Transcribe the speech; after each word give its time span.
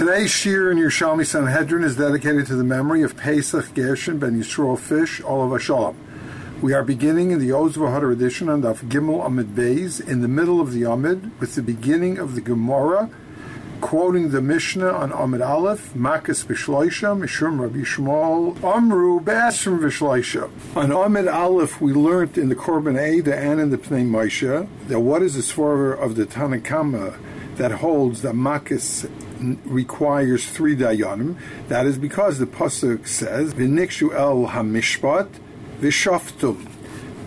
Today's 0.00 0.30
Shir 0.30 0.70
in 0.70 0.78
Yerushalmi 0.78 1.26
Sanhedrin 1.26 1.84
is 1.84 1.94
dedicated 1.94 2.46
to 2.46 2.54
the 2.54 2.64
memory 2.64 3.02
of 3.02 3.18
Pesach 3.18 3.74
Gershon 3.74 4.18
ben 4.18 4.40
Yisroel 4.40 4.78
Fish, 4.78 5.20
Olav 5.20 5.60
Shalom. 5.60 5.94
We 6.62 6.72
are 6.72 6.82
beginning 6.82 7.32
in 7.32 7.38
the 7.38 7.52
Oz 7.52 7.76
Vahadar 7.76 8.10
edition 8.10 8.48
on 8.48 8.62
Daf 8.62 8.78
Gimel 8.88 9.22
Amid 9.26 9.48
Beis, 9.48 10.00
in 10.00 10.22
the 10.22 10.26
middle 10.26 10.58
of 10.58 10.72
the 10.72 10.84
Amid, 10.84 11.38
with 11.38 11.54
the 11.54 11.60
beginning 11.60 12.16
of 12.16 12.34
the 12.34 12.40
Gemara, 12.40 13.10
quoting 13.82 14.30
the 14.30 14.40
Mishnah 14.40 14.88
on 14.88 15.12
Amid 15.12 15.42
Aleph, 15.42 15.92
Makas 15.92 16.46
Bishloisha, 16.46 17.14
Mishum 17.14 17.60
Rabbi 17.60 17.80
Shmuel, 17.80 18.56
Amru 18.64 19.20
Basrim 19.20 19.80
Vishloisha. 19.80 20.48
On 20.76 20.90
Amid 20.90 21.28
Aleph, 21.28 21.78
we 21.78 21.92
learned 21.92 22.38
in 22.38 22.48
the 22.48 22.56
Korban 22.56 22.96
Eidah 22.96 23.36
and 23.36 23.60
in 23.60 23.68
the 23.68 23.76
Pnei 23.76 24.08
Moshe 24.08 24.66
that 24.88 25.00
what 25.00 25.20
is 25.20 25.34
the 25.34 25.42
swerver 25.42 25.92
of 25.92 26.14
the 26.14 26.24
Tanakama 26.24 27.18
that 27.56 27.72
holds 27.72 28.22
that 28.22 28.34
Makas 28.34 29.06
requires 29.64 30.48
three 30.48 30.76
dayanim. 30.76 31.36
That 31.68 31.86
is 31.86 31.98
because 31.98 32.38
the 32.38 32.46
pasuk 32.46 33.06
says 33.06 33.54
v'nikshu 33.54 34.14
el 34.14 34.48
hamishpat 34.48 35.28
v'shaftum 35.80 36.68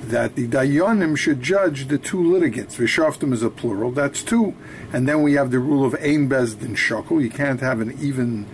that 0.09 0.35
the 0.35 0.47
dayanim 0.47 1.17
should 1.17 1.41
judge 1.41 1.87
the 1.87 1.97
two 1.97 2.21
litigants. 2.21 2.77
V'shaftum 2.77 3.33
is 3.33 3.41
a 3.41 3.49
plural. 3.49 3.91
That's 3.91 4.21
two. 4.21 4.55
And 4.91 5.07
then 5.07 5.21
we 5.21 5.33
have 5.33 5.51
the 5.51 5.59
rule 5.59 5.85
of 5.85 5.95
ein 5.95 6.29
bezdin 6.29 6.75
shakel. 6.75 7.21
You 7.21 7.29
can't 7.29 7.61
have 7.61 7.79
an 7.79 7.97
even 7.99 8.45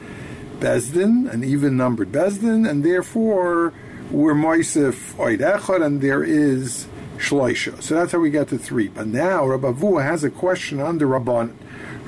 bezdin, 0.59 1.31
an 1.31 1.43
even 1.43 1.77
numbered 1.77 2.11
bezdin, 2.11 2.69
and 2.69 2.83
therefore 2.83 3.73
we're 4.11 4.33
moisef 4.33 5.15
oid 5.15 5.39
echad, 5.39 5.83
and 5.83 6.01
there 6.01 6.23
is 6.23 6.87
shloisha. 7.17 7.81
So 7.81 7.95
that's 7.95 8.11
how 8.11 8.19
we 8.19 8.29
get 8.29 8.47
to 8.49 8.57
three. 8.57 8.87
But 8.87 9.07
now 9.07 9.45
Rabbi 9.45 9.71
Vua 9.71 10.03
has 10.03 10.23
a 10.23 10.29
question 10.29 10.79
under 10.79 11.07
Rabban. 11.07 11.53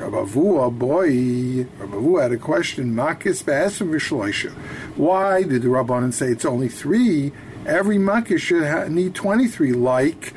Rabavua, 0.01 0.63
oh 0.63 0.71
boy, 0.71 1.11
Rabavua 1.79 2.23
had 2.23 2.31
a 2.31 2.37
question. 2.37 2.95
Makis 2.95 3.45
be'esim 3.45 3.91
v'shloisha. 3.91 4.51
Why 4.97 5.43
did 5.43 5.61
the 5.61 5.67
Rabbanan 5.67 6.11
say 6.11 6.27
it's 6.29 6.43
only 6.43 6.69
three? 6.69 7.31
Every 7.67 7.97
makis 7.97 8.39
should 8.39 8.65
ha- 8.65 8.87
need 8.87 9.13
twenty-three, 9.13 9.73
like 9.73 10.33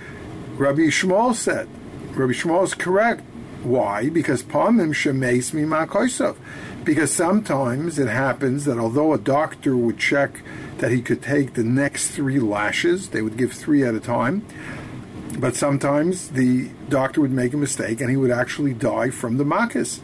Rabbi 0.59 0.89
Shmuel 0.89 1.35
said. 1.35 1.67
Rabbi 2.11 2.33
Shmuel 2.33 2.65
is 2.65 2.75
correct. 2.75 3.23
Why? 3.63 4.11
Because 4.11 4.43
pamim 4.43 4.89
mi 5.55 5.63
makoisov. 5.63 6.37
Because 6.85 7.11
sometimes 7.11 7.99
it 7.99 8.09
happens 8.09 8.67
that 8.67 8.77
although 8.77 9.15
a 9.15 9.19
doctor 9.19 9.75
would 9.75 9.97
check 9.97 10.43
that 10.79 10.91
he 10.93 11.01
could 11.01 11.23
take 11.23 11.55
the 11.55 11.65
next 11.65 12.11
three 12.11 12.39
lashes, 12.39 13.09
they 13.09 13.23
would 13.23 13.39
give 13.39 13.55
three 13.55 13.83
at 13.83 13.95
a 13.95 14.01
time 14.01 14.45
but 15.39 15.57
sometimes 15.57 16.31
the 16.31 16.71
doctor 16.89 17.21
would 17.21 17.33
make 17.33 17.53
a 17.53 17.57
mistake 17.57 18.01
and 18.01 18.11
he 18.11 18.17
would 18.17 18.31
actually 18.31 18.75
die 18.75 19.11
from 19.11 19.37
the 19.37 19.45
makas. 19.45 20.01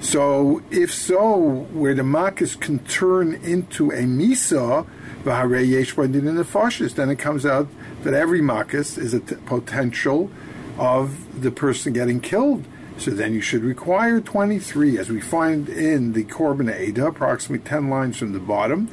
So, 0.00 0.62
if 0.70 0.92
so, 0.92 1.66
where 1.72 1.94
the 1.94 2.02
makas 2.02 2.58
can 2.60 2.80
turn 2.80 3.34
into 3.36 3.90
a 3.90 4.02
misa, 4.02 4.86
then 5.24 7.10
it 7.10 7.18
comes 7.18 7.46
out 7.46 7.68
that 8.02 8.12
every 8.14 8.40
makas 8.40 8.98
is 8.98 9.14
a 9.14 9.20
t- 9.20 9.36
potential 9.46 10.30
of 10.78 11.40
the 11.40 11.50
person 11.50 11.94
getting 11.94 12.20
killed. 12.20 12.64
So 12.98 13.10
then 13.10 13.32
you 13.32 13.40
should 13.40 13.64
require 13.64 14.20
23, 14.20 14.98
as 14.98 15.08
we 15.08 15.20
find 15.20 15.68
in 15.68 16.12
the 16.12 16.24
Korban 16.24 16.72
Eidah, 16.72 17.08
approximately 17.08 17.66
10 17.66 17.88
lines 17.88 18.18
from 18.18 18.32
the 18.32 18.38
bottom 18.38 18.88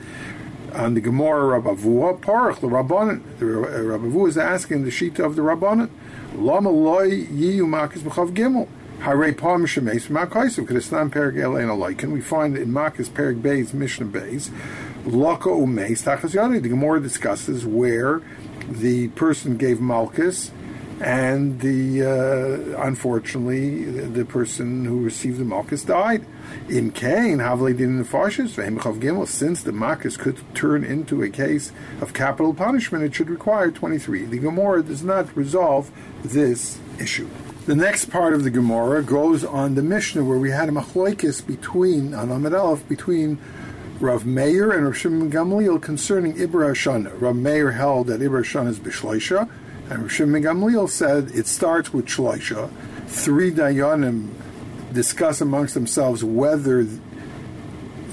on 0.73 0.93
the 0.93 1.01
Gemara 1.01 1.61
Rabavua, 1.61 2.19
Parach, 2.19 2.59
the 2.61 2.67
Rabbanan. 2.67 3.21
The 3.39 3.45
Rabavua 3.45 4.29
is 4.29 4.37
asking 4.37 4.85
the 4.85 4.89
Shita 4.89 5.19
of 5.19 5.35
the 5.35 5.41
Rabbanan, 5.41 5.89
Lama 6.35 6.69
loy 6.69 7.25
yiyu 7.25 7.65
makis 7.65 8.03
b'chav 8.03 8.33
gimel. 8.33 8.67
Hare 9.01 9.33
pam 9.33 9.65
shemes 9.65 10.07
makaisim. 10.07 10.65
Kedistan 10.65 11.11
perek 11.11 11.35
elein 11.35 11.67
alaikin. 11.67 12.11
We 12.11 12.21
find 12.21 12.57
in 12.57 12.69
Makis 12.69 13.09
perek 13.09 13.41
beis 13.41 13.73
Mishnah 13.73 14.05
beis, 14.05 14.49
Laka 15.03 15.49
umeis 15.49 16.03
tachas 16.03 16.33
yadi. 16.33 16.61
The 16.61 16.69
Gemara 16.69 17.01
discusses 17.01 17.65
where 17.65 18.21
the 18.69 19.09
person 19.09 19.57
gave 19.57 19.81
malchus 19.81 20.51
and 21.01 21.59
the 21.61 22.03
uh, 22.03 22.85
unfortunately 22.85 23.85
the, 23.85 24.23
person 24.23 24.85
who 24.85 25.03
received 25.03 25.39
the 25.39 25.43
malchus 25.43 25.83
died. 25.83 26.23
In 26.69 26.91
Cain, 26.91 27.39
Havli 27.39 27.75
did 27.75 27.81
in 27.81 27.97
the 27.97 28.05
Fashes, 28.05 28.55
Gimel, 28.55 29.27
since 29.27 29.63
the 29.63 29.71
malchus 29.71 30.15
could 30.15 30.39
turn 30.53 30.83
into 30.83 31.23
a 31.23 31.29
case 31.29 31.71
of 32.01 32.13
capital 32.13 32.53
punishment, 32.53 33.03
it 33.03 33.15
should 33.15 33.29
require 33.29 33.71
23. 33.71 34.25
The 34.25 34.37
Gemara 34.37 34.83
does 34.83 35.03
not 35.03 35.35
resolve 35.35 35.89
this 36.23 36.79
issue. 36.99 37.27
The 37.65 37.75
next 37.75 38.05
part 38.05 38.33
of 38.33 38.43
the 38.43 38.51
Gemara 38.51 39.01
goes 39.01 39.43
on 39.43 39.75
the 39.75 39.83
Mishnah, 39.83 40.23
where 40.23 40.37
we 40.37 40.51
had 40.51 40.69
a 40.69 40.71
machloikis 40.71 41.45
between, 41.45 42.13
on 42.13 42.31
Aleph, 42.31 42.87
between 42.87 43.39
Rav 43.99 44.25
Meir 44.25 44.71
and 44.71 44.85
Rav 44.85 44.97
Shimon 44.97 45.31
Gamliel 45.31 45.81
concerning 45.81 46.35
Ibra 46.35 46.73
Shana. 46.73 47.11
Rav 47.19 47.35
Meir 47.35 47.71
held 47.71 48.07
that 48.07 48.19
Ibra 48.19 48.43
Shana 48.43 48.69
is 48.69 48.79
Bishleisha, 48.79 49.49
and 49.91 50.03
Rav 50.03 50.11
Shimon 50.11 50.41
Gamliel 50.41 50.89
said 50.89 51.31
it 51.35 51.47
starts 51.47 51.93
with 51.93 52.05
Shloisha. 52.05 52.71
Three 53.07 53.51
Dayanim 53.51 54.29
discuss 54.93 55.41
amongst 55.41 55.73
themselves 55.73 56.23
whether 56.23 56.85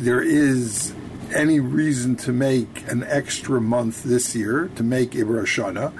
there 0.01 0.21
is 0.21 0.93
any 1.33 1.61
reason 1.61 2.17
to 2.17 2.33
make 2.33 2.83
an 2.89 3.05
extra 3.05 3.61
month 3.61 4.03
this 4.03 4.35
year 4.35 4.71
to 4.75 4.83
make 4.83 5.13
Ibra 5.13 5.45
Shana. 5.45 5.93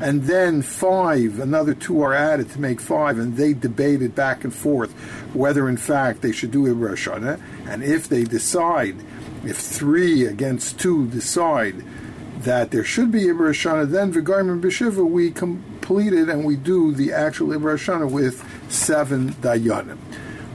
And 0.00 0.22
then 0.24 0.62
five, 0.62 1.38
another 1.38 1.74
two 1.74 2.02
are 2.02 2.14
added 2.14 2.50
to 2.50 2.60
make 2.60 2.80
five, 2.80 3.18
and 3.18 3.36
they 3.36 3.52
debated 3.52 4.14
back 4.16 4.42
and 4.42 4.52
forth 4.52 4.92
whether 5.34 5.68
in 5.68 5.76
fact 5.76 6.22
they 6.22 6.32
should 6.32 6.50
do 6.50 6.64
Ibra 6.64 6.94
Shana. 6.96 7.40
And 7.68 7.84
if 7.84 8.08
they 8.08 8.24
decide, 8.24 8.96
if 9.44 9.56
three 9.56 10.26
against 10.26 10.80
two 10.80 11.06
decide 11.08 11.84
that 12.44 12.70
there 12.70 12.84
should 12.84 13.10
be 13.10 13.22
Ibra 13.22 13.50
Shana, 13.50 13.90
then 13.90 14.12
Vigarman 14.12 14.60
B'Shiva, 14.60 15.04
we 15.04 15.30
complete 15.30 16.12
it 16.12 16.28
and 16.28 16.44
we 16.44 16.56
do 16.56 16.92
the 16.92 17.12
actual 17.12 17.48
Ibra 17.48 18.10
with 18.10 18.44
seven 18.68 19.32
Dayanim. 19.34 19.98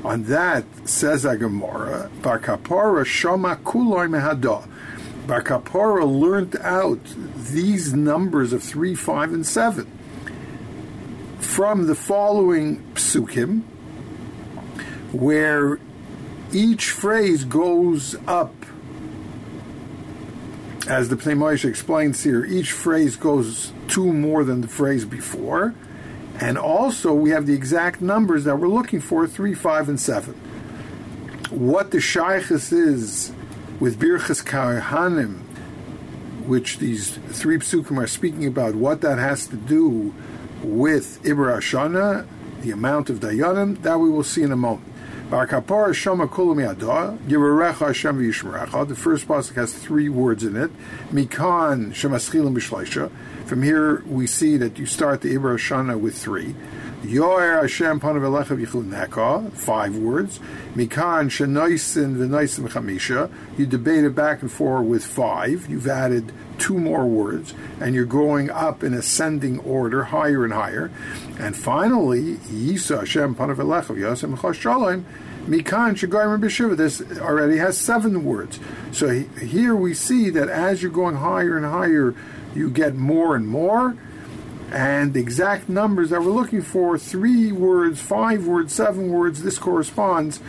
On 0.03 0.23
that, 0.23 0.63
says 0.85 1.25
Agamora, 1.25 2.09
Bar 2.22 2.39
Kapara 2.39 3.05
Shama 3.05 3.57
Kuloi 3.57 4.07
Mehada. 4.07 4.67
Bar 5.27 5.44
Kapara 5.44 6.05
learned 6.05 6.55
out 6.57 7.00
these 7.35 7.94
numbers 7.94 8.53
of 8.53 8.63
3, 8.63 8.95
5, 8.95 9.33
and 9.33 9.45
7 9.45 10.00
from 11.39 11.88
the 11.88 11.95
following 11.95 12.81
psukim, 12.94 13.63
where 15.11 15.79
each 16.53 16.91
phrase 16.91 17.44
goes 17.44 18.16
up 18.27 18.53
as 20.89 21.09
the 21.09 21.16
Pnei 21.16 21.38
Moshe 21.38 21.69
explains 21.69 22.23
here, 22.23 22.44
each 22.44 22.72
phrase 22.72 23.16
goes 23.16 23.72
two 23.88 24.11
more 24.11 24.44
than 24.44 24.61
the 24.61 24.67
phrase 24.67 25.05
before. 25.05 25.75
And 26.41 26.57
also, 26.57 27.13
we 27.13 27.29
have 27.29 27.45
the 27.45 27.53
exact 27.53 28.01
numbers 28.01 28.44
that 28.45 28.57
we're 28.57 28.69
looking 28.69 29.00
for 29.00 29.27
three, 29.27 29.53
five, 29.53 29.88
and 29.88 30.00
seven. 30.00 30.33
What 31.51 31.91
the 31.91 32.00
Shaykhis 32.00 32.73
is 32.73 33.31
with 33.79 34.00
Birchas 34.00 34.44
Kohanim, 34.44 35.41
which 36.47 36.79
these 36.79 37.11
three 37.11 37.57
psukim 37.57 38.01
are 38.01 38.07
speaking 38.07 38.47
about, 38.47 38.73
what 38.73 39.01
that 39.01 39.19
has 39.19 39.47
to 39.47 39.57
do 39.57 40.13
with 40.63 41.21
Ibra 41.23 41.57
Ashana, 41.57 42.25
the 42.61 42.71
amount 42.71 43.11
of 43.11 43.19
Dayanim, 43.19 43.81
that 43.83 44.00
we 44.00 44.09
will 44.09 44.23
see 44.23 44.41
in 44.41 44.51
a 44.51 44.57
moment. 44.57 44.88
Bar 45.29 45.45
Hashem. 45.45 46.17
The 48.88 48.95
first 48.97 49.28
pasuk 49.28 49.56
has 49.56 49.73
three 49.75 50.09
words 50.09 50.44
in 50.44 50.56
it. 50.56 50.72
Mikan 51.12 51.91
B'Shleisha. 51.91 53.12
From 53.45 53.62
here 53.62 54.01
we 54.07 54.25
see 54.25 54.57
that 54.57 54.79
you 54.79 54.88
start 54.88 55.22
the 55.22 55.35
Ibra 55.35 55.59
Shana 55.59 56.00
with 56.00 56.18
three. 56.18 56.56
Yoer 57.03 57.62
Hashem 57.62 58.00
Panav 58.00 59.51
five 59.53 59.95
words. 59.95 60.39
Mikan 60.74 61.30
Shenoisin 61.30 62.15
V'Noisim 62.15 62.68
Chamisha. 62.68 63.30
You 63.56 63.68
debate 63.68 64.06
it 64.06 64.15
back 64.15 64.42
and 64.42 64.51
forth 64.51 64.88
with 64.88 65.06
five. 65.06 65.69
You've 65.69 65.88
added 65.88 66.33
two 66.59 66.77
more 66.77 67.06
words, 67.06 67.53
and 67.79 67.95
you're 67.95 68.06
going 68.06 68.50
up 68.50 68.83
in 68.83 68.94
ascending 68.94 69.59
order, 69.59 70.06
higher 70.06 70.44
and 70.44 70.53
higher. 70.53 70.91
And 71.39 71.56
finally, 71.56 72.35
Hashem 72.35 73.35
Panav. 73.35 75.03
Mikan. 75.47 76.77
This 76.77 77.01
already 77.19 77.57
has 77.57 77.77
seven 77.77 78.23
words. 78.23 78.59
So 78.91 79.21
here 79.41 79.75
we 79.75 79.94
see 79.94 80.29
that 80.29 80.50
as 80.50 80.83
you're 80.83 80.91
going 80.91 81.15
higher 81.15 81.57
and 81.57 81.65
higher, 81.65 82.13
you 82.53 82.69
get 82.69 82.95
more 82.95 83.35
and 83.35 83.47
more 83.47 83.97
and 84.71 85.13
the 85.13 85.19
exact 85.19 85.67
numbers 85.67 86.11
that 86.11 86.21
we're 86.21 86.31
looking 86.31 86.61
for 86.61 86.97
three 86.97 87.51
words, 87.51 88.00
five 88.00 88.45
words, 88.45 88.73
seven 88.73 89.09
words 89.09 89.41
this 89.41 89.57
corresponds 89.57 90.39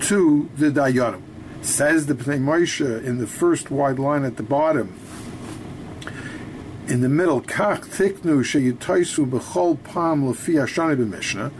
to 0.00 0.48
the 0.56 0.70
Dayanim. 0.70 1.22
Says 1.62 2.06
the 2.06 2.14
Pnei 2.14 2.40
Moshe 2.40 3.04
in 3.04 3.18
the 3.18 3.26
first 3.26 3.70
wide 3.70 3.98
line 3.98 4.24
at 4.24 4.36
the 4.36 4.42
bottom. 4.42 4.98
In 6.90 7.02
the 7.02 7.08
middle, 7.08 7.40
Kach 7.40 7.82
Tiknu 7.82 8.42
Sheyitaisu 8.42 9.30
B'chol 9.30 9.80
Pam 9.84 10.24
Lefi 10.24 10.54
Hashani 10.54 10.96
B'Mishnah. 10.96 11.52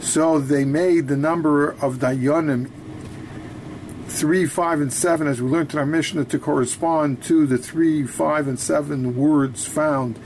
So 0.00 0.38
they 0.38 0.64
made 0.64 1.08
the 1.08 1.16
number 1.16 1.70
of 1.70 1.96
Dayanim 1.96 2.70
three, 4.06 4.46
five, 4.46 4.80
and 4.80 4.92
seven, 4.92 5.26
as 5.26 5.42
we 5.42 5.50
learned 5.50 5.72
in 5.72 5.80
our 5.80 5.84
Mishnah, 5.84 6.26
to 6.26 6.38
correspond 6.38 7.24
to 7.24 7.44
the 7.44 7.58
three, 7.58 8.06
five, 8.06 8.46
and 8.46 8.56
seven 8.60 9.16
words 9.16 9.66
found 9.66 10.16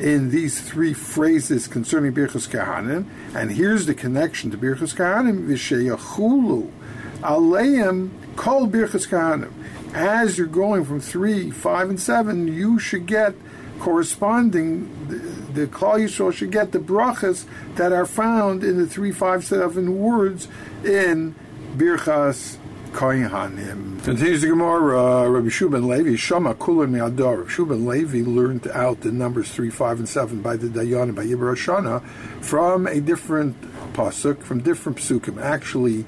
in 0.00 0.30
these 0.30 0.60
three 0.60 0.94
phrases 0.94 1.68
concerning 1.68 2.12
Birchus 2.12 2.48
Kahanim. 2.48 3.06
And 3.36 3.52
here's 3.52 3.86
the 3.86 3.94
connection 3.94 4.50
to 4.50 4.58
Birchus 4.58 4.96
Kahanim: 4.96 5.46
V'sheyachulu 5.46 6.72
aleim 7.20 8.10
kol 8.34 8.66
Birchus 8.66 9.06
Kahanim. 9.06 9.52
As 9.94 10.38
you're 10.38 10.48
going 10.48 10.84
from 10.84 10.98
three, 10.98 11.52
five, 11.52 11.88
and 11.88 12.00
seven, 12.00 12.48
you 12.48 12.80
should 12.80 13.06
get 13.06 13.36
corresponding. 13.82 14.88
The, 15.08 15.16
the 15.62 15.66
Klal 15.66 15.98
Yisrael 15.98 16.32
should 16.32 16.52
get 16.52 16.70
the 16.70 16.78
brachas 16.78 17.46
that 17.74 17.92
are 17.92 18.06
found 18.06 18.62
in 18.62 18.78
the 18.78 18.86
three, 18.86 19.10
five, 19.10 19.44
seven 19.44 19.98
words 19.98 20.46
in 20.84 21.34
Birchas 21.76 22.58
Kohanim. 22.92 24.04
Continues 24.04 24.42
the 24.42 24.48
Gemara, 24.48 25.24
uh, 25.24 25.26
Rabbi 25.26 25.48
Shuban 25.48 25.88
Levi, 25.88 26.14
Shama 26.14 26.54
Kulan 26.54 26.92
Me'adar. 26.92 27.38
Rabbi 27.38 27.50
Shuban 27.50 27.84
Levi 27.84 28.22
learned 28.22 28.68
out 28.68 29.00
the 29.00 29.10
numbers 29.10 29.50
3, 29.50 29.68
5, 29.68 29.98
and 29.98 30.08
7 30.08 30.40
by 30.40 30.56
the 30.56 30.68
Dayan 30.68 31.12
by 31.12 31.24
Yibra 31.24 31.56
Shana 31.56 32.06
from 32.40 32.86
a 32.86 33.00
different 33.00 33.60
pasuk, 33.94 34.44
from 34.44 34.60
different 34.60 34.98
psukim. 34.98 35.42
Actually, 35.42 36.06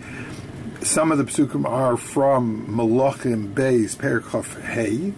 some 0.81 1.11
of 1.11 1.19
the 1.19 1.25
psukim 1.25 1.69
are 1.69 1.97
from 1.97 2.69
Malachim 2.69 3.53
Beis 3.53 3.97
Perkov 3.97 4.61
Hey, 4.63 5.13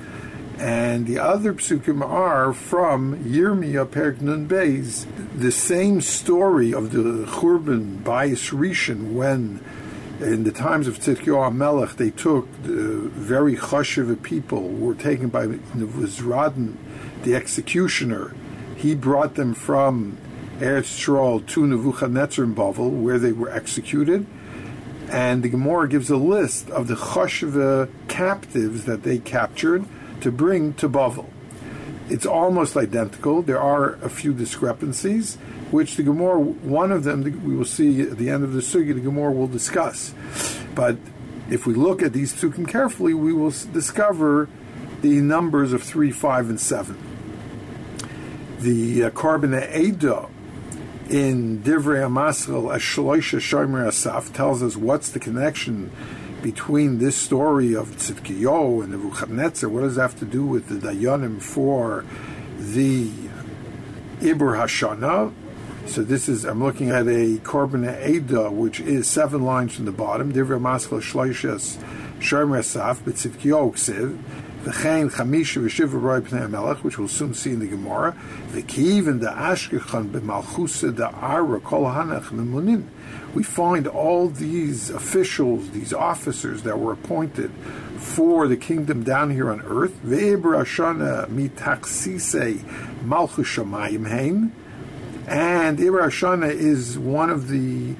and 0.58 1.06
the 1.06 1.18
other 1.18 1.52
psukim 1.52 2.02
are 2.02 2.52
from 2.52 3.22
Yirmiyah 3.24 3.90
Perk 3.90 4.22
Nun 4.22 4.48
Beis. 4.48 5.06
The 5.38 5.52
same 5.52 6.00
story 6.00 6.72
of 6.72 6.92
the 6.92 7.26
Churban 7.26 8.02
Bayis 8.02 8.52
Rishon 8.52 9.12
when 9.12 9.60
in 10.20 10.44
the 10.44 10.52
times 10.52 10.88
of 10.88 10.98
Tzidkiyahu 10.98 11.54
Melech, 11.54 11.96
they 11.96 12.08
took 12.08 12.50
the 12.62 13.10
very 13.12 13.54
chashiv 13.56 14.22
people 14.22 14.62
were 14.70 14.94
taken 14.94 15.28
by 15.28 15.46
Nevuzradin, 15.46 16.76
the 17.22 17.34
executioner. 17.34 18.34
He 18.76 18.94
brought 18.94 19.34
them 19.34 19.52
from 19.52 20.16
Eretz 20.58 20.96
Yisrael 20.96 21.46
to 21.48 21.66
Nebuchadnezzar 21.66 22.44
in 22.46 22.54
Bavel, 22.54 22.90
where 22.90 23.18
they 23.18 23.32
were 23.32 23.50
executed. 23.50 24.26
And 25.10 25.42
the 25.42 25.50
Gemara 25.50 25.86
gives 25.86 26.08
a 26.08 26.16
list 26.16 26.70
of 26.70 26.88
the 26.88 26.94
chashiv 26.94 27.90
captives 28.08 28.86
that 28.86 29.02
they 29.02 29.18
captured 29.18 29.84
to 30.20 30.30
bring 30.30 30.74
to 30.74 30.88
Bavel. 30.88 31.28
It's 32.08 32.26
almost 32.26 32.76
identical. 32.76 33.42
There 33.42 33.60
are 33.60 33.94
a 33.94 34.08
few 34.08 34.32
discrepancies 34.32 35.36
which 35.70 35.96
the 35.96 36.02
Gemara, 36.04 36.38
one 36.38 36.92
of 36.92 37.04
them, 37.04 37.22
we 37.44 37.56
will 37.56 37.64
see 37.64 38.02
at 38.02 38.16
the 38.16 38.30
end 38.30 38.44
of 38.44 38.52
the 38.52 38.60
sugi, 38.60 38.94
the 38.94 39.00
Gemara 39.00 39.32
will 39.32 39.48
discuss. 39.48 40.14
But 40.74 40.96
if 41.50 41.66
we 41.66 41.74
look 41.74 42.02
at 42.02 42.12
these 42.12 42.32
psukim 42.32 42.68
carefully, 42.68 43.14
we 43.14 43.32
will 43.32 43.50
discover 43.72 44.48
the 45.02 45.20
numbers 45.20 45.72
of 45.72 45.82
three, 45.82 46.12
five, 46.12 46.48
and 46.48 46.60
seven. 46.60 46.96
The 48.60 49.04
uh, 49.04 49.10
Korban 49.10 49.76
Eda 49.76 50.28
in 51.10 51.60
Divrei 51.60 52.06
Amaschel 52.06 52.74
Ashloisha 52.74 53.38
Shomer 53.38 53.86
Asaf 53.86 54.32
tells 54.32 54.62
us 54.62 54.76
what's 54.76 55.10
the 55.10 55.20
connection 55.20 55.90
between 56.42 56.98
this 56.98 57.16
story 57.16 57.74
of 57.74 57.90
Tzidkiyo 57.96 58.82
and 58.84 58.92
the 58.92 58.98
Nebuchadnezzar. 58.98 59.68
What 59.68 59.80
does 59.80 59.96
that 59.96 60.02
have 60.02 60.18
to 60.20 60.24
do 60.24 60.44
with 60.44 60.68
the 60.68 60.74
Dayanim 60.74 61.40
for 61.42 62.04
the 62.58 63.10
Ibur 64.20 64.56
Hashana? 64.56 65.32
So 65.86 66.02
this 66.02 66.28
is, 66.28 66.44
I'm 66.44 66.62
looking 66.62 66.90
at 66.90 67.06
a 67.06 67.38
Korban 67.38 68.06
Eda, 68.06 68.50
which 68.50 68.80
is 68.80 69.06
seven 69.08 69.42
lines 69.42 69.76
from 69.76 69.84
the 69.84 69.92
bottom. 69.92 70.32
Divrei 70.32 70.60
Maskal 70.60 71.00
Shloishes 71.00 71.76
Shomer 72.18 72.58
Asaf 72.58 73.04
B'tzivkiyo 73.04 73.72
Ksiv. 73.72 74.18
V'chein 74.66 75.08
Chamisha 75.12 75.62
V'shiva 75.62 76.00
Roy 76.00 76.20
Pnei 76.20 76.50
Melech, 76.50 76.82
which 76.82 76.98
we'll 76.98 77.06
soon 77.06 77.34
see 77.34 77.50
in 77.50 77.60
the 77.60 77.68
Gemara. 77.68 78.16
V'kiv 78.50 79.06
and 79.06 79.20
the 79.20 79.28
Ashkechan 79.28 80.10
B'malchusa 80.10 80.96
the 80.96 81.08
Ara 81.14 81.60
Kol 81.60 81.84
Hanach 81.84 82.30
Memunin. 82.30 82.84
We 83.32 83.44
find 83.44 83.86
all 83.86 84.28
these 84.28 84.90
officials, 84.90 85.70
these 85.70 85.92
officers 85.92 86.64
that 86.64 86.80
were 86.80 86.92
appointed 86.92 87.52
for 87.98 88.48
the 88.48 88.56
kingdom 88.56 89.04
down 89.04 89.30
here 89.30 89.52
on 89.52 89.62
earth. 89.62 89.94
Ve'ebra 90.04 90.62
Ashana 90.62 91.28
Mitaksise 91.28 93.04
Malchus 93.04 93.46
Shamayim 93.46 94.08
Hein. 94.08 94.52
And 95.28 95.78
Ibra 95.78 96.08
Shana 96.08 96.50
is 96.50 96.98
one 96.98 97.30
of 97.30 97.48
the 97.48 97.94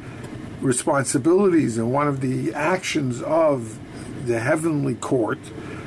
responsibilities 0.60 1.78
and 1.78 1.92
one 1.92 2.08
of 2.08 2.20
the 2.20 2.52
actions 2.54 3.22
of 3.22 3.78
the 4.26 4.40
heavenly 4.40 4.96
court. 4.96 5.38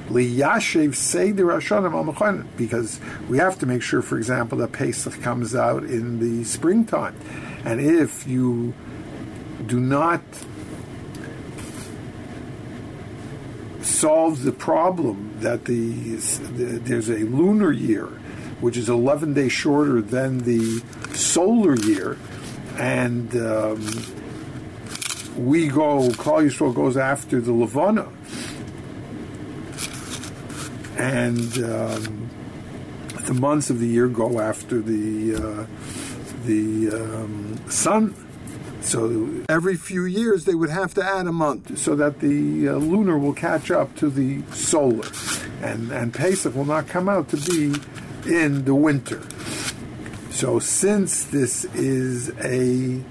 Hashanah 0.10 2.58
because 2.58 3.00
we 3.28 3.38
have 3.38 3.60
to 3.60 3.66
make 3.66 3.82
sure, 3.82 4.02
for 4.02 4.18
example, 4.18 4.58
that 4.60 4.72
Pesach 4.72 5.22
comes 5.22 5.56
out 5.56 5.84
in 5.84 6.20
the 6.20 6.44
springtime, 6.44 7.16
and 7.64 7.80
if 7.80 8.28
you 8.28 8.74
do 9.66 9.80
not 9.80 10.22
solve 13.82 14.44
the 14.44 14.52
problem 14.52 15.36
that 15.40 15.66
the, 15.66 16.16
the 16.16 16.80
there's 16.80 17.10
a 17.10 17.20
lunar 17.20 17.72
year 17.72 18.10
which 18.62 18.78
is 18.78 18.90
11 18.90 19.34
days 19.34 19.52
shorter 19.52 20.02
than 20.02 20.40
the 20.40 20.82
solar 21.14 21.76
year, 21.76 22.18
and 22.78 23.34
um, 23.36 23.82
we 25.38 25.68
go, 25.68 26.10
Klal 26.10 26.46
Yisrael 26.46 26.74
goes 26.74 26.98
after 26.98 27.40
the 27.40 27.54
Levana, 27.54 28.10
and 31.00 31.57
um, 31.63 32.30
the 33.25 33.34
months 33.34 33.69
of 33.69 33.80
the 33.80 33.88
year 33.88 34.07
go 34.07 34.40
after 34.40 34.81
the 34.81 35.36
uh, 35.36 35.66
the 36.46 36.90
um, 36.94 37.60
sun. 37.69 38.13
So 38.81 39.44
every 39.50 39.75
few 39.75 40.06
years 40.06 40.46
they 40.46 40.56
would 40.56 40.69
have 40.69 40.94
to 40.96 41.04
add 41.04 41.28
a 41.28 41.31
month 41.31 41.78
so 41.78 41.96
that 41.96 42.19
the 42.19 42.69
uh, 42.69 42.74
lunar 42.75 43.18
will 43.18 43.34
catch 43.34 43.72
up 43.72 43.96
to 43.98 44.10
the 44.10 44.44
solar, 44.51 45.07
and 45.62 45.92
and 45.92 46.13
Pesach 46.13 46.54
will 46.54 46.66
not 46.66 46.88
come 46.88 47.10
out 47.10 47.30
to 47.30 47.38
be 47.38 47.74
in 48.25 48.66
the 48.66 48.75
winter. 48.75 49.22
So, 50.40 50.60
since 50.60 51.25
this 51.25 51.66
is 51.75 52.30
a 52.40 53.04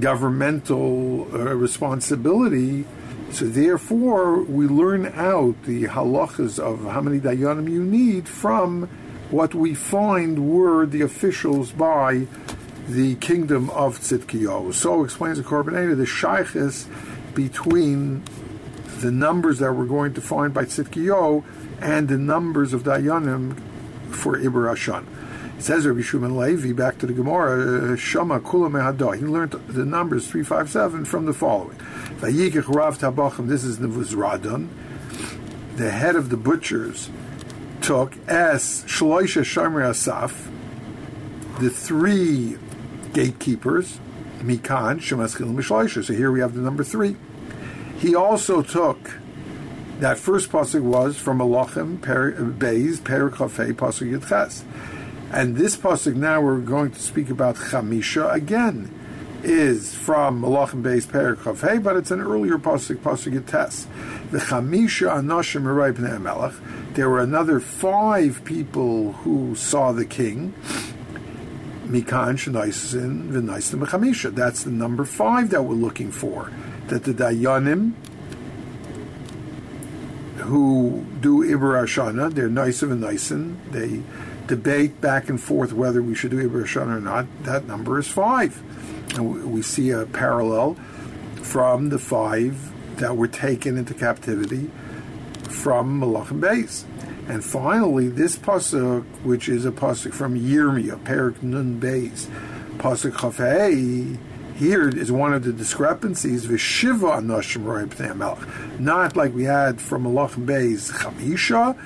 governmental 0.00 1.28
uh, 1.32 1.54
responsibility, 1.54 2.84
so 3.30 3.46
therefore 3.46 4.42
we 4.42 4.66
learn 4.66 5.06
out 5.14 5.62
the 5.64 5.84
halachas 5.84 6.58
of 6.58 6.84
how 6.90 7.00
many 7.00 7.20
dayanim 7.20 7.70
you 7.70 7.82
need 7.82 8.28
from 8.28 8.88
what 9.30 9.54
we 9.54 9.74
find 9.74 10.50
were 10.50 10.86
the 10.86 11.02
officials 11.02 11.72
by 11.72 12.26
the 12.88 13.14
kingdom 13.16 13.68
of 13.70 13.98
Tzidkiyahu. 13.98 14.72
So 14.72 15.04
explains 15.04 15.36
the 15.36 15.44
Korban 15.44 15.96
the 15.96 16.04
shaykhis 16.04 16.86
between 17.34 18.22
the 19.00 19.12
numbers 19.12 19.58
that 19.58 19.72
we're 19.74 19.84
going 19.84 20.14
to 20.14 20.20
find 20.20 20.54
by 20.54 20.64
Tzidkiyahu 20.64 21.44
and 21.80 22.08
the 22.08 22.16
numbers 22.16 22.72
of 22.72 22.84
Dayanim 22.84 23.58
for 24.10 24.38
Hashan. 24.38 25.04
Says 25.58 25.86
Rabbi 25.86 26.00
Shuman 26.00 26.36
Levi, 26.36 26.72
back 26.72 26.98
to 26.98 27.06
the 27.06 27.12
Gemara, 27.12 27.92
uh, 27.92 27.96
Shama 27.96 28.38
Kula 28.38 28.70
Mehadah. 28.70 29.16
He 29.18 29.24
learned 29.24 29.52
the 29.52 29.84
numbers 29.84 30.28
357 30.28 31.04
from 31.04 31.26
the 31.26 31.32
following. 31.32 31.76
Vayikich 32.20 32.72
Rav 32.72 32.98
Tabachim, 32.98 33.48
this 33.48 33.64
is 33.64 33.78
Nevuzradon, 33.78 34.68
the 35.74 35.90
head 35.90 36.14
of 36.14 36.30
the 36.30 36.36
butchers, 36.36 37.10
took 37.80 38.16
as 38.28 38.84
Shloisha 38.86 39.42
Shomer 39.42 39.88
Asaf, 39.88 40.48
the 41.58 41.70
three 41.70 42.56
gatekeepers, 43.12 43.98
Mikan, 44.38 45.00
Shemaskil, 45.00 45.52
Mishloisha. 45.52 46.04
So 46.04 46.14
here 46.14 46.30
we 46.30 46.38
have 46.38 46.54
the 46.54 46.60
number 46.60 46.84
three. 46.84 47.16
He 47.98 48.14
also 48.14 48.62
took 48.62 49.18
that 49.98 50.18
first 50.18 50.50
pasuk 50.50 50.82
was 50.82 51.18
from 51.18 51.40
Malachim 51.40 51.98
Beis 51.98 52.98
Perik 52.98 53.34
Chafei 53.34 53.72
pasuk 53.72 54.16
Yitches, 54.16 54.62
and 55.32 55.56
this 55.56 55.76
pasuk 55.76 56.14
now 56.14 56.40
we're 56.40 56.60
going 56.60 56.90
to 56.90 57.00
speak 57.00 57.30
about 57.30 57.56
Chamisha 57.56 58.32
again 58.32 58.94
is 59.42 59.94
from 59.94 60.42
Malachim 60.42 60.82
Beis 60.82 61.06
Perik 61.06 61.36
Chafei, 61.36 61.82
but 61.82 61.96
it's 61.96 62.10
an 62.10 62.20
earlier 62.20 62.58
pasuk 62.58 62.96
pasuk 62.96 63.38
Yitches. 63.38 63.86
The 64.30 64.38
Chamisha 64.38 65.10
Anashim 65.10 65.62
Eray 65.62 65.92
Pnei 65.92 66.20
Melech. 66.20 66.54
There 66.94 67.08
were 67.08 67.20
another 67.20 67.60
five 67.60 68.44
people 68.44 69.12
who 69.12 69.54
saw 69.54 69.92
the 69.92 70.04
king. 70.04 70.54
Mikan 71.86 72.36
Shenaisin 72.36 73.30
V'Naisim 73.30 73.86
Chamisha. 73.86 74.34
That's 74.34 74.64
the 74.64 74.70
number 74.70 75.04
five 75.04 75.50
that 75.50 75.62
we're 75.62 75.74
looking 75.74 76.10
for. 76.10 76.50
That 76.88 77.04
the 77.04 77.14
Dayanim 77.14 77.92
who 80.38 81.04
do 81.20 81.44
Ibra 81.44 81.84
Ashana, 81.84 82.32
they're 82.32 82.48
nicer 82.48 82.90
and 82.90 83.02
nicer. 83.02 83.54
They 83.70 84.02
debate 84.48 85.00
back 85.00 85.28
and 85.28 85.40
forth 85.40 85.72
whether 85.72 86.02
we 86.02 86.14
should 86.14 86.32
do 86.32 86.48
Iber 86.48 86.76
or 86.76 87.00
not, 87.00 87.26
that 87.44 87.66
number 87.66 87.98
is 87.98 88.08
five. 88.08 88.60
And 89.16 89.52
we 89.52 89.62
see 89.62 89.90
a 89.90 90.06
parallel 90.06 90.74
from 91.42 91.90
the 91.90 91.98
five 91.98 92.72
that 92.98 93.16
were 93.16 93.28
taken 93.28 93.76
into 93.76 93.94
captivity 93.94 94.70
from 95.44 96.00
Malachim 96.00 96.40
Beis. 96.40 96.84
And 97.28 97.44
finally, 97.44 98.08
this 98.08 98.36
pasuk, 98.36 99.04
which 99.22 99.48
is 99.48 99.66
a 99.66 99.70
pasuk 99.70 100.14
from 100.14 100.34
Yirmiyah, 100.34 101.04
Perik 101.04 101.42
Nun 101.42 101.80
Beis, 101.80 102.26
pasuk 102.78 103.12
Chafei, 103.12 104.18
here 104.56 104.88
is 104.88 105.12
one 105.12 105.32
of 105.32 105.44
the 105.44 105.52
discrepancies. 105.52 106.46
Vishiva 106.46 107.20
Anoshim 107.20 107.64
Roy 107.64 108.78
Not 108.80 109.16
like 109.16 109.32
we 109.32 109.44
had 109.44 109.80
from 109.80 110.04
Malachim 110.04 110.46
Beis 110.46 110.90
Chamisha, 110.90 111.78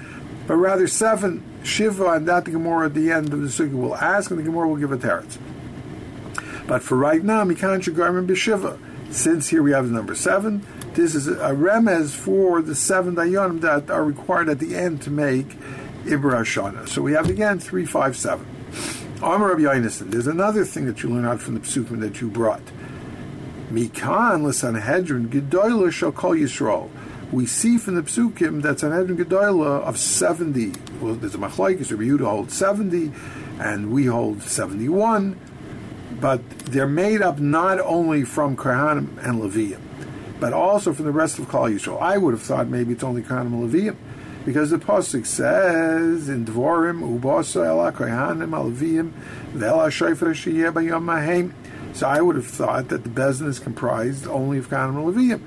but 0.46 0.56
rather 0.56 0.86
seven 0.86 1.42
Shiva, 1.62 2.12
and 2.12 2.28
that 2.28 2.44
the 2.44 2.50
Gemara 2.50 2.86
at 2.86 2.94
the 2.94 3.10
end 3.10 3.32
of 3.32 3.40
the 3.40 3.48
sugi 3.48 3.72
will 3.72 3.96
ask, 3.96 4.30
and 4.30 4.38
the 4.38 4.44
Gemara 4.44 4.68
will 4.68 4.76
give 4.76 4.92
a 4.92 4.96
teretz. 4.96 5.38
But 6.66 6.82
for 6.82 6.96
right 6.96 7.22
now, 7.22 7.44
Mikan 7.44 7.80
Shagarman 7.80 8.26
Bishiva. 8.26 8.78
Since 9.12 9.48
here 9.48 9.62
we 9.62 9.72
have 9.72 9.88
the 9.88 9.92
number 9.92 10.14
seven, 10.14 10.66
this 10.94 11.14
is 11.14 11.28
a 11.28 11.50
remez 11.50 12.14
for 12.14 12.62
the 12.62 12.74
seven 12.74 13.14
dayanim 13.14 13.60
that 13.60 13.90
are 13.90 14.04
required 14.04 14.48
at 14.48 14.58
the 14.58 14.74
end 14.74 15.02
to 15.02 15.10
make 15.10 15.48
Ibra 16.04 16.40
Shana. 16.42 16.88
So 16.88 17.02
we 17.02 17.12
have 17.12 17.28
again 17.28 17.58
three, 17.58 17.84
five, 17.84 18.16
seven. 18.16 18.46
Amar 19.18 19.50
Rabbi 19.50 19.62
Yonason. 19.62 20.10
There's 20.10 20.26
another 20.26 20.64
thing 20.64 20.86
that 20.86 21.02
you 21.02 21.10
learn 21.10 21.26
out 21.26 21.40
from 21.40 21.54
the 21.54 21.60
psukim 21.60 22.00
that 22.00 22.22
you 22.22 22.28
brought. 22.28 22.62
Mikan 23.70 24.44
l'sanhedrin 24.44 25.28
gedoyla 25.28 25.92
shall 25.92 26.12
call 26.12 26.32
Yisrael 26.32 26.90
we 27.32 27.46
see 27.46 27.78
from 27.78 27.94
the 27.94 28.02
psukim 28.02 28.60
that 28.62 28.80
Sanhedrin 28.80 29.16
Gedoyla 29.16 29.80
of 29.80 29.98
70, 29.98 30.72
well, 31.02 31.14
there's 31.14 31.34
a 31.34 31.38
machlaikis, 31.38 31.90
Rabbi 31.90 32.04
Yehuda 32.04 32.24
holds 32.24 32.54
70, 32.56 33.12
and 33.58 33.90
we 33.92 34.06
hold 34.06 34.42
71, 34.42 35.38
but 36.20 36.48
they're 36.60 36.86
made 36.86 37.20
up 37.20 37.40
not 37.40 37.80
only 37.80 38.24
from 38.24 38.56
Kohanim 38.56 39.18
and 39.26 39.42
Levium, 39.42 39.80
but 40.38 40.52
also 40.52 40.92
from 40.92 41.06
the 41.06 41.12
rest 41.12 41.38
of 41.38 41.46
Klal 41.46 41.74
Yisrael. 41.74 42.00
I 42.00 42.18
would 42.18 42.32
have 42.32 42.42
thought 42.42 42.68
maybe 42.68 42.92
it's 42.92 43.02
only 43.02 43.22
Kohanim 43.22 43.52
and 43.52 43.70
Levium, 43.70 43.96
because 44.44 44.70
the 44.70 44.78
pasuk 44.78 45.26
says 45.26 46.28
in 46.28 46.44
Dvorim, 46.44 47.20
Ubasa 47.20 47.66
ela 47.66 47.92
Kohanim 47.92 48.50
Levium, 48.50 49.10
Vela 49.52 49.88
Shayfer 49.88 50.34
Bayom 50.72 51.04
Mahem. 51.04 51.52
So 51.94 52.06
I 52.06 52.20
would 52.22 52.36
have 52.36 52.46
thought 52.46 52.88
that 52.88 53.04
the 53.04 53.10
Bezin 53.10 53.46
is 53.48 53.58
comprised 53.58 54.26
only 54.26 54.58
of 54.58 54.68
Kohanim 54.70 54.96
and 54.96 55.14
Levium. 55.14 55.40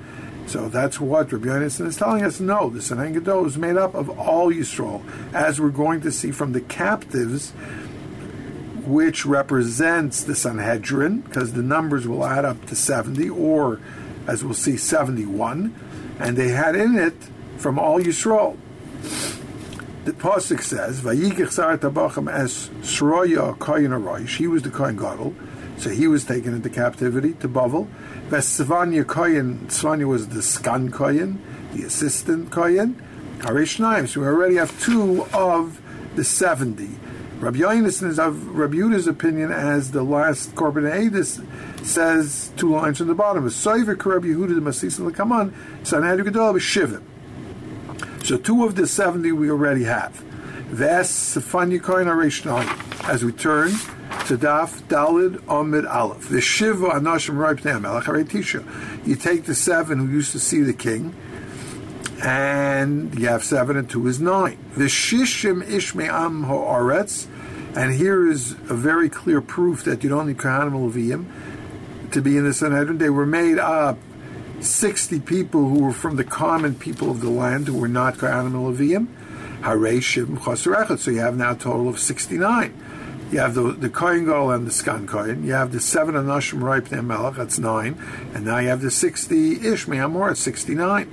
So 0.46 0.68
that's 0.68 1.00
what 1.00 1.32
Rabbi 1.32 1.46
Yonason 1.46 1.86
is 1.86 1.96
telling 1.96 2.22
us. 2.22 2.38
No, 2.38 2.70
the 2.70 2.80
Sanhedrin 2.80 3.14
Gadol 3.24 3.46
is 3.46 3.58
made 3.58 3.76
up 3.76 3.94
of 3.94 4.08
all 4.18 4.52
Yisrael, 4.52 5.02
as 5.34 5.60
we're 5.60 5.70
going 5.70 6.00
to 6.02 6.12
see 6.12 6.30
from 6.30 6.52
the 6.52 6.60
captives, 6.60 7.50
which 8.84 9.26
represents 9.26 10.22
the 10.22 10.36
Sanhedrin, 10.36 11.22
because 11.22 11.52
the 11.54 11.62
numbers 11.62 12.06
will 12.06 12.24
add 12.24 12.44
up 12.44 12.64
to 12.66 12.76
70, 12.76 13.28
or 13.28 13.80
as 14.28 14.44
we'll 14.44 14.54
see, 14.54 14.76
71, 14.76 15.74
and 16.20 16.36
they 16.36 16.48
had 16.48 16.76
in 16.76 16.96
it 16.96 17.16
from 17.56 17.78
all 17.78 18.00
Yisrael. 18.00 18.56
The 20.04 20.12
pasuk 20.12 20.62
says, 20.62 21.00
"Vayikich 21.00 21.50
sar 21.50 21.76
tabachim 21.76 22.30
as 22.30 22.70
Shroya 22.82 23.58
Koyin 23.58 23.90
Aroish." 23.90 24.36
He 24.36 24.46
was 24.46 24.62
the 24.62 24.70
Kohen 24.70 24.96
Gadol, 24.96 25.34
so 25.78 25.90
he 25.90 26.06
was 26.06 26.24
taken 26.24 26.54
into 26.54 26.70
captivity 26.70 27.34
to 27.34 27.48
Bavel. 27.48 27.88
Vesvanya 28.28 29.04
Koyen, 29.04 29.66
Svanya 29.66 30.06
was 30.06 30.28
the 30.28 30.40
Skan 30.40 30.90
Koyen, 30.90 31.38
the 31.74 31.84
assistant 31.84 32.50
Koyen. 32.50 32.94
Harish 33.42 33.78
Naim, 33.78 34.06
so 34.06 34.22
we 34.22 34.26
already 34.26 34.56
have 34.56 34.80
two 34.82 35.26
of 35.34 35.80
the 36.16 36.24
70. 36.24 36.88
Rabbi 37.38 37.58
Yonason 37.58 38.08
is 38.08 38.18
of 38.18 38.56
Rabbi 38.56 38.76
Yehuda's 38.76 39.06
opinion 39.06 39.52
as 39.52 39.90
the 39.90 40.02
last 40.02 40.54
Korban 40.54 40.90
Edis 40.90 41.44
says 41.84 42.50
two 42.56 42.70
lines 42.70 42.96
from 42.96 43.08
the 43.08 43.14
bottom. 43.14 43.44
Soiver 43.44 43.88
Rabbi 43.88 44.28
Yehuda 44.28 44.54
the 44.54 44.62
Masis 44.62 44.98
and 44.98 45.06
the 45.06 45.12
Kaman, 45.12 45.54
Sanhedrin 45.82 46.24
Gadol 46.24 46.54
Shivim. 46.54 47.02
So 48.24 48.38
two 48.38 48.64
of 48.64 48.74
the 48.74 48.86
70 48.86 49.32
we 49.32 49.50
already 49.50 49.84
have. 49.84 50.14
Ves 50.68 51.36
Koyen 51.36 52.06
Harish 52.06 52.46
As 53.06 53.22
we 53.22 53.32
turn 53.32 53.72
to 54.26 54.36
Daf 54.36 54.82
Dalid 54.88 55.36
Omid 55.42 55.88
Aleph. 55.88 56.28
The 56.28 56.40
Shiva 56.40 56.88
Anashim 56.88 57.36
Raipnei 57.36 57.80
Melech 57.80 58.26
Tisha. 58.26 59.06
You 59.06 59.14
take 59.14 59.44
the 59.44 59.54
seven 59.54 60.00
who 60.00 60.12
used 60.12 60.32
to 60.32 60.40
see 60.40 60.62
the 60.62 60.72
king, 60.72 61.14
and 62.24 63.16
you 63.16 63.28
have 63.28 63.44
seven 63.44 63.76
and 63.76 63.88
two 63.88 64.08
is 64.08 64.20
nine. 64.20 64.58
The 64.76 64.86
Shishim 64.86 65.62
Ishme'am 65.62 66.44
Ha'aretz, 66.44 67.28
and 67.76 67.94
here 67.94 68.28
is 68.28 68.52
a 68.68 68.74
very 68.74 69.08
clear 69.08 69.40
proof 69.40 69.84
that 69.84 70.02
you 70.02 70.10
don't 70.10 70.26
need 70.26 70.38
Kohanim 70.38 70.72
Leviyim 70.72 72.10
to 72.10 72.20
be 72.20 72.36
in 72.36 72.42
the 72.42 72.52
Sanhedrin. 72.52 72.98
They 72.98 73.10
were 73.10 73.26
made 73.26 73.60
up 73.60 73.96
60 74.58 75.20
people 75.20 75.68
who 75.68 75.84
were 75.84 75.92
from 75.92 76.16
the 76.16 76.24
common 76.24 76.74
people 76.74 77.12
of 77.12 77.20
the 77.20 77.30
land 77.30 77.68
who 77.68 77.78
were 77.78 77.86
not 77.86 78.14
Kohanim 78.14 78.54
Leviyim. 78.54 79.06
Shim 79.62 80.38
Chosar 80.38 80.98
So 80.98 81.12
you 81.12 81.20
have 81.20 81.36
now 81.36 81.52
a 81.52 81.56
total 81.56 81.88
of 81.88 82.00
69. 82.00 82.82
You 83.30 83.40
have 83.40 83.54
the 83.54 83.72
the 83.72 83.88
Kohen 83.88 84.28
and 84.28 84.66
the 84.66 84.70
Skan 84.70 85.08
Kohen. 85.08 85.44
You 85.44 85.54
have 85.54 85.72
the 85.72 85.80
seven 85.80 86.14
Anashim 86.14 86.62
Ripe 86.62 86.92
Melech, 86.92 87.34
that's 87.34 87.58
nine. 87.58 88.00
And 88.34 88.44
now 88.44 88.58
you 88.58 88.68
have 88.68 88.82
the 88.82 88.90
60 88.90 89.66
Ishmael 89.66 90.08
more 90.08 90.30
at 90.30 90.36
69. 90.36 91.10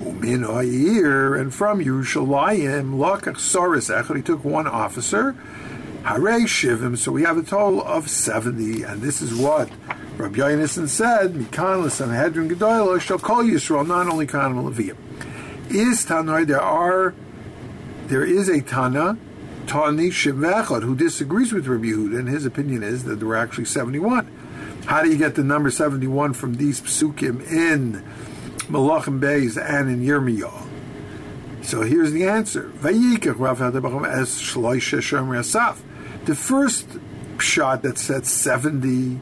Umin 0.00 0.44
Ayir, 0.46 1.40
and 1.40 1.52
from 1.52 1.80
Yerushalayim, 1.80 2.94
Lakach 2.94 3.36
Soris 3.36 3.92
Echad, 3.92 4.16
he 4.16 4.22
took 4.22 4.44
one 4.44 4.66
officer. 4.66 5.32
Hare 6.04 6.40
Shivim, 6.46 6.98
so 6.98 7.12
we 7.12 7.22
have 7.22 7.36
a 7.36 7.42
total 7.42 7.82
of 7.82 8.08
70. 8.08 8.82
And 8.82 9.00
this 9.00 9.22
is 9.22 9.34
what 9.34 9.70
Rabbi 10.16 10.38
Yonason 10.38 10.88
said, 10.88 11.34
Mikan 11.34 11.88
Sanhedrin 11.90 12.48
Gedoyla 12.48 13.00
shall 13.00 13.18
call 13.18 13.42
Yisrael, 13.42 13.86
not 13.86 14.08
only 14.08 14.26
Khan 14.26 14.56
and 14.56 14.68
Levium. 14.68 14.96
Is 15.70 16.04
Tanoi, 16.04 16.46
there 16.46 16.60
are, 16.60 17.14
there 18.06 18.24
is 18.24 18.48
a 18.48 18.60
Tana, 18.60 19.16
who 19.66 20.94
disagrees 20.96 21.52
with 21.52 21.66
Rabbi 21.66 21.86
Yehuda, 21.86 22.18
and 22.18 22.28
his 22.28 22.44
opinion 22.44 22.82
is 22.82 23.04
that 23.04 23.16
there 23.16 23.28
were 23.28 23.36
actually 23.36 23.64
71. 23.64 24.30
How 24.86 25.02
do 25.02 25.10
you 25.10 25.16
get 25.16 25.34
the 25.36 25.44
number 25.44 25.70
71 25.70 26.32
from 26.34 26.54
these 26.54 26.80
psukim 26.80 27.40
in 27.50 28.04
Malachim 28.68 29.20
Beis 29.20 29.56
and 29.56 29.88
in 29.88 30.00
Yirmiyah? 30.00 30.68
So 31.64 31.82
here's 31.82 32.10
the 32.12 32.26
answer. 32.26 32.68
The 36.24 36.34
first 36.34 36.86
shot 37.38 37.82
that 37.82 37.98
said 37.98 38.26
70 38.26 39.20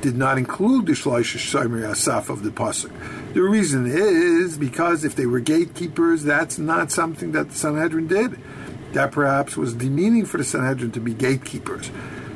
did 0.00 0.16
not 0.16 0.38
include 0.38 0.86
the 0.86 0.92
Shloisha 0.92 1.38
Shomer 1.38 1.90
Asaf 1.90 2.28
of 2.28 2.42
the 2.42 2.50
Pasuk. 2.50 2.92
The 3.34 3.42
reason 3.42 3.86
is 3.86 4.56
because 4.58 5.04
if 5.04 5.16
they 5.16 5.26
were 5.26 5.40
gatekeepers, 5.40 6.22
that's 6.24 6.58
not 6.58 6.92
something 6.92 7.32
that 7.32 7.48
the 7.50 7.54
Sanhedrin 7.54 8.06
did 8.06 8.38
that 8.92 9.12
perhaps 9.12 9.56
was 9.56 9.74
demeaning 9.74 10.24
for 10.26 10.38
the 10.38 10.44
Sanhedrin 10.44 10.92
to 10.92 11.00
be 11.00 11.14
gatekeepers. 11.14 11.90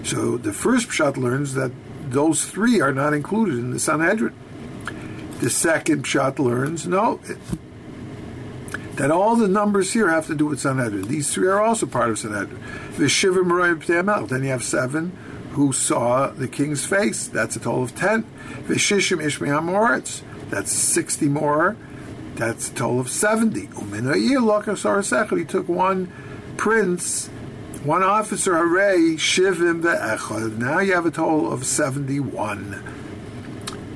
So 0.05 0.37
the 0.37 0.53
first 0.53 0.89
pshat 0.89 1.17
learns 1.17 1.55
that 1.55 1.73
those 2.09 2.45
three 2.45 2.81
are 2.81 2.93
not 2.93 3.15
included 3.15 3.59
in 3.59 3.71
the 3.71 3.79
Sanhedrin. 3.79 4.35
The 5.41 5.51
second 5.51 6.05
pshat 6.05 6.39
learns 6.39 6.87
no, 6.87 7.21
that 8.97 9.11
all 9.11 9.37
the 9.37 9.49
numbers 9.49 9.93
here 9.93 10.09
have 10.09 10.27
to 10.27 10.35
do 10.35 10.47
with 10.47 10.61
Sanhedrin. 10.61 11.09
These 11.09 11.33
three 11.33 11.49
are 11.49 11.61
also 11.61 11.87
part 11.87 12.11
of 12.11 12.19
Sanhedrin. 12.19 12.63
The 12.97 13.09
Shiva 13.09 13.43
Then 13.43 14.43
you 14.45 14.51
have 14.51 14.63
seven 14.63 15.17
who 15.53 15.73
saw 15.73 16.29
the 16.29 16.49
king's 16.49 16.85
face. 16.85 17.27
That's 17.27 17.57
a 17.57 17.61
total 17.61 17.83
of 17.83 17.95
ten. 17.95 18.25
The 18.69 18.75
Shishim 18.75 19.19
Ishme'am 19.23 19.69
Ha'aretz. 19.69 20.23
That's 20.51 20.73
sixty 20.73 21.29
more. 21.29 21.77
That's 22.35 22.71
a 22.71 22.75
total 22.75 23.01
of 23.01 23.09
seventy. 23.09 23.63
He 23.63 25.45
took 25.45 25.69
one 25.69 26.13
prince, 26.57 27.29
one 27.85 28.03
officer, 28.03 28.57
hooray, 28.57 29.17
shivim 29.17 29.83
ve'echad. 29.83 30.59
Now 30.59 30.79
you 30.79 30.95
have 30.95 31.07
a 31.07 31.11
total 31.11 31.53
of 31.53 31.65
71. 31.65 32.83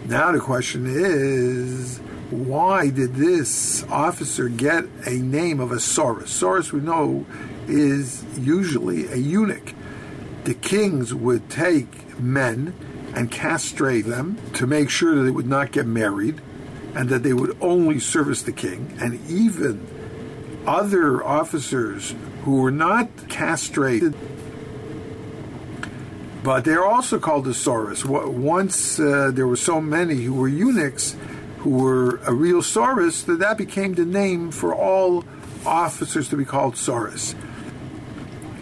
Now 0.07 0.33
the 0.33 0.41
question 0.41 0.87
is, 0.87 1.99
why 2.31 2.91
did 2.91 3.15
this 3.15 3.85
officer 3.85 4.49
get 4.49 4.85
a 5.07 5.15
name 5.15 5.61
of 5.61 5.71
a 5.71 5.77
Saurus? 5.77 6.29
Saurus, 6.29 6.73
we 6.73 6.81
know, 6.81 7.25
is 7.69 8.25
usually 8.37 9.07
a 9.07 9.17
eunuch. 9.17 9.75
The 10.45 10.55
kings 10.55 11.15
would 11.15 11.49
take 11.49 12.19
men 12.21 12.75
and 13.15 13.31
castrate 13.31 14.07
them 14.07 14.39
to 14.55 14.67
make 14.67 14.91
sure 14.91 15.15
that 15.15 15.23
they 15.23 15.31
would 15.31 15.47
not 15.47 15.73
get 15.73 15.87
married 15.87 16.41
and 16.95 17.09
that 17.09 17.23
they 17.23 17.33
would 17.33 17.57
only 17.61 18.01
service 18.01 18.43
the 18.43 18.53
king. 18.53 18.97
And 19.01 19.21
even 19.31 19.87
other 20.67 21.23
officers 21.25 22.15
who 22.47 22.63
were 22.63 22.71
not 22.71 23.09
castrated, 23.29 24.15
but 26.45 26.65
they're 26.65 26.87
also 26.87 27.19
called 27.19 27.45
the 27.45 27.51
Saurus. 27.51 28.05
Once 28.05 29.01
uh, 29.01 29.33
there 29.35 29.49
were 29.49 29.57
so 29.57 29.81
many 29.81 30.23
who 30.23 30.33
were 30.33 30.47
eunuchs 30.47 31.17
who 31.59 31.71
were 31.71 32.19
a 32.19 32.33
real 32.33 32.63
Saurus 32.63 33.27
that 33.27 33.41
that 33.41 33.59
became 33.59 33.95
the 33.95 34.05
name 34.05 34.53
for 34.53 34.73
all 34.73 35.25
officers 35.67 36.29
to 36.29 36.37
be 36.37 36.45
called 36.45 36.75
Saurus. 36.75 37.35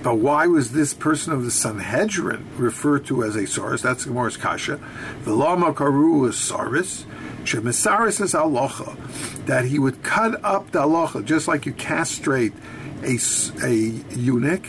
But 0.02 0.16
why 0.16 0.46
was 0.46 0.72
this 0.72 0.94
person 0.94 1.34
of 1.34 1.44
the 1.44 1.50
Sanhedrin 1.50 2.46
referred 2.56 3.04
to 3.08 3.22
as 3.22 3.36
a 3.36 3.42
Saurus? 3.42 3.82
That's 3.82 4.04
Gemara's 4.04 4.38
Kasha. 4.38 4.80
The 5.24 5.34
Lama 5.34 5.74
Karu 5.74 6.26
is 6.26 6.36
Saurus. 6.36 7.04
Shemisaris 7.44 8.22
is 8.22 8.32
alocha, 8.32 8.96
that 9.44 9.66
he 9.66 9.78
would 9.78 10.02
cut 10.02 10.42
up 10.42 10.70
the 10.70 10.80
alocha, 10.80 11.22
just 11.22 11.46
like 11.46 11.66
you 11.66 11.74
castrate 11.74 12.54
a, 13.04 13.18
a 13.64 13.74
eunuch. 14.16 14.66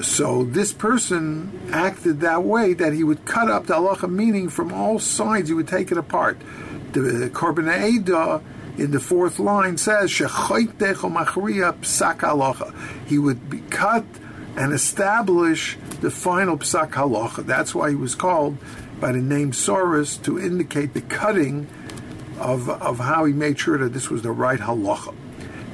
So 0.00 0.44
this 0.44 0.72
person 0.72 1.70
acted 1.72 2.20
that 2.20 2.42
way 2.42 2.74
that 2.74 2.92
he 2.92 3.04
would 3.04 3.24
cut 3.24 3.48
up 3.48 3.66
the 3.66 3.74
alocha, 3.74 4.10
meaning 4.10 4.48
from 4.48 4.72
all 4.72 4.98
sides 4.98 5.48
he 5.48 5.54
would 5.54 5.68
take 5.68 5.92
it 5.92 5.98
apart. 5.98 6.40
The 6.92 7.30
Korban 7.32 7.72
Eidah 7.72 8.42
in 8.78 8.90
the 8.90 9.00
fourth 9.00 9.38
line 9.38 9.76
says, 9.78 10.16
He 13.06 13.18
would 13.18 13.50
be 13.50 13.60
cut 13.70 14.04
and 14.56 14.72
establish 14.72 15.76
the 16.00 16.10
final 16.10 16.58
psak 16.58 16.90
halacha. 16.92 17.46
That's 17.46 17.74
why 17.74 17.90
he 17.90 17.96
was 17.96 18.14
called 18.14 18.56
by 19.00 19.12
the 19.12 19.20
name 19.20 19.52
Saurus 19.52 20.22
to 20.24 20.38
indicate 20.40 20.94
the 20.94 21.02
cutting 21.02 21.68
of, 22.38 22.68
of 22.68 22.98
how 22.98 23.24
he 23.24 23.32
made 23.32 23.58
sure 23.58 23.78
that 23.78 23.92
this 23.92 24.10
was 24.10 24.22
the 24.22 24.30
right 24.30 24.60
halacha. 24.60 25.14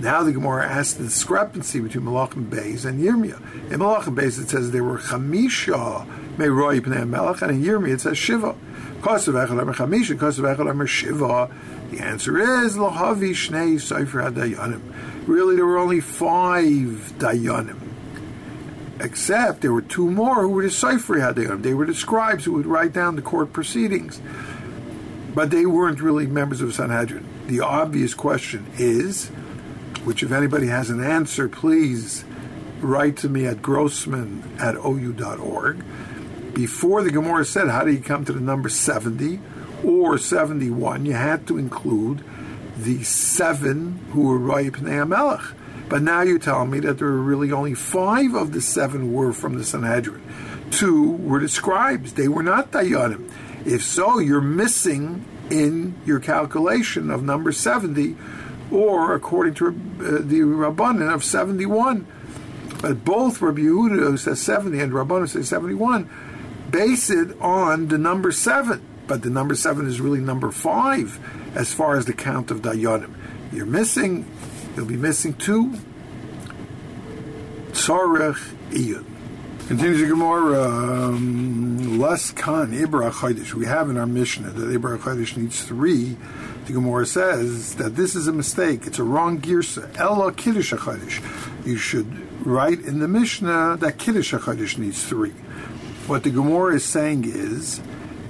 Now 0.01 0.23
the 0.23 0.33
Gemara 0.33 0.67
asks 0.67 0.95
the 0.95 1.05
discrepancy 1.05 1.81
between 1.81 2.05
Malachim 2.05 2.49
Beis 2.49 2.87
and 2.87 3.03
Yirmiyah. 3.03 3.71
In 3.71 3.81
Malachim 3.81 4.17
Beis 4.17 4.43
it 4.43 4.49
says 4.49 4.71
there 4.71 4.83
were 4.83 4.99
Chamisha 4.99 6.07
Meiroi 6.37 6.81
Pnei 6.81 7.07
Melech, 7.07 7.43
and 7.43 7.51
in 7.51 7.63
Yirmiyah 7.63 7.95
it 7.95 8.01
says 8.01 8.17
Shiva. 8.17 8.57
Kosav 9.01 9.35
Echad 9.35 9.61
Amar 9.61 9.75
Chamisha, 9.75 10.89
Shiva. 10.89 11.51
The 11.91 11.99
answer 11.99 12.39
is 12.39 12.77
Lahavi 12.77 13.33
Shnei 13.33 13.81
Sefer 13.81 14.31
Dayanim. 14.31 14.81
Really, 15.27 15.57
there 15.57 15.67
were 15.67 15.79
only 15.79 16.01
five 16.01 17.13
Dayanim 17.19 17.91
except 19.01 19.63
there 19.63 19.73
were 19.73 19.83
two 19.83 20.11
more 20.11 20.43
who 20.43 20.49
were 20.49 20.63
the 20.63 20.71
Sefer 20.71 21.17
Hadayanim. 21.17 21.63
They 21.63 21.75
were 21.75 21.87
the 21.87 21.95
scribes 21.95 22.45
who 22.45 22.53
would 22.53 22.67
write 22.67 22.93
down 22.93 23.17
the 23.17 23.23
court 23.23 23.53
proceedings. 23.53 24.21
But 25.35 25.51
they 25.51 25.67
weren't 25.67 26.01
really 26.01 26.27
members 26.27 26.61
of 26.61 26.75
Sanhedrin. 26.75 27.27
The 27.47 27.61
obvious 27.61 28.15
question 28.15 28.67
is, 28.77 29.31
which 30.05 30.23
if 30.23 30.33
anybody 30.33 30.67
has 30.69 30.91
an 30.91 31.03
answer, 31.03 31.49
please 31.49 32.25
write 32.81 33.17
to 33.19 33.29
me 33.29 33.47
at 33.47 33.63
grossman 33.63 34.43
at 34.59 34.77
ou.org. 34.77 35.85
Before 36.55 37.03
the 37.03 37.11
Gemara 37.11 37.45
said, 37.45 37.69
how 37.69 37.85
do 37.85 37.93
you 37.93 38.01
come 38.01 38.25
to 38.25 38.33
the 38.33 38.41
number 38.41 38.69
70 38.69 39.41
or 39.85 40.19
71, 40.19 41.07
you 41.07 41.13
had 41.13 41.47
to 41.47 41.59
include 41.59 42.23
the 42.77 43.03
seven 43.03 43.99
who 44.13 44.23
were 44.23 44.39
Rai 44.39 44.71
Pnei 44.71 45.05
Amelech. 45.07 45.55
But 45.89 46.03
now 46.03 46.23
you 46.23 46.39
tell 46.39 46.67
me 46.67 46.81
that 46.81 46.99
there 46.99 47.09
were 47.09 47.23
really 47.23 47.51
only 47.51 47.75
five 47.75 48.35
of 48.35 48.53
the 48.53 48.61
seven 48.61 49.13
were 49.13 49.33
from 49.33 49.59
the 49.59 49.65
Sanhedrin. 49.65 50.23
Two 50.71 51.13
were 51.13 51.41
the 51.41 51.49
scribes. 51.49 52.13
They 52.13 52.29
were 52.29 52.43
not 52.43 52.71
Dayanim. 52.71 53.31
If 53.67 53.83
so, 53.83 54.19
you're 54.19 54.41
missing 54.41 55.25
in 55.51 55.97
your 56.07 56.21
calculation 56.21 57.11
of 57.11 57.25
number 57.25 57.51
70, 57.51 58.17
or 58.71 59.15
according 59.15 59.55
to 59.55 59.69
uh, 59.69 59.71
the 60.21 60.41
Rabbanan 60.41 61.13
of 61.13 61.25
71. 61.25 62.07
But 62.81 63.05
both 63.05 63.43
Rabbi 63.43 63.61
Yehuda 63.61 64.19
says 64.19 64.41
70 64.41 64.79
and 64.81 64.93
Rabbanan 64.93 65.29
says 65.29 65.49
71 65.49 66.11
base 66.71 67.11
it 67.11 67.39
on 67.41 67.89
the 67.89 67.99
number 67.99 68.31
7. 68.31 68.81
But 69.07 69.23
the 69.23 69.31
number 69.31 69.55
7 69.55 69.87
is 69.87 70.01
really 70.01 70.21
number 70.21 70.51
5 70.51 71.53
as 71.57 71.73
far 71.73 71.97
as 71.97 72.07
the 72.07 72.13
count 72.13 72.51
of 72.51 72.63
Dayanim. 72.63 73.15
You're 73.53 73.67
missing 73.67 74.25
You'll 74.77 74.87
be 74.87 74.97
missing 74.97 75.35
two. 75.35 75.75
Tzarech 77.73 78.55
Iyun. 78.71 79.05
Continues 79.67 80.01
the 80.01 80.07
Gemara, 80.07 80.63
um, 80.63 81.99
less 81.99 82.33
kan 82.33 82.73
Ibra 82.73 83.11
Chaydish. 83.11 83.55
We 83.55 83.67
have 83.67 83.89
in 83.91 83.97
our 83.97 84.07
Mishnah 84.07 84.51
that 84.51 84.81
Ibra 84.81 84.99
Chaydish 84.99 85.37
needs 85.37 85.63
three. 85.65 86.17
The 86.67 86.73
Gemara 86.73 87.07
says 87.07 87.75
that 87.77 87.97
this 87.97 88.15
is 88.15 88.29
a 88.29 88.33
mistake. 88.33 88.87
It's 88.87 88.99
a 88.99 89.05
wrong 89.05 89.41
girsa. 89.41 89.97
Ella 89.99 90.33
Kiddush 90.33 90.73
Chaydish. 90.73 91.67
You 91.67 91.77
should 91.77 92.47
write 92.47 92.81
in 92.81 93.01
the 93.01 93.09
Mishnah 93.09 93.79
that 93.79 93.99
Kiddush 93.99 94.35
Chaydish 94.35 94.79
needs 94.79 95.05
three. 95.05 95.33
What 96.07 96.23
the 96.23 96.31
Gemara 96.31 96.77
is 96.77 96.85
saying 96.85 97.25
is 97.25 97.81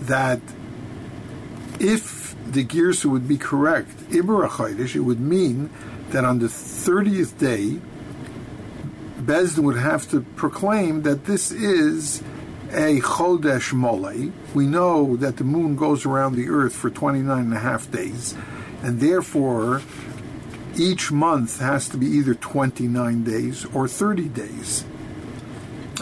that 0.02 0.40
if 1.78 2.35
the 2.46 2.64
girsa 2.64 3.07
would 3.07 3.28
be 3.28 3.38
correct, 3.38 3.90
Ibra 4.11 4.48
Chaydish, 4.48 4.94
it 4.94 5.00
would 5.00 5.20
mean 5.20 5.70
that 6.11 6.24
on 6.24 6.38
the 6.38 6.46
30th 6.46 7.38
day, 7.38 7.81
Bezdin 9.20 9.64
would 9.64 9.76
have 9.76 10.11
to 10.11 10.22
proclaim 10.37 11.02
that 11.02 11.26
this 11.26 11.50
is 11.50 12.22
a 12.70 13.00
Chodesh 13.00 13.72
Mole. 13.72 14.33
We 14.54 14.66
know 14.66 15.16
that 15.16 15.37
the 15.37 15.44
moon 15.44 15.76
goes 15.76 16.06
around 16.06 16.37
the 16.37 16.48
earth 16.48 16.74
for 16.74 16.90
29 16.90 17.38
and 17.38 17.54
a 17.54 17.59
half 17.59 17.90
days, 17.90 18.37
and 18.83 19.00
therefore 19.00 19.83
each 20.76 21.11
month 21.11 21.59
has 21.61 21.88
to 21.88 21.96
be 21.96 22.06
either 22.06 22.35
29 22.35 23.24
days 23.24 23.64
or 23.74 23.88
30 23.88 24.28
days. 24.28 24.85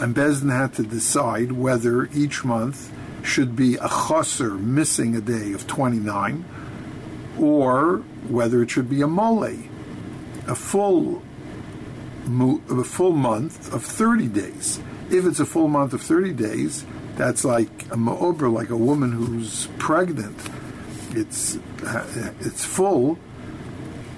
And 0.00 0.14
Bezdin 0.14 0.52
had 0.52 0.74
to 0.74 0.82
decide 0.82 1.52
whether 1.52 2.06
each 2.14 2.44
month 2.44 2.92
should 3.22 3.56
be 3.56 3.76
a 3.76 3.88
chaser 3.88 4.50
missing 4.50 5.16
a 5.16 5.20
day 5.20 5.52
of 5.52 5.66
29 5.66 6.44
or 7.38 7.98
whether 8.28 8.62
it 8.62 8.70
should 8.70 8.88
be 8.88 9.02
a 9.02 9.06
mole 9.06 9.44
a 9.44 10.54
full 10.54 11.22
a 12.26 12.84
full 12.84 13.12
month 13.12 13.72
of 13.72 13.82
30 13.84 14.26
days. 14.28 14.80
If 15.10 15.24
it's 15.24 15.40
a 15.40 15.46
full 15.46 15.68
month 15.68 15.92
of 15.92 16.02
30 16.02 16.32
days, 16.34 16.84
that's 17.16 17.44
like 17.44 17.84
a 17.86 17.96
ma'ober, 17.96 18.52
like 18.52 18.70
a 18.70 18.76
woman 18.76 19.12
who's 19.12 19.66
pregnant. 19.78 20.38
It's 21.10 21.56
uh, 21.56 22.32
it's 22.40 22.64
full. 22.64 23.18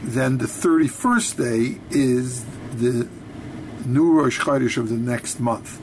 Then 0.02 0.38
the 0.38 0.46
31st 0.46 1.36
day 1.36 1.80
is 1.90 2.44
the 2.76 3.08
new 3.86 4.12
Rosh 4.12 4.40
Chodesh 4.40 4.76
of 4.76 4.88
the 4.88 4.96
next 4.96 5.40
month. 5.40 5.76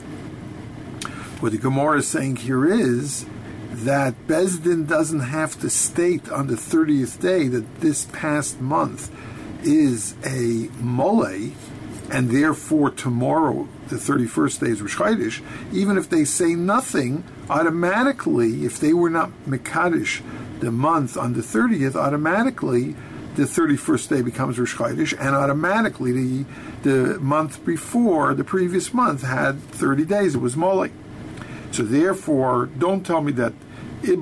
What 1.40 1.52
the 1.52 1.58
Gemara 1.58 1.98
is 1.98 2.08
saying 2.08 2.36
here 2.36 2.66
is 2.66 3.24
that 3.70 4.26
Bezdin 4.26 4.88
doesn't 4.88 5.20
have 5.20 5.58
to 5.60 5.70
state 5.70 6.28
on 6.30 6.48
the 6.48 6.54
30th 6.56 7.20
day 7.20 7.46
that 7.48 7.80
this 7.80 8.06
past 8.06 8.60
month 8.60 9.10
is 9.62 10.14
a 10.24 10.68
mole, 10.80 11.52
and 12.10 12.30
therefore 12.30 12.90
tomorrow, 12.90 13.68
the 13.88 13.96
31st 13.96 14.60
day 14.60 14.68
is 14.68 14.82
Rosh 14.82 14.96
Chodesh, 14.96 15.42
even 15.72 15.98
if 15.98 16.08
they 16.08 16.24
say 16.24 16.54
nothing, 16.54 17.24
automatically, 17.50 18.64
if 18.64 18.80
they 18.80 18.92
were 18.92 19.10
not 19.10 19.30
Mekadesh 19.46 20.22
the 20.60 20.70
month 20.70 21.16
on 21.16 21.34
the 21.34 21.40
30th, 21.40 21.94
automatically 21.94 22.96
the 23.36 23.44
31st 23.44 24.08
day 24.08 24.22
becomes 24.22 24.58
Rosh 24.58 24.74
Chodesh, 24.74 25.12
and 25.18 25.34
automatically 25.34 26.12
the, 26.12 26.44
the 26.82 27.20
month 27.20 27.64
before, 27.64 28.34
the 28.34 28.44
previous 28.44 28.92
month, 28.92 29.22
had 29.22 29.62
30 29.62 30.04
days. 30.04 30.34
It 30.34 30.40
was 30.40 30.56
Mole. 30.56 30.88
So 31.70 31.84
therefore, 31.84 32.66
don't 32.66 33.04
tell 33.04 33.20
me 33.20 33.32
that 33.32 33.52
it 34.02 34.18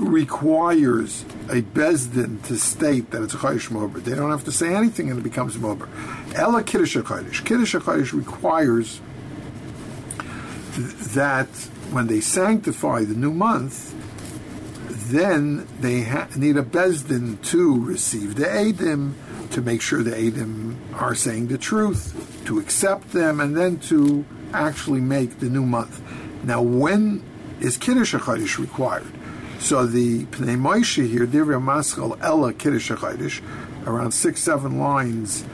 requires 0.00 1.22
a 1.48 1.62
bezdin 1.62 2.42
to 2.46 2.56
state 2.56 3.10
that 3.10 3.22
it's 3.22 3.34
a 3.34 3.38
chayish 3.38 3.70
mober. 3.70 4.02
They 4.02 4.14
don't 4.14 4.30
have 4.30 4.44
to 4.44 4.52
say 4.52 4.74
anything 4.74 5.10
and 5.10 5.20
it 5.20 5.22
becomes 5.22 5.56
mober. 5.56 5.88
Ella 6.36 6.62
kiddush 6.62 6.96
chayish. 6.96 7.44
Kiddush 7.44 7.74
chayish 7.74 8.12
requires 8.12 9.00
that 11.14 11.48
when 11.90 12.08
they 12.08 12.20
sanctify 12.20 13.04
the 13.04 13.14
new 13.14 13.32
month, 13.32 13.94
then 15.10 15.66
they 15.80 16.02
ha- 16.02 16.28
need 16.36 16.58
a 16.58 16.62
bezdin 16.62 17.40
to 17.42 17.82
receive 17.82 18.34
the 18.34 18.44
edim, 18.44 19.14
to 19.50 19.62
make 19.62 19.80
sure 19.80 20.02
the 20.02 20.10
edim 20.10 20.76
are 20.94 21.14
saying 21.14 21.46
the 21.46 21.56
truth, 21.56 22.42
to 22.44 22.58
accept 22.58 23.12
them, 23.12 23.40
and 23.40 23.56
then 23.56 23.78
to 23.78 24.26
actually 24.52 25.00
make 25.00 25.38
the 25.38 25.48
new 25.48 25.64
month. 25.64 26.02
Now, 26.44 26.60
when 26.60 27.22
is 27.60 27.78
kiddush 27.78 28.14
chayish 28.14 28.58
required? 28.58 29.06
So 29.58 29.86
the 29.86 30.26
Pnei 30.26 30.58
Moshe 30.58 31.08
here, 31.08 31.26
Divrei 31.26 31.62
Maskal 31.62 32.18
Ella 32.20 32.52
Kiddush 32.52 32.90
HaChadosh, 32.90 33.40
around 33.86 34.12
six, 34.12 34.42
seven 34.42 34.78
lines 34.78 35.44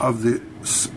of 0.00 0.22
the 0.22 0.42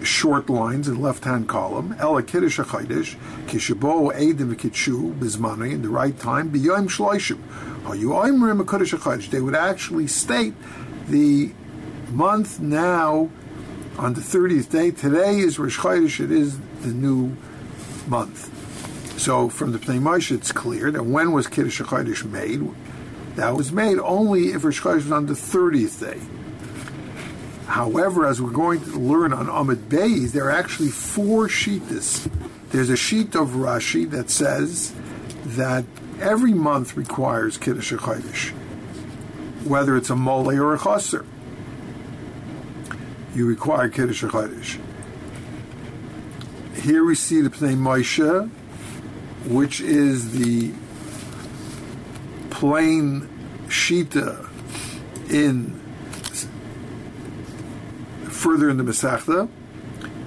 short 0.03 0.49
lines 0.49 0.87
in 0.87 0.95
the 0.95 0.99
left-hand 0.99 1.47
column, 1.47 1.95
Ella 1.99 2.23
Kiddush 2.23 2.59
HaChadosh, 2.59 3.15
Kishabo 3.45 4.13
Eidim 4.13 4.53
V'Kitshu, 4.53 5.17
Bizmani, 5.17 5.73
in 5.73 5.81
the 5.81 5.89
right 5.89 6.17
time, 6.19 6.51
B'Yom 6.51 6.89
Shloishim, 6.89 7.39
Hayoimrim 7.83 8.63
HaKiddush 8.63 8.97
HaChadosh. 8.97 9.29
They 9.29 9.41
would 9.41 9.55
actually 9.55 10.07
state 10.07 10.53
the 11.07 11.51
month 12.09 12.59
now 12.59 13.29
on 13.97 14.13
the 14.13 14.21
30th 14.21 14.69
day. 14.69 14.91
Today 14.91 15.39
is 15.39 15.59
Rosh 15.59 15.77
Chodesh, 15.77 16.19
it 16.23 16.31
is 16.31 16.59
the 16.81 16.89
new 16.89 17.35
month. 18.07 18.55
So 19.19 19.49
from 19.49 19.71
the 19.71 19.77
Pnei 19.77 20.31
it's 20.31 20.51
clear 20.51 20.91
that 20.91 21.03
when 21.03 21.31
was 21.31 21.47
Kiddush 21.47 21.81
HaChodesh 21.81 22.29
made? 22.29 22.67
That 23.35 23.55
was 23.55 23.71
made 23.71 23.99
only 23.99 24.49
if 24.49 24.63
Rosh 24.63 24.81
Chodesh 24.81 24.95
was 24.95 25.11
on 25.11 25.27
the 25.27 25.33
30th 25.33 25.99
day. 25.99 26.19
However, 27.69 28.25
as 28.25 28.41
we're 28.41 28.49
going 28.49 28.81
to 28.81 28.97
learn 28.97 29.31
on 29.31 29.47
Amid 29.47 29.89
Beis, 29.89 30.31
there 30.31 30.45
are 30.45 30.51
actually 30.51 30.89
four 30.89 31.47
shitas. 31.47 32.27
There's 32.71 32.89
a 32.89 32.97
sheet 32.97 33.35
of 33.35 33.49
Rashi 33.49 34.09
that 34.09 34.31
says 34.31 34.91
that 35.45 35.85
every 36.19 36.53
month 36.55 36.97
requires 36.97 37.59
Kiddush 37.59 37.93
Chodesh, 37.93 38.49
whether 39.65 39.95
it's 39.95 40.09
a 40.09 40.15
mole 40.15 40.49
or 40.49 40.73
a 40.73 40.79
chaser. 40.79 41.23
You 43.35 43.45
require 43.45 43.87
Kiddush 43.87 44.23
Chodesh. 44.23 44.79
Here 46.81 47.05
we 47.05 47.13
see 47.13 47.41
the 47.41 47.51
Pnei 47.51 47.77
Moshe, 47.77 48.49
which 49.45 49.79
is 49.79 50.31
the 50.31 50.73
plain 52.49 53.29
shita 53.67 54.49
in 55.29 55.79
further 58.39 58.69
in 58.69 58.77
the 58.77 58.83
Masechta 58.83 59.49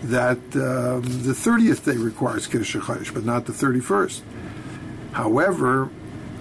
that 0.05 0.38
um, 0.55 1.03
the 1.22 1.33
30th 1.33 1.85
day 1.85 1.96
requires 1.96 2.46
Kiddush 2.46 2.77
Chodesh, 2.77 3.14
but 3.14 3.25
not 3.25 3.46
the 3.46 3.53
31st. 3.53 4.20
However, 5.12 5.88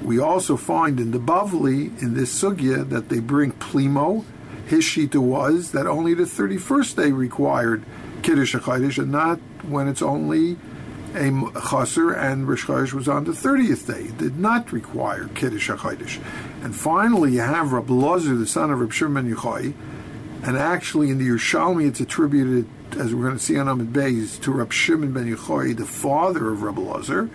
we 0.02 0.20
also 0.20 0.58
find 0.58 1.00
in 1.00 1.12
the 1.12 1.20
Bavli, 1.20 2.02
in 2.02 2.14
this 2.16 2.42
sugya, 2.42 2.88
that 2.90 3.10
they 3.10 3.20
bring 3.20 3.52
Plimo. 3.54 4.26
His 4.66 4.84
shita 4.84 5.18
was 5.18 5.72
that 5.72 5.86
only 5.86 6.14
the 6.14 6.24
31st 6.24 6.96
day 6.96 7.12
required 7.12 7.84
Kiddush 8.24 8.56
Chodesh, 8.56 8.98
and 8.98 9.12
not 9.12 9.40
when 9.64 9.88
it's 9.88 10.02
only 10.02 10.58
a 11.14 11.30
chaser 11.70 12.12
and 12.12 12.48
Rosh 12.48 12.94
was 12.94 13.08
on 13.08 13.26
the 13.26 13.32
30th 13.32 13.88
day. 13.88 14.10
It 14.10 14.18
did 14.18 14.40
not 14.40 14.72
require 14.72 15.28
Kiddush 15.36 15.70
HaChodesh. 15.70 16.22
And 16.64 16.76
finally, 16.76 17.34
you 17.34 17.42
have 17.42 17.74
Rab 17.74 17.90
Lazar, 17.90 18.36
the 18.36 18.48
son 18.48 18.72
of 18.72 18.80
Rab 18.80 18.94
Shimon 18.94 19.34
Yochai, 19.34 19.74
and 20.43 20.58
actually 20.58 21.10
in 21.10 21.17
the 21.17 21.27
Yerushalmi 21.27 21.88
it's 21.88 21.99
attributed, 21.99 22.67
as 22.97 23.13
we're 23.13 23.23
going 23.23 23.38
to 23.38 23.43
see 23.43 23.58
on 23.58 23.67
Amid 23.67 23.93
Beis, 23.93 24.41
to 24.41 24.51
Rab 24.51 24.71
Shimon 24.71 25.13
ben 25.13 25.34
Yochai, 25.34 25.75
the 25.77 25.86
father 25.86 26.49
of 26.49 26.63
Rab 26.63 26.80
Lazar. 26.80 27.30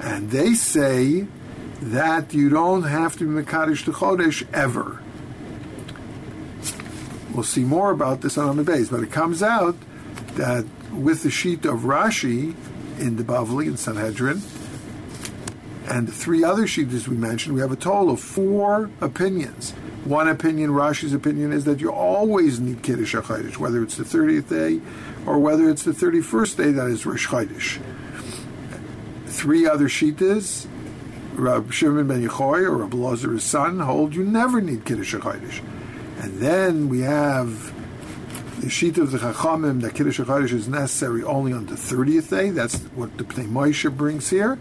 And 0.00 0.30
they 0.30 0.54
say 0.54 1.26
that 1.80 2.32
you 2.32 2.48
don't 2.48 2.84
have 2.84 3.16
to 3.18 3.24
be 3.24 3.42
Mekadosh 3.42 3.84
to 3.84 3.92
Chodesh 3.92 4.46
ever. 4.54 5.02
We'll 7.34 7.44
see 7.44 7.64
more 7.64 7.90
about 7.90 8.22
this 8.22 8.38
on 8.38 8.48
Amid 8.48 8.66
Beis, 8.66 8.90
but 8.90 9.02
it 9.02 9.12
comes 9.12 9.42
out 9.42 9.76
that 10.36 10.64
with 10.92 11.22
the 11.22 11.30
sheet 11.30 11.66
of 11.66 11.80
Rashi 11.80 12.54
in 12.98 13.16
the 13.16 13.22
Bavli 13.22 13.66
and 13.66 13.78
Sanhedrin, 13.78 14.42
and 15.88 16.08
the 16.08 16.12
three 16.12 16.42
other 16.42 16.66
sheets 16.66 17.06
we 17.06 17.16
mentioned, 17.16 17.54
we 17.54 17.60
have 17.60 17.72
a 17.72 17.76
total 17.76 18.10
of 18.10 18.20
four 18.20 18.90
opinions. 19.00 19.72
One 20.06 20.28
opinion, 20.28 20.70
Rashi's 20.70 21.12
opinion, 21.12 21.52
is 21.52 21.64
that 21.64 21.80
you 21.80 21.90
always 21.90 22.60
need 22.60 22.84
Kiddush 22.84 23.16
HaChodesh, 23.16 23.56
whether 23.56 23.82
it's 23.82 23.96
the 23.96 24.04
30th 24.04 24.48
day 24.48 24.80
or 25.26 25.40
whether 25.40 25.68
it's 25.68 25.82
the 25.82 25.90
31st 25.90 26.56
day, 26.56 26.70
that 26.70 26.86
is 26.86 27.04
Rosh 27.04 27.26
Chodesh. 27.26 27.80
Three 29.26 29.66
other 29.66 29.88
shitas, 29.88 30.68
Rab 31.34 31.72
Shimon 31.72 32.06
ben 32.06 32.24
Yechoy 32.24 32.62
or 32.62 32.76
Rab 32.76 32.94
Lazar's 32.94 33.42
son, 33.42 33.80
hold 33.80 34.14
you 34.14 34.22
never 34.22 34.60
need 34.60 34.84
Kiddush 34.84 35.16
HaChodesh. 35.16 35.60
And 36.20 36.38
then 36.38 36.88
we 36.88 37.00
have 37.00 37.74
the 38.60 38.70
sheet 38.70 38.98
of 38.98 39.10
the 39.10 39.18
Chachamim 39.18 39.80
that 39.80 39.96
Kiddush 39.96 40.20
HaChodesh 40.20 40.52
is 40.52 40.68
necessary 40.68 41.24
only 41.24 41.52
on 41.52 41.66
the 41.66 41.74
30th 41.74 42.30
day. 42.30 42.50
That's 42.50 42.76
what 42.94 43.18
the 43.18 43.24
Pnei 43.24 43.48
Moshe 43.48 43.94
brings 43.96 44.30
here. 44.30 44.56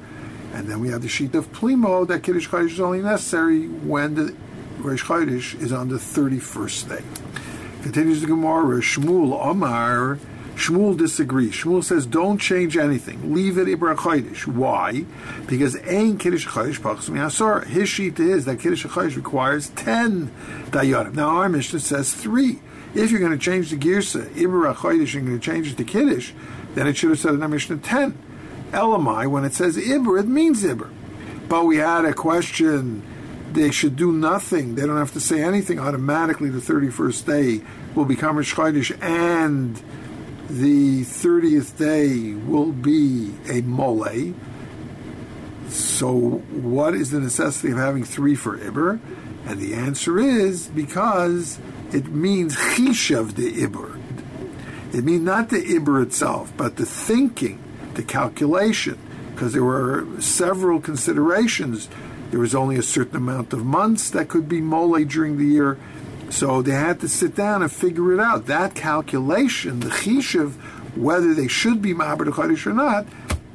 And 0.54 0.68
then 0.68 0.80
we 0.80 0.90
have 0.90 1.04
the 1.04 1.08
sheet 1.08 1.36
of 1.36 1.52
Plimo 1.52 2.08
that 2.08 2.24
Kiddush 2.24 2.50
HaChodesh 2.50 2.72
is 2.72 2.80
only 2.80 3.02
necessary 3.04 3.68
when 3.68 4.16
the 4.16 4.36
Rosh 4.80 5.04
Chodesh 5.04 5.60
is 5.62 5.72
on 5.72 5.90
the 5.90 5.98
31st 5.98 6.90
day. 6.90 7.04
Continues 7.82 8.22
the 8.22 8.28
Gemara, 8.28 8.82
Shmuel 8.82 9.34
Omar, 9.34 10.20
Shmuel 10.56 10.98
disagrees. 10.98 11.54
Shmuel 11.54 11.84
says, 11.84 12.06
don't 12.06 12.38
change 12.38 12.78
anything. 12.78 13.34
Leave 13.34 13.58
it 13.58 13.68
Ibra 13.68 13.96
Chodesh. 13.96 14.48
Why? 14.48 15.06
Because 15.48 15.76
Ein 15.76 16.18
Kiddush 16.18 16.48
Chodesh. 16.48 17.66
His 17.66 17.90
sheet 17.90 18.20
is 18.20 18.46
that 18.46 18.60
Kiddush 18.60 18.86
Chodesh 18.86 19.16
requires 19.16 19.70
10 19.72 20.32
Dayanim. 20.68 21.14
Now 21.14 21.30
our 21.30 21.50
Mishnah 21.50 21.82
says 21.82 22.14
3. 22.14 22.60
If 22.94 23.12
you're 23.12 23.20
going 23.20 23.34
to 23.34 23.38
change 23.38 23.70
the 23.70 23.76
Girsa, 23.76 24.30
Ibra 24.30 24.74
Chodesh, 24.76 25.14
you're 25.14 25.24
going 25.24 25.38
to 25.38 25.46
change 25.46 25.72
it 25.72 25.78
to 25.78 25.84
Kiddush, 25.84 26.32
then 26.74 26.88
it 26.88 26.96
should 26.96 27.10
have 27.10 27.20
said 27.20 27.34
in 27.34 27.44
our 27.44 27.50
Mishnah 27.50 27.78
10. 27.78 28.18
Elamai, 28.72 29.28
when 29.28 29.44
it 29.44 29.54
says 29.54 29.76
Ibra, 29.76 30.22
it 30.22 30.28
means 30.28 30.64
Ibra. 30.64 30.90
But 31.50 31.66
we 31.66 31.78
had 31.78 32.06
a 32.06 32.14
question 32.14 33.04
they 33.56 33.72
should 33.72 33.96
do 33.96 34.12
nothing. 34.12 34.76
They 34.76 34.86
don't 34.86 34.98
have 34.98 35.14
to 35.14 35.20
say 35.20 35.42
anything. 35.42 35.80
Automatically, 35.80 36.50
the 36.50 36.60
31st 36.60 37.26
day 37.26 37.66
will 37.96 38.06
become 38.06 38.36
Rosh 38.36 38.54
Chodesh, 38.54 39.02
and 39.02 39.82
the 40.50 41.02
30th 41.02 41.78
day 41.78 42.34
will 42.34 42.72
be 42.72 43.34
a 43.50 43.62
mole. 43.62 44.34
So, 45.70 46.14
what 46.52 46.94
is 46.94 47.12
the 47.12 47.20
necessity 47.20 47.72
of 47.72 47.78
having 47.78 48.04
three 48.04 48.36
for 48.36 48.58
Iber? 48.58 49.00
And 49.48 49.60
the 49.60 49.74
answer 49.74 50.20
is 50.20 50.68
because 50.68 51.60
it 51.92 52.08
means 52.08 52.56
Chishav 52.56 53.36
de 53.36 53.52
Iber. 53.52 54.00
It 54.94 55.04
means 55.04 55.22
not 55.22 55.50
the 55.50 55.58
Iber 55.58 56.04
itself, 56.04 56.54
but 56.56 56.76
the 56.78 56.86
thinking, 56.86 57.62
the 57.96 58.04
calculation, 58.04 59.00
because 59.32 59.54
there 59.54 59.64
were 59.64 60.06
several 60.20 60.80
considerations 60.80 61.90
there 62.32 62.40
was 62.40 62.56
only 62.56 62.78
a 62.78 62.84
certain 62.84 63.16
amount 63.16 63.54
of 63.54 63.66
months 63.66 64.10
that 64.12 64.28
could 64.28 64.50
be 64.50 64.62
mole 64.62 65.04
during 65.04 65.38
the 65.38 65.46
year. 65.46 65.78
So 66.30 66.62
they 66.62 66.72
had 66.72 67.00
to 67.02 67.08
sit 67.08 67.36
down 67.36 67.62
and 67.62 67.72
figure 67.72 68.14
it 68.14 68.20
out. 68.20 68.48
That 68.48 68.76
calculation, 68.76 69.80
the 69.80 69.90
chishav, 69.90 70.54
whether 70.96 71.34
they 71.34 71.48
should 71.48 71.82
be 71.82 71.94
ma'aber 71.94 72.26
Chodesh 72.26 72.66
or 72.66 72.74
not, 72.74 73.06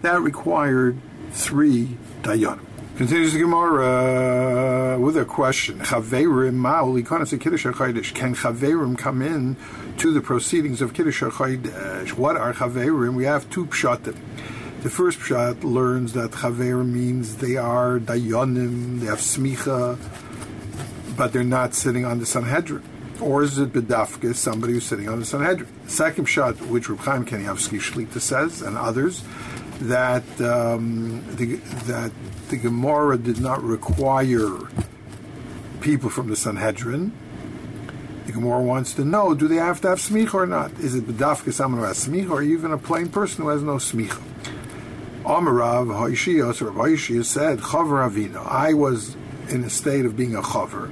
that 0.02 0.20
required 0.20 0.98
three 1.32 1.96
dayanim. 2.22 2.66
Continues 2.96 3.32
the 3.32 3.38
Gemara 3.38 4.96
uh, 4.96 4.98
with 4.98 5.16
a 5.16 5.24
question. 5.24 5.78
Chaverim 5.78 6.54
ma'ul 6.60 7.02
kiddush 7.40 7.64
chodesh. 7.64 8.14
Can 8.14 8.34
chaverim 8.34 8.98
come 8.98 9.22
in 9.22 9.56
to 9.96 10.12
the 10.12 10.20
proceedings 10.20 10.82
of 10.82 10.92
kiddush 10.92 11.22
chodesh? 11.22 12.12
What 12.12 12.36
are 12.36 12.52
chaverim? 12.52 13.14
We 13.14 13.24
have 13.24 13.48
two 13.48 13.64
pshatim. 13.66 14.16
The 14.82 14.88
first 14.88 15.18
pshat 15.18 15.62
learns 15.62 16.14
that 16.14 16.30
chaver 16.30 16.86
means 16.86 17.36
they 17.36 17.58
are 17.58 17.98
dayanim, 17.98 19.00
they 19.00 19.06
have 19.06 19.18
smicha, 19.18 19.98
but 21.18 21.34
they're 21.34 21.44
not 21.44 21.74
sitting 21.74 22.06
on 22.06 22.18
the 22.18 22.24
Sanhedrin. 22.24 22.82
Or 23.20 23.42
is 23.42 23.58
it 23.58 23.74
bedafka, 23.74 24.34
somebody 24.34 24.72
who's 24.72 24.86
sitting 24.86 25.06
on 25.06 25.20
the 25.20 25.26
Sanhedrin? 25.26 25.68
The 25.84 25.90
second 25.90 26.28
pshat, 26.28 26.68
which 26.68 26.88
Reb 26.88 27.00
Chaim 27.00 27.26
Kanievsky 27.26 27.78
Shlita 27.78 28.20
says, 28.20 28.62
and 28.62 28.78
others, 28.78 29.22
that 29.82 30.24
um, 30.40 31.22
the, 31.36 31.56
that 31.84 32.10
the 32.48 32.56
Gemara 32.56 33.18
did 33.18 33.38
not 33.38 33.62
require 33.62 34.48
people 35.82 36.08
from 36.08 36.28
the 36.28 36.36
Sanhedrin. 36.36 37.12
The 38.24 38.32
Gemara 38.32 38.62
wants 38.62 38.94
to 38.94 39.04
know: 39.04 39.34
Do 39.34 39.46
they 39.46 39.56
have 39.56 39.82
to 39.82 39.88
have 39.88 39.98
smicha 39.98 40.32
or 40.32 40.46
not? 40.46 40.72
Is 40.80 40.94
it 40.94 41.04
bedafka 41.04 41.52
someone 41.52 41.82
who 41.82 41.86
has 41.86 42.06
smicha, 42.06 42.30
or 42.30 42.42
even 42.42 42.72
a 42.72 42.78
plain 42.78 43.10
person 43.10 43.44
who 43.44 43.50
has 43.50 43.62
no 43.62 43.74
smicha? 43.74 44.22
Amarav 45.30 45.86
Haishiyos 45.86 46.60
or 46.60 46.72
Haishiyos 46.72 47.26
said, 47.26 47.60
Chavar 47.60 48.10
Avina, 48.10 48.44
I 48.44 48.72
was 48.72 49.14
in 49.48 49.62
a 49.62 49.70
state 49.70 50.04
of 50.04 50.16
being 50.16 50.34
a 50.34 50.42
chaver. 50.42 50.90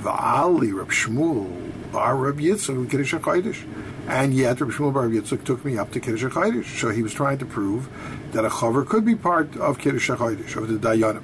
Va'ali 0.00 0.72
Rab 0.72 0.88
Shmuel 0.88 1.92
Bar 1.92 2.16
Rab 2.16 2.38
Yitzchak 2.38 2.90
Kiddush. 2.90 3.62
And 4.08 4.32
yet 4.32 4.58
Rab 4.62 4.70
Shmuel 4.70 4.94
Bar 4.94 5.08
Yitzchak 5.08 5.44
took 5.44 5.66
me 5.66 5.76
up 5.76 5.92
to 5.92 6.00
Kiddush 6.00 6.24
HaKodesh. 6.24 6.80
So 6.80 6.88
he 6.92 7.02
was 7.02 7.12
trying 7.12 7.36
to 7.36 7.44
prove 7.44 7.90
that 8.32 8.46
a 8.46 8.48
chaver 8.48 8.88
could 8.88 9.04
be 9.04 9.16
part 9.16 9.54
of 9.58 9.78
Kiddush 9.78 10.08
HaKodesh, 10.08 10.56
of 10.56 10.68
the 10.68 10.78
Dayanim. 10.78 11.22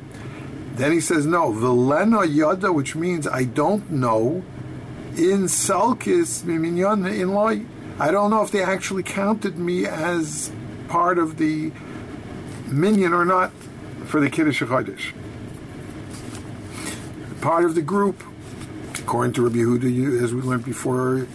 Then 0.75 0.93
he 0.93 1.01
says, 1.01 1.25
no, 1.25 1.53
Velena 1.53 2.27
Yada, 2.27 2.75
which 2.75 2.95
means 2.95 3.27
I 3.27 3.45
don't 3.45 3.91
know, 3.91 4.45
in 5.17 5.45
Salkis 5.45 6.43
Miminyan 6.43 7.11
in 7.11 7.33
Loi. 7.33 7.65
I 7.99 8.11
don't 8.11 8.31
know 8.31 8.43
if 8.43 8.51
they 8.51 8.63
actually 8.63 9.03
counted 9.03 9.59
me 9.59 9.87
as 9.87 10.53
part 10.89 11.19
of 11.19 11.39
the 11.39 11.73
minion 12.73 13.13
or 13.13 13.25
not 13.25 13.53
for 14.07 14.21
the 14.21 14.31
Kiddush 14.31 14.63
HaChodesh. 14.63 15.13
Part 17.41 17.65
of 17.65 17.75
the 17.75 17.83
group, 17.83 18.23
according 18.99 19.33
to 19.35 19.43
Rabbi 19.43 19.57
Yehuda, 19.57 20.23
as 20.23 20.35
we 20.35 20.43
learned 20.43 20.65
before, 20.65 21.27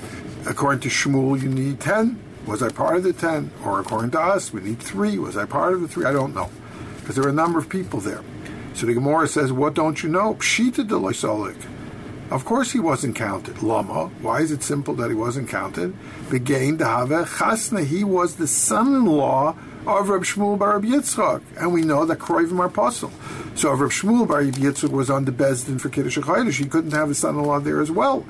according 0.46 0.82
to 0.82 0.90
Shmuel, 0.90 1.42
you 1.42 1.50
need 1.50 1.80
10. 1.80 2.22
Was 2.46 2.62
I 2.62 2.70
part 2.70 2.98
of 2.98 3.04
the 3.04 3.14
10? 3.14 3.52
Or 3.64 3.80
according 3.80 4.12
to 4.12 4.20
us, 4.20 4.54
we 4.54 4.62
need 4.62 4.80
3. 4.80 5.18
Was 5.18 5.36
I 5.36 5.46
part 5.46 5.74
of 5.74 5.82
the 5.82 5.88
3? 5.88 6.06
I 6.06 6.14
don't 6.14 6.36
know. 6.36 6.50
Because 7.00 7.16
there 7.16 7.26
are 7.26 7.30
a 7.30 7.34
number 7.34 7.58
of 7.58 7.70
people 7.70 8.00
there. 8.00 8.22
So 8.76 8.86
the 8.86 8.94
Gemara 8.94 9.28
says, 9.28 9.52
what 9.52 9.74
don't 9.74 10.04
you 10.04 10.10
know? 10.10 10.36
Pshita 10.36 10.88
de 10.88 10.96
Loisolik. 10.96 11.56
Of 12.30 12.46
course 12.46 12.72
he 12.72 12.80
wasn't 12.80 13.16
counted. 13.16 13.64
Lama. 13.64 14.08
Why 14.22 14.42
is 14.42 14.52
it 14.52 14.64
simple 14.64 14.96
that 14.96 15.10
he 15.10 15.16
wasn't 15.16 15.48
counted? 15.50 15.96
Begain 16.30 16.78
Dahave 16.78 17.26
Chasna. 17.26 17.86
He 17.86 18.04
was 18.04 18.36
the 18.36 18.48
son-in-law 18.48 19.56
of 19.88 20.10
Reb 20.10 20.24
Shmuel 20.24 20.58
Bar 20.58 20.80
Yitzchak, 20.82 21.44
and 21.60 21.72
we 21.74 21.82
know 21.82 22.06
that 22.06 22.20
Kroivim 22.20 22.60
are 22.60 22.66
apostle. 22.66 23.12
So 23.56 23.74
if 23.74 23.80
Reb 23.80 23.92
Shmuel 23.92 24.28
Bar 24.28 24.44
Yitzchak 24.44 24.90
was 24.90 25.10
on 25.10 25.26
the 25.26 25.32
Bezdin 25.32 25.80
for 25.80 25.90
Kiddush 25.90 26.18
HaChodesh, 26.18 26.58
he 26.58 26.66
couldn't 26.66 26.92
have 26.92 27.10
his 27.10 27.20
son-in-law 27.20 27.60
there 27.60 27.82
as 27.82 27.92
well. 27.92 28.26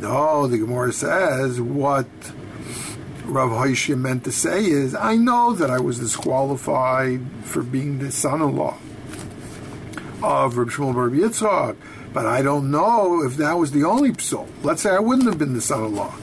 No, 0.00 0.46
the 0.46 0.58
Gemara 0.58 0.92
says 0.92 1.60
what 1.60 2.06
Rav 3.24 3.50
Hoshia 3.50 3.98
meant 3.98 4.24
to 4.24 4.32
say 4.32 4.66
is, 4.66 4.94
I 4.94 5.16
know 5.16 5.54
that 5.54 5.70
I 5.70 5.80
was 5.80 5.98
disqualified 5.98 7.22
for 7.42 7.62
being 7.62 7.98
the 7.98 8.12
son-in-law 8.12 8.76
of 10.22 10.56
Reb 10.58 10.68
Shmuel 10.68 10.94
Bar 10.94 11.08
Yitzchak, 11.08 11.76
but 12.12 12.26
I 12.26 12.42
don't 12.42 12.70
know 12.70 13.22
if 13.22 13.36
that 13.38 13.54
was 13.54 13.72
the 13.72 13.84
only 13.84 14.12
psal. 14.12 14.46
Let's 14.62 14.82
say 14.82 14.90
I 14.90 14.98
wouldn't 14.98 15.26
have 15.26 15.38
been 15.38 15.54
the 15.54 15.60
son-in-law. 15.60 16.14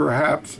Perhaps, 0.00 0.58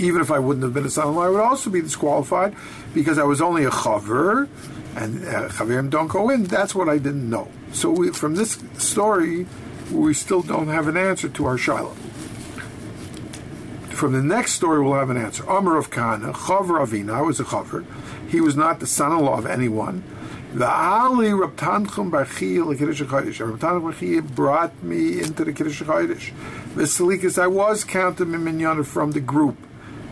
even 0.00 0.22
if 0.22 0.30
I 0.30 0.38
wouldn't 0.38 0.64
have 0.64 0.72
been 0.72 0.86
a 0.86 0.90
son-in-law, 0.90 1.22
I 1.22 1.28
would 1.28 1.40
also 1.40 1.68
be 1.68 1.82
disqualified 1.82 2.56
because 2.94 3.18
I 3.18 3.24
was 3.24 3.42
only 3.42 3.66
a 3.66 3.70
chaver, 3.70 4.48
and 4.96 5.22
uh, 5.28 5.50
chaverim 5.50 5.90
don't 5.90 6.08
go 6.08 6.30
in. 6.30 6.44
That's 6.44 6.74
what 6.74 6.88
I 6.88 6.96
didn't 6.96 7.28
know. 7.28 7.48
So 7.74 7.90
we, 7.90 8.10
from 8.10 8.36
this 8.36 8.58
story, 8.78 9.46
we 9.90 10.14
still 10.14 10.40
don't 10.40 10.68
have 10.68 10.88
an 10.88 10.96
answer 10.96 11.28
to 11.28 11.44
our 11.44 11.58
Shiloh. 11.58 11.94
From 13.90 14.12
the 14.14 14.22
next 14.22 14.52
story, 14.52 14.82
we'll 14.82 14.94
have 14.94 15.10
an 15.10 15.18
answer. 15.18 15.46
Amr 15.46 15.76
of 15.76 15.90
Kana, 15.90 16.32
Chaver 16.32 16.80
Avina, 16.80 17.12
I 17.12 17.20
was 17.20 17.38
a 17.38 17.44
Chaver. 17.44 17.84
He 18.30 18.40
was 18.40 18.56
not 18.56 18.80
the 18.80 18.86
son-in-law 18.86 19.36
of 19.36 19.44
anyone. 19.44 20.04
The 20.54 20.68
Ali 20.68 21.32
Rab 21.32 21.56
Tanchum 21.56 22.10
Barchi 22.10 22.58
Lekiddush 22.58 23.06
Chodesh. 23.06 23.40
Rab 23.40 23.58
Tanchum 23.58 23.90
Barchi 23.90 24.34
brought 24.34 24.82
me 24.82 25.18
into 25.18 25.46
the 25.46 25.52
Kiddush 25.54 25.80
Chodesh. 25.80 26.30
Vesalikas, 26.74 27.40
I 27.40 27.46
was 27.46 27.84
counted 27.84 28.28
Minyana 28.28 28.84
from 28.84 29.12
the 29.12 29.20
group 29.20 29.56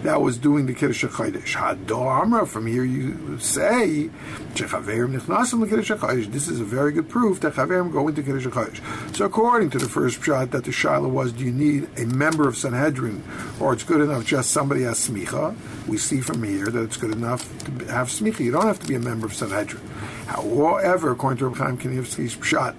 that 0.02 0.22
was 0.22 0.38
doing 0.38 0.64
the 0.64 0.72
Kiddush 0.72 1.04
HaChodesh. 1.04 1.56
Hador 1.56 2.22
Amra, 2.22 2.46
from 2.46 2.66
here 2.66 2.84
you 2.84 3.38
say, 3.38 4.08
Kiddush. 4.54 6.26
This 6.28 6.48
is 6.48 6.58
a 6.58 6.64
very 6.64 6.92
good 6.92 7.10
proof 7.10 7.40
that 7.40 7.52
Chaverim 7.52 7.92
go 7.92 8.08
into 8.08 8.22
Kiddush 8.22 8.46
HaChodesh. 8.46 9.14
So 9.16 9.26
according 9.26 9.68
to 9.70 9.78
the 9.78 9.90
first 9.90 10.22
shot 10.22 10.52
that 10.52 10.64
the 10.64 10.72
Shiloh 10.72 11.08
was, 11.08 11.32
do 11.32 11.44
you 11.44 11.52
need 11.52 11.90
a 11.98 12.06
member 12.06 12.48
of 12.48 12.56
Sanhedrin, 12.56 13.22
or 13.60 13.74
it's 13.74 13.84
good 13.84 14.00
enough 14.00 14.24
just 14.24 14.52
somebody 14.52 14.84
has 14.84 15.06
Smicha? 15.06 15.54
We 15.86 15.98
see 15.98 16.22
from 16.22 16.42
here 16.42 16.66
that 16.66 16.82
it's 16.82 16.96
good 16.96 17.12
enough 17.12 17.42
to 17.64 17.70
have 17.92 18.08
Smicha. 18.08 18.40
You 18.40 18.52
don't 18.52 18.66
have 18.66 18.80
to 18.80 18.88
be 18.88 18.94
a 18.94 19.00
member 19.00 19.26
of 19.26 19.34
Sanhedrin. 19.34 19.82
However, 20.30 21.10
according 21.10 21.38
to 21.38 21.48
Reb 21.48 21.56
Chaim 21.56 21.76
Kanievsky's 21.76 22.36
Pshat, 22.36 22.76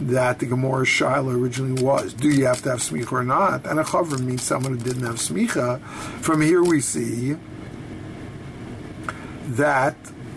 that 0.00 0.40
the 0.40 0.46
Gemara 0.46 0.84
Shiloh 0.84 1.30
originally 1.30 1.80
was. 1.80 2.12
Do 2.12 2.28
you 2.28 2.46
have 2.46 2.60
to 2.62 2.70
have 2.70 2.80
smicha 2.80 3.12
or 3.12 3.22
not? 3.22 3.66
And 3.66 3.78
a 3.78 3.84
chaver 3.84 4.18
means 4.18 4.42
someone 4.42 4.76
who 4.76 4.82
didn't 4.82 5.04
have 5.04 5.14
smicha. 5.16 5.80
From 6.20 6.40
here 6.40 6.60
we 6.60 6.80
see 6.80 7.36
that 9.46 9.94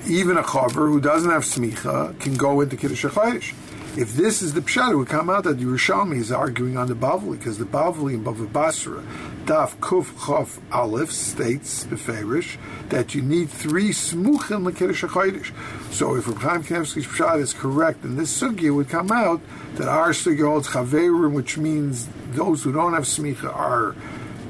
even 0.07 0.37
a 0.37 0.43
chaver 0.43 0.87
who 0.87 1.01
doesn't 1.01 1.31
have 1.31 1.43
smicha 1.43 2.19
can 2.19 2.35
go 2.35 2.61
into 2.61 2.77
Kiddush 2.77 3.05
HaChodesh. 3.05 3.55
If 3.97 4.13
this 4.13 4.41
is 4.41 4.53
the 4.53 4.61
pshat, 4.61 4.93
it 4.93 4.95
would 4.95 5.09
come 5.09 5.29
out 5.29 5.43
that 5.43 5.57
Yerushalmi 5.57 6.15
is 6.15 6.31
arguing 6.31 6.77
on 6.77 6.87
the 6.87 6.95
Bavli, 6.95 7.37
because 7.37 7.57
the 7.57 7.65
Bavli 7.65 8.13
in 8.13 8.23
Bava 8.23 8.51
Basra, 8.51 9.03
Daf 9.43 9.75
Kuf 9.79 10.05
Chof 10.13 10.59
Aleph, 10.71 11.11
states, 11.11 11.83
Beferish, 11.83 12.55
that 12.87 13.13
you 13.13 13.21
need 13.21 13.49
three 13.49 13.89
smuchim 13.89 14.63
l'kiddush 14.63 15.05
HaChodesh. 15.09 15.51
So 15.91 16.15
if 16.15 16.25
Reb 16.25 16.37
Chaim 16.37 16.63
Kanievsky's 16.63 17.05
pshat 17.05 17.41
is 17.41 17.51
correct, 17.51 18.03
then 18.03 18.15
this 18.15 18.41
sugya 18.41 18.73
would 18.73 18.87
come 18.87 19.11
out 19.11 19.41
that 19.75 19.89
our 19.89 20.11
sugya 20.11 20.47
holds 20.47 20.69
chaverim, 20.69 21.33
which 21.33 21.57
means 21.57 22.07
those 22.31 22.63
who 22.63 22.71
don't 22.71 22.93
have 22.93 23.03
smicha 23.03 23.53
are 23.53 23.93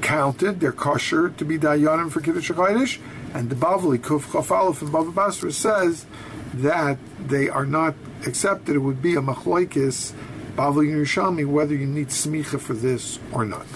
counted, 0.02 0.60
they're 0.60 0.70
kosher 0.70 1.30
to 1.30 1.44
be 1.44 1.58
dayanim 1.58 2.12
for 2.12 2.20
kiddush 2.20 2.52
HaChodesh, 2.52 3.00
and 3.34 3.50
the 3.50 3.56
Bavli 3.56 3.98
Kuf 3.98 4.20
Chof 4.20 4.52
Aleph 4.52 4.82
in 4.82 4.88
Bava 4.88 5.12
Basra 5.12 5.50
says 5.50 6.06
that 6.54 6.98
they 7.26 7.48
are 7.48 7.66
not 7.66 7.94
accepted, 8.26 8.76
it 8.76 8.80
would 8.80 9.02
be 9.02 9.14
a 9.14 9.20
machlokes 9.20 10.12
Bavli 10.56 10.90
Yerushalmi 10.90 11.46
whether 11.46 11.74
you 11.74 11.86
need 11.86 12.08
smicha 12.08 12.60
for 12.60 12.74
this 12.74 13.18
or 13.32 13.44
not. 13.44 13.66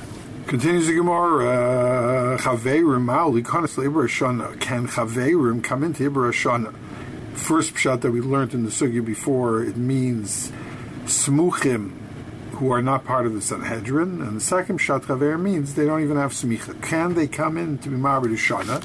Continues 0.47 0.87
the 0.87 0.95
Gemara, 0.95 1.49
uh, 1.49 2.39
Chaveirim 2.39 3.07
Kanas 3.43 3.77
Leber 3.77 4.07
Shana. 4.07 4.61
Can 4.61 4.87
Chaveirim 4.87 5.65
come 5.65 5.83
into 5.83 6.09
Ibra 6.09 6.31
Shana? 6.31 6.75
First 7.35 7.75
pshat 7.75 8.03
that 8.03 8.13
we 8.13 8.21
learned 8.21 8.55
in 8.55 8.65
the 8.65 8.71
sugi 8.71 9.05
before, 9.05 9.63
it 9.63 9.77
means 9.77 10.53
smuchim 11.05 11.93
who 12.53 12.71
are 12.71 12.83
not 12.83 13.05
part 13.05 13.27
of 13.27 13.35
the 13.35 13.41
Sanhedrin, 13.41 14.21
and 14.21 14.37
the 14.37 14.41
second 14.41 14.79
pshat 14.79 15.03
Chaver 15.03 15.41
means 15.41 15.75
they 15.75 15.85
don't 15.87 16.03
even 16.03 16.17
have 16.17 16.33
smicha. 16.33 16.81
Can 16.83 17.15
they 17.15 17.27
come 17.27 17.57
in 17.57 17.79
to 17.79 17.89
be 17.89 17.97
Marbid 17.97 18.31
Shana? 18.33 18.83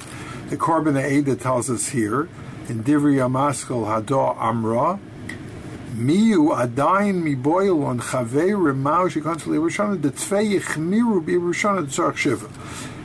The 0.49 0.58
Korban 0.58 1.01
Eidah 1.01 1.39
tells 1.39 1.69
us 1.69 1.89
here 1.89 2.27
in 2.69 2.84
Divri 2.84 3.17
Amaskal 3.17 3.86
Hado 3.86 4.36
Amra, 4.38 5.00
Miu 5.95 6.56
adayin 6.56 7.21
mi 7.21 7.36
boil 7.36 7.84
on 7.84 8.00
chavei 8.00 8.52
remau 8.52 9.10
shekans 9.10 9.43
le'Yerushana 9.43 9.97
detzvei 9.97 10.58
yichmiru 10.58 11.21
b'Yerushana 11.24 11.86
tzarach 11.86 12.15
shiva. 12.15 12.50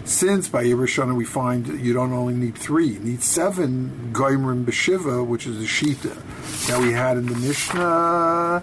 Since 0.04 0.48
by 0.48 0.64
Yerushana 0.64 1.16
we 1.16 1.24
find 1.24 1.66
you 1.80 1.92
don't 1.92 2.12
only 2.12 2.34
need 2.34 2.56
three, 2.56 2.90
you 2.90 3.00
need 3.00 3.22
seven 3.24 4.10
goimrim 4.12 4.64
b'shiva, 4.64 5.26
which 5.26 5.48
is 5.48 5.58
the 5.58 5.64
shita 5.64 6.16
that 6.68 6.80
we 6.80 6.92
had 6.92 7.16
in 7.16 7.26
the 7.26 7.34
Mishnah 7.34 8.62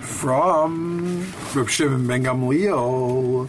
from 0.00 1.32
Reb 1.52 1.68
Shimon 1.68 2.06
ben 2.06 2.22
Gamliel. 2.22 3.48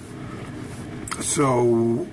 So 1.21 2.07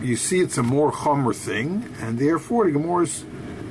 you 0.00 0.14
see, 0.14 0.38
it's 0.38 0.58
a 0.58 0.62
more 0.62 0.92
chomer 0.92 1.34
thing, 1.34 1.92
and 2.00 2.20
therefore 2.20 2.66
the 2.66 2.70
Gemara 2.72 3.02
is 3.02 3.24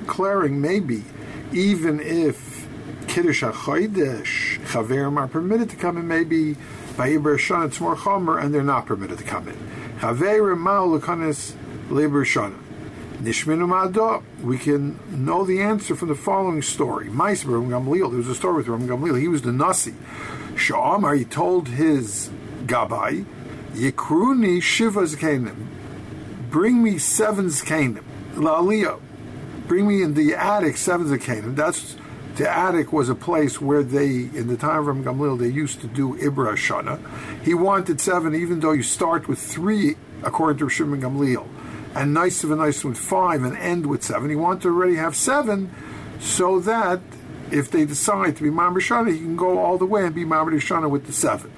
declaring 0.06 0.62
maybe 0.62 1.04
even 1.52 2.00
if 2.00 2.68
Kiddush 3.08 3.44
HaChodesh, 3.44 4.60
Chaverim 4.66 5.18
are 5.18 5.28
permitted 5.28 5.70
to 5.72 5.76
come 5.76 5.98
in 5.98 6.08
maybe 6.08 6.56
by 6.96 7.10
Iber 7.10 7.38
Shana, 7.38 7.68
it's 7.68 7.80
more 7.80 7.96
Chomer, 7.96 8.42
and 8.42 8.54
they're 8.54 8.64
not 8.64 8.86
permitted 8.86 9.18
to 9.18 9.24
come 9.24 9.48
in. 9.48 9.56
Chaverim 10.00 10.60
Ma'u 10.60 11.00
Lekanis 11.00 11.56
Liber 11.90 12.24
Shana. 12.24 12.56
Nishminu 13.18 13.68
Ma'ado, 13.68 14.22
we 14.44 14.58
can 14.58 15.00
know 15.26 15.44
the 15.44 15.62
answer 15.62 15.96
from 15.96 16.10
the 16.10 16.16
following 16.16 16.62
story. 16.62 17.10
Mais 17.10 17.44
Ram 17.46 17.70
Gamliel, 17.70 18.10
there 18.10 18.18
was 18.18 18.28
a 18.28 18.36
story 18.36 18.58
with 18.58 18.68
Ram 18.68 18.88
Gamliel, 18.88 19.20
he 19.20 19.28
was 19.28 19.42
the 19.42 19.52
Nasi. 19.52 19.94
Sha'amar, 20.56 21.18
he 21.18 21.26
told 21.26 21.70
his 21.70 22.30
Gabai, 22.66 23.26
Yikruni 23.74 24.62
Shiva 24.62 25.02
Zkanim, 25.02 25.68
bring 26.50 26.84
me 26.84 26.98
seven 26.98 27.48
Zkanim, 27.48 28.04
La'aliyah, 28.36 29.00
bring 29.68 29.88
me 29.88 30.02
in 30.02 30.14
the 30.14 30.36
attic 30.36 30.78
seven 30.78 31.08
Zkanim, 31.08 31.56
that's 31.56 31.96
the 32.36 32.50
attic 32.50 32.92
was 32.92 33.08
a 33.08 33.16
place 33.16 33.62
where 33.62 33.82
they, 33.82 34.08
in 34.08 34.48
the 34.48 34.58
time 34.58 34.80
of 34.80 34.88
Ram 34.88 35.04
Gamliel, 35.04 35.40
they 35.40 35.48
used 35.48 35.80
to 35.82 35.88
do 35.88 36.16
Ibra 36.18 36.54
Shana. 36.56 37.00
He 37.44 37.54
wanted 37.54 38.02
seven, 38.02 38.36
even 38.36 38.60
though 38.60 38.74
you 38.74 38.84
start 38.84 39.30
with 39.30 39.40
three, 39.40 39.96
according 40.22 40.58
to 40.60 40.70
Shimon 40.70 41.02
Gamliel, 41.02 41.48
and 41.96 42.14
nice 42.14 42.44
of 42.44 42.52
a 42.52 42.56
nice 42.58 42.84
with 42.84 42.98
five, 42.98 43.44
and 43.44 43.56
end 43.58 43.86
with 43.86 44.04
seven. 44.04 44.30
He 44.30 44.36
wanted 44.36 44.64
to 44.64 44.68
already 44.70 44.96
have 44.96 45.16
seven, 45.16 45.74
so 46.20 46.60
that 46.60 47.00
if 47.52 47.72
they 47.72 47.86
decide 47.86 48.36
to 48.36 48.44
be 48.44 48.50
Mamre 48.50 48.82
Shana, 48.82 49.14
he 49.14 49.20
can 49.20 49.38
go 49.38 49.60
all 49.60 49.78
the 49.78 49.86
way 49.86 50.06
and 50.06 50.14
be 50.14 50.26
Mamre 50.26 50.58
Shana 50.58 50.90
with 50.90 51.06
the 51.06 51.14
seven. 51.14 51.52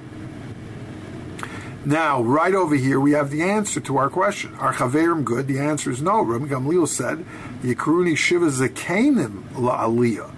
Now, 1.87 2.21
right 2.21 2.53
over 2.53 2.75
here, 2.75 2.99
we 2.99 3.13
have 3.13 3.31
the 3.31 3.43
answer 3.43 3.79
to 3.79 3.95
our 3.95 4.09
question. 4.09 4.53
Are 4.55 4.73
Chaverim 4.73 5.23
good? 5.23 5.47
The 5.47 5.59
answer 5.59 5.89
is 5.89 6.01
no. 6.01 6.21
Ram 6.21 6.49
Gamliel 6.49 6.85
said, 6.85 7.25
Yikruni 7.61 8.17
Shiva 8.17 8.47
Zakanim 8.47 9.57
La 9.57 9.87
Aliyah 9.87 10.33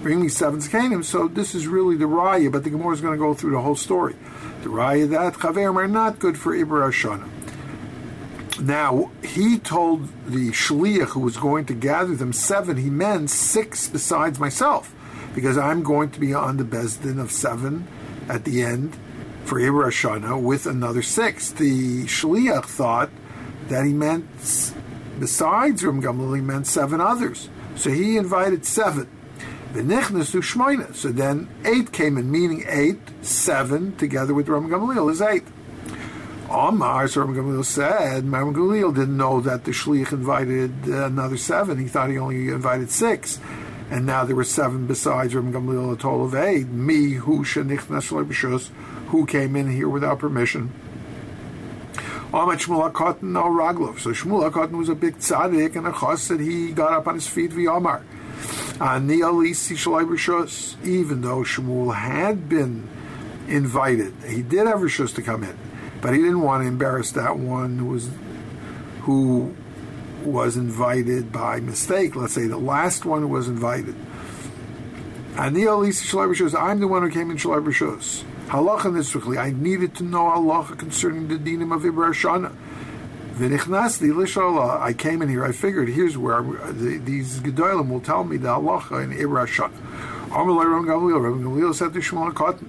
bring 0.00 0.22
me 0.22 0.28
seven 0.30 0.60
zkanim. 0.60 1.04
So 1.04 1.28
this 1.28 1.54
is 1.54 1.66
really 1.66 1.96
the 1.96 2.06
raya, 2.06 2.50
but 2.50 2.64
the 2.64 2.70
Gemara 2.70 2.94
is 2.94 3.02
going 3.02 3.12
to 3.12 3.18
go 3.18 3.34
through 3.34 3.50
the 3.50 3.60
whole 3.60 3.76
story. 3.76 4.16
The 4.62 4.70
raya 4.70 5.10
that 5.10 5.34
chaverim 5.34 5.76
are 5.76 5.86
not 5.86 6.18
good 6.18 6.38
for 6.38 6.56
Ibra 6.56 6.90
Shana. 6.90 7.28
Now 8.58 9.10
he 9.22 9.58
told 9.58 10.08
the 10.26 10.48
shliach 10.52 11.08
who 11.08 11.20
was 11.20 11.36
going 11.36 11.66
to 11.66 11.74
gather 11.74 12.14
them 12.14 12.32
seven. 12.32 12.78
He 12.78 12.88
meant 12.88 13.28
six 13.28 13.86
besides 13.86 14.38
myself, 14.38 14.94
because 15.34 15.58
I'm 15.58 15.82
going 15.82 16.10
to 16.12 16.20
be 16.20 16.32
on 16.32 16.56
the 16.56 16.64
bezdin 16.64 17.20
of 17.20 17.30
seven 17.30 17.86
at 18.30 18.46
the 18.46 18.62
end 18.62 18.96
for 19.44 19.58
Ibra 19.58 19.90
Shana 19.90 20.40
with 20.40 20.66
another 20.66 21.02
six. 21.02 21.50
The 21.50 22.04
shliach 22.04 22.64
thought 22.64 23.10
that 23.68 23.84
he 23.84 23.92
meant 23.92 24.26
besides 25.18 25.84
Ram 25.84 26.02
Gamliel, 26.02 26.36
he 26.36 26.42
meant 26.42 26.66
seven 26.66 27.00
others. 27.00 27.48
So 27.76 27.90
he 27.90 28.16
invited 28.16 28.64
seven. 28.64 29.08
So 29.72 29.82
then 31.12 31.48
eight 31.64 31.92
came 31.92 32.18
in, 32.18 32.30
meaning 32.30 32.64
eight, 32.66 32.98
seven, 33.22 33.94
together 33.96 34.34
with 34.34 34.48
Ram 34.48 34.68
Gamaliel 34.68 35.08
is 35.08 35.22
eight. 35.22 35.44
Omar, 36.50 37.06
so 37.06 37.20
Ram 37.20 37.34
Gamaliel 37.34 37.62
said, 37.62 38.28
Ram 38.28 38.52
Gamaliel 38.52 38.90
didn't 38.90 39.16
know 39.16 39.40
that 39.40 39.64
the 39.64 39.70
shliach 39.70 40.12
invited 40.12 40.72
another 40.86 41.36
seven. 41.36 41.78
He 41.78 41.86
thought 41.86 42.10
he 42.10 42.18
only 42.18 42.48
invited 42.48 42.90
six. 42.90 43.38
And 43.90 44.06
now 44.06 44.24
there 44.24 44.34
were 44.34 44.44
seven 44.44 44.86
besides 44.88 45.34
Ram 45.34 45.52
Gamaliel, 45.52 45.92
a 45.92 45.96
total 45.96 46.24
of 46.24 46.34
eight. 46.34 46.66
Me, 46.68 47.12
who 47.12 47.40
b'shus, 47.40 48.70
who 49.10 49.26
came 49.26 49.56
in 49.56 49.70
here 49.70 49.88
without 49.88 50.18
permission. 50.18 50.72
Omar 52.32 52.56
Shmuel 52.56 52.92
HaKotten, 52.92 53.22
no 53.22 53.42
Raglov. 53.44 53.98
So 53.98 54.10
Shmuel 54.10 54.48
HaKotten 54.50 54.78
was 54.78 54.88
a 54.88 54.94
big 54.94 55.18
tzaddik 55.18 55.74
and 55.74 55.86
a 55.86 56.28
that 56.28 56.40
he 56.40 56.70
got 56.70 56.92
up 56.92 57.08
on 57.08 57.14
his 57.14 57.26
feet 57.26 57.52
via 57.52 57.72
Omar. 57.72 58.04
Ani 58.80 59.18
Alisi 59.18 59.76
Shalai 59.76 60.86
even 60.86 61.22
though 61.22 61.40
Shmuel 61.40 61.94
had 61.94 62.48
been 62.48 62.88
invited, 63.48 64.14
he 64.26 64.42
did 64.42 64.68
have 64.68 64.78
Rishos 64.78 65.12
to 65.16 65.22
come 65.22 65.42
in, 65.42 65.58
but 66.00 66.14
he 66.14 66.18
didn't 66.18 66.42
want 66.42 66.62
to 66.62 66.68
embarrass 66.68 67.10
that 67.12 67.36
one 67.36 67.78
who 67.78 67.86
was 67.86 68.10
who 69.02 69.54
was 70.24 70.56
invited 70.56 71.32
by 71.32 71.58
mistake. 71.58 72.14
Let's 72.14 72.34
say 72.34 72.46
the 72.46 72.58
last 72.58 73.04
one 73.04 73.22
who 73.22 73.28
was 73.28 73.48
invited. 73.48 73.96
Ani 75.36 75.62
Alisi 75.62 76.54
I'm 76.54 76.78
the 76.78 76.86
one 76.86 77.02
who 77.02 77.10
came 77.10 77.30
in 77.30 77.38
Shalai 77.38 77.64
Rishos. 77.64 78.24
Halacha 78.50 78.90
nisukli. 78.90 79.38
I 79.38 79.50
needed 79.52 79.94
to 79.94 80.02
know 80.02 80.24
halacha 80.24 80.76
concerning 80.76 81.28
the 81.28 81.36
dinim 81.36 81.72
of 81.72 81.82
Ibra 81.82 82.10
Shana. 82.10 82.52
V'nichnasli 83.34 84.12
l'shallah. 84.12 84.80
I 84.80 84.92
came 84.92 85.22
in 85.22 85.28
here. 85.28 85.44
I 85.44 85.52
figured 85.52 85.88
here's 85.88 86.18
where 86.18 86.42
the, 86.42 86.98
these 86.98 87.38
gedolim 87.38 87.88
will 87.88 88.00
tell 88.00 88.24
me 88.24 88.38
the 88.38 88.48
halacha 88.48 89.04
in 89.04 89.12
Ibra 89.12 89.46
Shana. 89.46 89.70
Amalei 90.30 90.68
Ram 90.68 90.84
Gamliel. 90.84 91.22
Ram 91.22 91.44
Gamliel 91.44 91.72
said 91.72 91.92
to 91.92 92.00
Shmuel 92.00 92.34
Cotton. 92.34 92.68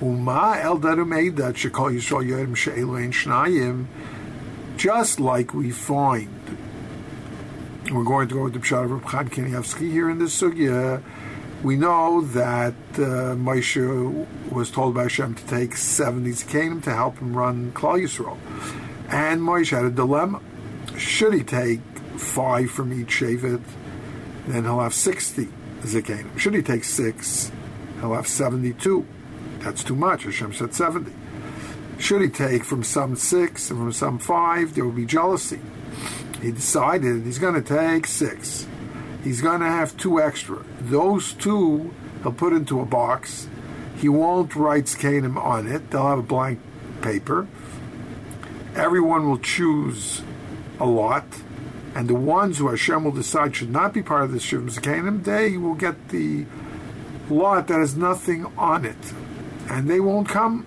Uma 0.00 0.58
el 0.58 0.78
daru 0.78 1.04
made 1.04 1.36
that 1.36 1.54
shekol 1.54 1.92
Yisrael 1.92 2.26
yodim 2.26 2.56
she'elu 2.56 2.96
ein 2.96 3.12
shnayim. 3.12 3.88
Just 4.78 5.20
like 5.20 5.52
we 5.52 5.70
find, 5.70 6.30
we're 7.92 8.04
going 8.04 8.26
to 8.28 8.34
go 8.34 8.44
with 8.44 8.54
the 8.54 8.58
Pshat 8.60 8.84
of 8.84 8.90
Reb 8.90 9.04
Chaim 9.04 9.90
here 9.90 10.08
in 10.08 10.18
this 10.18 10.40
sugya 10.40 11.02
we 11.62 11.76
know 11.76 12.22
that 12.22 12.74
uh, 12.94 13.36
Moshe 13.36 14.26
was 14.50 14.70
told 14.70 14.94
by 14.94 15.02
Hashem 15.02 15.34
to 15.34 15.46
take 15.46 15.76
70 15.76 16.30
Zakanim 16.30 16.82
to 16.84 16.94
help 16.94 17.18
him 17.18 17.36
run 17.36 17.72
Klal 17.72 18.00
Yisrael. 18.00 18.38
And 19.10 19.42
Moshe 19.42 19.70
had 19.70 19.84
a 19.84 19.90
dilemma. 19.90 20.40
Should 20.96 21.34
he 21.34 21.42
take 21.42 21.80
five 22.16 22.70
from 22.70 22.98
each 22.98 23.08
Shevet, 23.08 23.62
then 24.46 24.64
he'll 24.64 24.80
have 24.80 24.94
60 24.94 25.48
Zakanim. 25.82 26.38
Should 26.38 26.54
he 26.54 26.62
take 26.62 26.84
six, 26.84 27.52
he'll 28.00 28.14
have 28.14 28.26
72. 28.26 29.06
That's 29.58 29.84
too 29.84 29.96
much. 29.96 30.24
Hashem 30.24 30.54
said 30.54 30.74
70. 30.74 31.12
Should 31.98 32.22
he 32.22 32.28
take 32.28 32.64
from 32.64 32.82
some 32.82 33.16
six 33.16 33.70
and 33.70 33.78
from 33.78 33.92
some 33.92 34.18
five, 34.18 34.74
there 34.74 34.84
will 34.84 34.92
be 34.92 35.04
jealousy. 35.04 35.60
He 36.40 36.52
decided 36.52 37.24
he's 37.24 37.38
going 37.38 37.62
to 37.62 37.62
take 37.62 38.06
six 38.06 38.66
he's 39.22 39.40
going 39.40 39.60
to 39.60 39.66
have 39.66 39.96
two 39.96 40.20
extra. 40.20 40.64
Those 40.80 41.32
two 41.32 41.92
he'll 42.22 42.32
put 42.32 42.52
into 42.52 42.80
a 42.80 42.84
box. 42.84 43.48
He 43.96 44.08
won't 44.08 44.54
write 44.56 44.84
Zakanim 44.84 45.36
on 45.36 45.66
it. 45.66 45.90
They'll 45.90 46.08
have 46.08 46.18
a 46.18 46.22
blank 46.22 46.60
paper. 47.02 47.46
Everyone 48.74 49.28
will 49.28 49.38
choose 49.38 50.22
a 50.78 50.86
lot. 50.86 51.26
And 51.94 52.08
the 52.08 52.14
ones 52.14 52.58
who 52.58 52.68
Hashem 52.68 53.04
will 53.04 53.12
decide 53.12 53.56
should 53.56 53.70
not 53.70 53.92
be 53.92 54.02
part 54.02 54.24
of 54.24 54.32
the 54.32 54.38
Shivim 54.38 54.70
Zakanim, 54.70 55.24
they 55.24 55.56
will 55.56 55.74
get 55.74 56.08
the 56.10 56.46
lot 57.28 57.68
that 57.68 57.78
has 57.78 57.96
nothing 57.96 58.46
on 58.56 58.84
it. 58.84 59.12
And 59.68 59.88
they 59.88 60.00
won't 60.00 60.28
come 60.28 60.66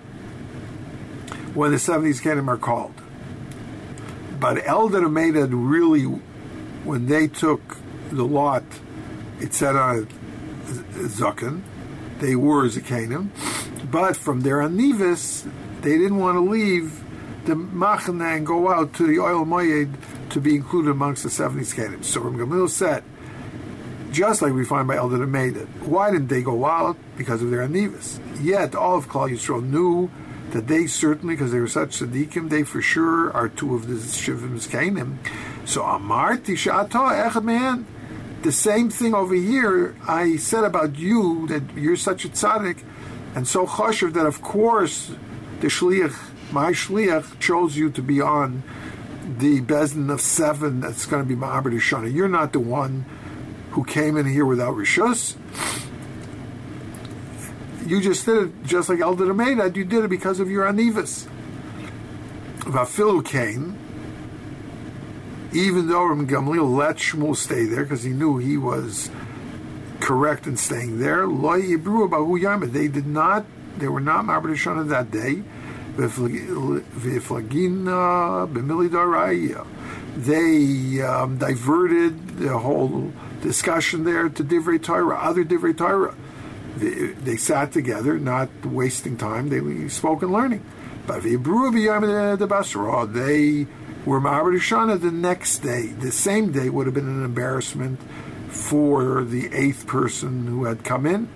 when 1.54 1.72
the 1.72 1.78
70 1.78 2.10
Zakanim 2.10 2.48
are 2.48 2.58
called. 2.58 2.94
But 4.38 4.58
Eldad 4.58 5.02
Amedad 5.02 5.50
really, 5.52 6.02
when 6.04 7.06
they 7.06 7.26
took 7.26 7.78
the 8.10 8.24
lot, 8.24 8.64
it 9.40 9.54
said 9.54 9.76
on 9.76 10.06
Zakan, 10.66 11.62
they 12.20 12.36
were 12.36 12.68
Zakanim, 12.68 13.28
but 13.90 14.16
from 14.16 14.40
their 14.40 14.58
Anivis, 14.58 15.48
they 15.82 15.98
didn't 15.98 16.18
want 16.18 16.36
to 16.36 16.40
leave 16.40 17.02
the 17.44 17.54
Machana 17.54 18.36
and 18.36 18.46
go 18.46 18.70
out 18.70 18.94
to 18.94 19.06
the 19.06 19.16
Ohel 19.16 19.46
Moyed 19.46 19.94
to 20.30 20.40
be 20.40 20.54
included 20.54 20.90
amongst 20.90 21.22
the 21.22 21.30
70 21.30 21.64
Zakanim. 21.64 22.04
So 22.04 22.20
Ram 22.20 22.38
Gamliel 22.38 22.70
said, 22.70 23.04
just 24.12 24.42
like 24.42 24.52
we 24.52 24.64
find 24.64 24.86
by 24.86 24.96
Eldad 24.96 25.28
made 25.28 25.56
it, 25.56 25.66
why 25.82 26.10
didn't 26.10 26.28
they 26.28 26.42
go 26.42 26.64
out? 26.64 26.96
Because 27.16 27.42
of 27.42 27.50
their 27.50 27.66
Anivis. 27.66 28.20
Yet 28.42 28.74
all 28.74 28.96
of 28.96 29.08
Klal 29.08 29.30
Yisrael 29.30 29.62
knew 29.62 30.10
that 30.50 30.68
they 30.68 30.86
certainly, 30.86 31.34
because 31.34 31.50
they 31.50 31.58
were 31.58 31.66
such 31.66 31.98
tzaddikim, 31.98 32.48
they 32.48 32.62
for 32.62 32.80
sure 32.80 33.32
are 33.32 33.48
two 33.48 33.74
of 33.74 33.88
the 33.88 33.94
Shivim 33.94 34.52
Zakanim. 34.52 35.18
So 35.66 35.82
Amarti 35.82 36.54
Sha'ata 36.54 37.28
Echad 37.28 37.42
Man, 37.42 37.86
the 38.44 38.52
same 38.52 38.90
thing 38.90 39.14
over 39.14 39.34
here, 39.34 39.96
I 40.06 40.36
said 40.36 40.64
about 40.64 40.98
you 40.98 41.46
that 41.48 41.62
you're 41.74 41.96
such 41.96 42.26
a 42.26 42.28
tzaddik 42.28 42.84
and 43.34 43.48
so 43.48 43.66
choshev 43.66 44.12
that 44.12 44.26
of 44.26 44.42
course 44.42 45.10
the 45.60 45.68
shliach, 45.68 46.14
my 46.52 46.72
shliach, 46.72 47.40
chose 47.40 47.74
you 47.74 47.90
to 47.90 48.02
be 48.02 48.20
on 48.20 48.62
the 49.38 49.62
bezin 49.62 50.12
of 50.12 50.20
seven 50.20 50.80
that's 50.80 51.06
going 51.06 51.22
to 51.22 51.28
be 51.28 51.34
Ma'aber 51.34 51.72
Shana. 51.80 52.12
You're 52.12 52.28
not 52.28 52.52
the 52.52 52.60
one 52.60 53.06
who 53.70 53.82
came 53.82 54.18
in 54.18 54.26
here 54.26 54.44
without 54.44 54.76
rishus. 54.76 55.36
You 57.86 58.02
just 58.02 58.26
did 58.26 58.42
it 58.42 58.64
just 58.64 58.90
like 58.90 58.98
Eldad 58.98 59.32
Amedad. 59.32 59.74
You 59.74 59.86
did 59.86 60.04
it 60.04 60.08
because 60.08 60.38
of 60.38 60.50
your 60.50 60.66
anivas. 60.66 61.26
Vafilu 62.58 63.24
came 63.24 63.78
even 65.54 65.86
though 65.88 66.04
Ram 66.04 66.26
Gamliel 66.26 66.76
let 66.76 66.96
Shmuel 66.96 67.36
stay 67.36 67.64
there 67.64 67.84
because 67.84 68.02
he 68.02 68.10
knew 68.10 68.38
he 68.38 68.56
was 68.56 69.08
correct 70.00 70.46
in 70.46 70.56
staying 70.56 70.98
there, 70.98 71.26
Lo 71.26 71.58
Yibru 71.60 72.10
Bahu 72.10 72.40
Yama. 72.40 72.66
They 72.66 72.88
did 72.88 73.06
not, 73.06 73.46
they 73.78 73.88
were 73.88 74.00
not 74.00 74.24
Ma'aber 74.24 74.54
Shana 74.54 74.88
that 74.88 75.10
day. 75.10 75.42
They 80.16 81.02
um, 81.02 81.38
diverted 81.38 82.28
the 82.38 82.58
whole 82.58 83.12
discussion 83.42 84.04
there 84.04 84.28
to 84.28 84.44
Divrei 84.44 84.82
Torah, 84.82 85.16
other 85.16 85.44
Divrei 85.44 85.76
Torah. 85.76 86.14
They, 86.76 87.12
they, 87.12 87.36
sat 87.36 87.70
together, 87.70 88.18
not 88.18 88.48
wasting 88.66 89.16
time. 89.16 89.48
They 89.48 89.88
spoke 89.88 90.22
and 90.22 90.32
learning. 90.32 90.64
But 91.06 91.22
they 91.22 91.36
were 94.04 94.20
Ma'aber 94.20 94.54
Shana 94.58 95.00
the 95.00 95.10
next 95.10 95.58
day. 95.58 95.86
The 95.86 96.12
same 96.12 96.52
day 96.52 96.68
would 96.68 96.86
have 96.86 96.94
been 96.94 97.08
an 97.08 97.24
embarrassment 97.24 98.00
for 98.48 99.24
the 99.24 99.52
eighth 99.52 99.86
person 99.86 100.46
who 100.46 100.64
had 100.64 100.84
come 100.84 101.06
in. 101.06 101.28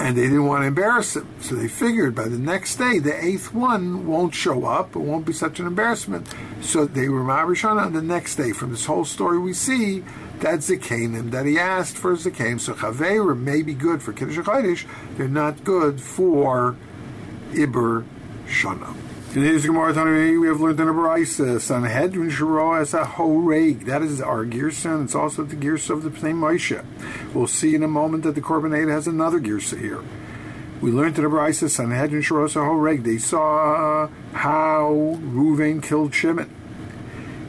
And 0.00 0.16
they 0.16 0.22
didn't 0.22 0.46
want 0.46 0.62
to 0.62 0.68
embarrass 0.68 1.16
him. 1.16 1.28
So 1.40 1.56
they 1.56 1.66
figured 1.66 2.14
by 2.14 2.28
the 2.28 2.38
next 2.38 2.76
day, 2.76 3.00
the 3.00 3.24
eighth 3.24 3.52
one 3.52 4.06
won't 4.06 4.32
show 4.32 4.64
up. 4.64 4.94
It 4.94 5.00
won't 5.00 5.26
be 5.26 5.32
such 5.32 5.58
an 5.58 5.66
embarrassment. 5.66 6.28
So 6.60 6.84
they 6.84 7.08
were 7.08 7.22
Ma'aber 7.22 7.56
Shana 7.56 7.86
on 7.86 7.94
the 7.94 8.02
next 8.02 8.36
day. 8.36 8.52
From 8.52 8.70
this 8.70 8.86
whole 8.86 9.04
story, 9.04 9.38
we 9.38 9.52
see 9.52 10.04
that 10.38 10.60
Zakanim, 10.60 11.32
that 11.32 11.46
he 11.46 11.58
asked 11.58 11.96
for 11.96 12.14
Zakanim. 12.14 12.60
So 12.60 12.74
Chaveira 12.74 13.36
may 13.36 13.62
be 13.62 13.74
good 13.74 14.00
for 14.00 14.12
Kiddush 14.12 14.38
Chodesh. 14.38 14.86
They're 15.16 15.26
not 15.26 15.64
good 15.64 16.00
for 16.00 16.76
Iber 17.50 18.04
Shana. 18.46 19.07
Today's 19.30 19.66
Gemara 19.66 19.92
Tanakh, 19.92 20.40
we 20.40 20.48
have 20.48 20.58
learned 20.58 20.80
in 20.80 20.88
a 20.88 20.92
Brisa, 20.94 21.60
Sanhedrin 21.60 22.30
Shiro 22.30 22.72
as 22.72 22.94
a 22.94 23.04
Horeg. 23.04 23.84
That 23.84 24.00
is 24.00 24.22
our 24.22 24.46
Girsa, 24.46 25.04
it's 25.04 25.14
also 25.14 25.42
the 25.42 25.54
Girsa 25.54 25.90
of 25.90 26.02
the 26.02 26.08
Pnei 26.08 26.32
Moshe. 26.32 26.82
We'll 27.34 27.46
see 27.46 27.74
in 27.74 27.82
a 27.82 27.88
moment 27.88 28.22
that 28.22 28.34
the 28.34 28.40
Korban 28.40 28.90
has 28.90 29.06
another 29.06 29.38
Girsa 29.38 29.78
here. 29.78 30.02
We 30.80 30.90
learned 30.90 31.18
in 31.18 31.26
a 31.26 31.28
Brisa, 31.28 31.68
Sanhedrin 31.68 32.22
Shiro 32.22 32.46
as 32.46 32.56
a 32.56 32.60
Horeg. 32.60 33.04
They 33.04 33.18
saw 33.18 34.08
how 34.32 35.18
Ruvain 35.20 35.82
killed 35.82 36.14
Shimon. 36.14 36.50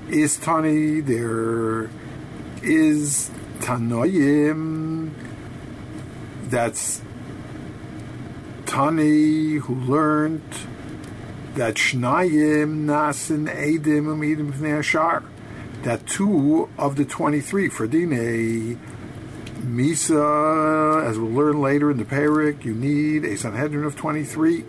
Is 0.09 0.35
Tani, 0.35 0.99
there 0.99 1.89
is 2.61 3.31
Tanoim, 3.59 5.13
that's 6.43 7.01
Tani 8.65 9.53
who 9.53 9.75
learned 9.75 10.43
that 11.55 11.75
Shnayim 11.75 12.85
Nasin 12.85 13.47
Edim 13.53 14.05
Umidim 14.05 14.79
Ashar, 14.79 15.23
that 15.83 16.05
two 16.07 16.69
of 16.77 16.95
the 16.95 17.05
23, 17.05 17.69
for 17.69 17.87
Dine 17.87 18.79
Misa, 19.61 21.03
as 21.05 21.17
we'll 21.17 21.31
learn 21.31 21.61
later 21.61 21.91
in 21.91 21.97
the 21.97 22.05
Parak, 22.05 22.63
you 22.63 22.73
need 22.73 23.25
a 23.25 23.37
Sanhedrin 23.37 23.83
of 23.83 23.95
23. 23.95 24.63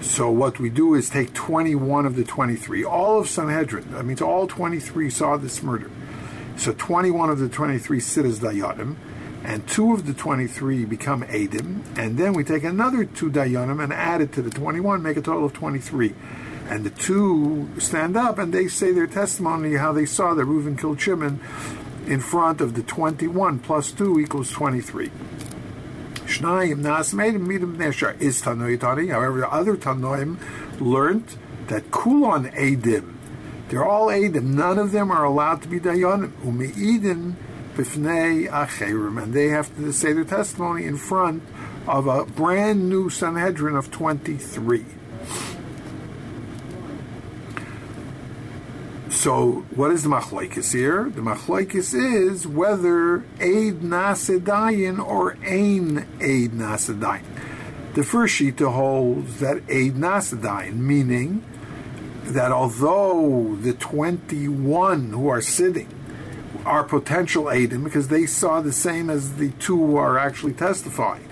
So 0.00 0.30
what 0.30 0.58
we 0.58 0.70
do 0.70 0.94
is 0.94 1.10
take 1.10 1.34
21 1.34 2.06
of 2.06 2.16
the 2.16 2.24
23. 2.24 2.84
All 2.84 3.20
of 3.20 3.28
Sanhedrin, 3.28 3.92
that 3.92 4.04
means 4.04 4.22
all 4.22 4.46
23 4.46 5.10
saw 5.10 5.36
this 5.36 5.62
murder. 5.62 5.90
So 6.56 6.72
21 6.72 7.30
of 7.30 7.38
the 7.38 7.48
23 7.48 8.00
sit 8.00 8.24
as 8.24 8.40
Dayanim 8.40 8.96
and 9.44 9.66
two 9.68 9.94
of 9.94 10.06
the 10.06 10.14
23 10.14 10.84
become 10.84 11.22
Adim, 11.22 11.82
and 11.96 12.18
then 12.18 12.32
we 12.32 12.44
take 12.44 12.64
another 12.64 13.04
two 13.04 13.30
Dayanim 13.30 13.82
and 13.82 13.92
add 13.92 14.20
it 14.20 14.32
to 14.32 14.42
the 14.42 14.50
21, 14.50 15.02
make 15.02 15.16
a 15.16 15.22
total 15.22 15.46
of 15.46 15.52
23. 15.52 16.14
And 16.68 16.84
the 16.84 16.90
two 16.90 17.68
stand 17.78 18.16
up 18.16 18.38
and 18.38 18.52
they 18.52 18.68
say 18.68 18.92
their 18.92 19.06
testimony 19.06 19.74
how 19.74 19.92
they 19.92 20.04
saw 20.04 20.34
that 20.34 20.44
Reuven 20.44 20.78
killed 20.78 21.00
Shimon 21.00 21.40
in 22.06 22.20
front 22.20 22.60
of 22.60 22.74
the 22.74 22.82
21 22.82 23.58
plus 23.60 23.90
2 23.92 24.20
equals 24.20 24.50
23. 24.50 25.10
Shnayim 26.26 26.78
Nas 26.78 27.14
Midim 27.14 27.76
Neshar 27.76 28.20
is. 28.20 28.42
However, 28.42 29.40
the 29.40 29.50
other 29.50 29.76
Tanoim 29.76 30.36
learned 30.78 31.36
that 31.68 31.90
Kulon 31.90 32.54
Adim, 32.54 33.14
They're 33.68 33.84
all 33.84 34.08
Eidim. 34.08 34.42
None 34.42 34.78
of 34.78 34.92
them 34.92 35.10
are 35.10 35.24
allowed 35.24 35.62
to 35.62 35.68
be 35.68 35.80
Dayanim. 35.80 36.32
Ume'idin 36.42 37.34
b'fnei 37.78 38.50
acherim. 38.50 39.22
And 39.22 39.32
they 39.32 39.48
have 39.48 39.74
to 39.76 39.92
say 39.92 40.12
their 40.12 40.24
testimony 40.24 40.84
in 40.84 40.96
front 40.96 41.42
of 41.86 42.06
a 42.06 42.24
brand 42.24 42.88
new 42.88 43.08
Sanhedrin 43.08 43.76
of 43.76 43.90
23. 43.90 44.84
So, 49.10 49.64
what 49.74 49.90
is 49.90 50.02
the 50.02 50.10
machlekes 50.10 50.72
here? 50.72 51.10
The 51.10 51.22
machlekes 51.22 51.94
is 51.94 52.46
whether 52.46 53.24
aid 53.40 53.80
nasedayin 53.80 55.04
or 55.04 55.36
ain 55.44 56.06
aid 56.20 56.52
nasedayin. 56.52 57.24
The 57.94 58.04
first 58.04 58.40
shita 58.40 58.72
holds 58.72 59.40
that 59.40 59.62
aid 59.68 59.94
nasedayin, 59.94 60.74
meaning 60.74 61.42
that 62.24 62.52
although 62.52 63.56
the 63.56 63.72
21 63.72 65.10
who 65.10 65.28
are 65.28 65.40
sitting 65.40 65.88
are 66.64 66.84
potential 66.84 67.44
aidim 67.44 67.84
because 67.84 68.08
they 68.08 68.26
saw 68.26 68.60
the 68.60 68.72
same 68.72 69.10
as 69.10 69.36
the 69.36 69.50
two 69.52 69.76
who 69.76 69.96
are 69.96 70.18
actually 70.18 70.52
testifying. 70.52 71.26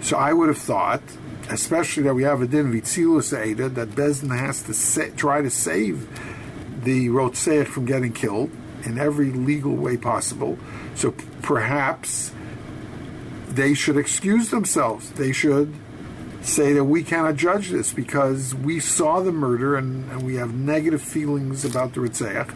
So 0.00 0.16
I 0.16 0.32
would 0.32 0.48
have 0.48 0.58
thought, 0.58 1.02
especially 1.50 2.02
that 2.04 2.14
we 2.14 2.22
have 2.24 2.42
a 2.42 2.46
din 2.46 2.72
vitzilus 2.72 3.36
aida, 3.36 3.68
that 3.70 3.90
Bezdin 3.90 4.36
has 4.36 4.62
to 4.64 4.74
sa- 4.74 5.14
try 5.16 5.42
to 5.42 5.50
save 5.50 6.08
the 6.84 7.08
Rotseich 7.08 7.66
from 7.66 7.84
getting 7.86 8.12
killed 8.12 8.50
in 8.84 8.98
every 8.98 9.32
legal 9.32 9.74
way 9.74 9.96
possible. 9.96 10.58
So 10.94 11.12
p- 11.12 11.24
perhaps 11.42 12.32
they 13.48 13.74
should 13.74 13.96
excuse 13.96 14.50
themselves. 14.50 15.10
They 15.10 15.32
should 15.32 15.74
say 16.42 16.72
that 16.74 16.84
we 16.84 17.02
cannot 17.02 17.36
judge 17.36 17.70
this 17.70 17.92
because 17.92 18.54
we 18.54 18.78
saw 18.78 19.20
the 19.20 19.32
murder 19.32 19.76
and, 19.76 20.08
and 20.10 20.22
we 20.22 20.36
have 20.36 20.54
negative 20.54 21.02
feelings 21.02 21.64
about 21.64 21.94
the 21.94 22.00
Ritzeach, 22.00 22.54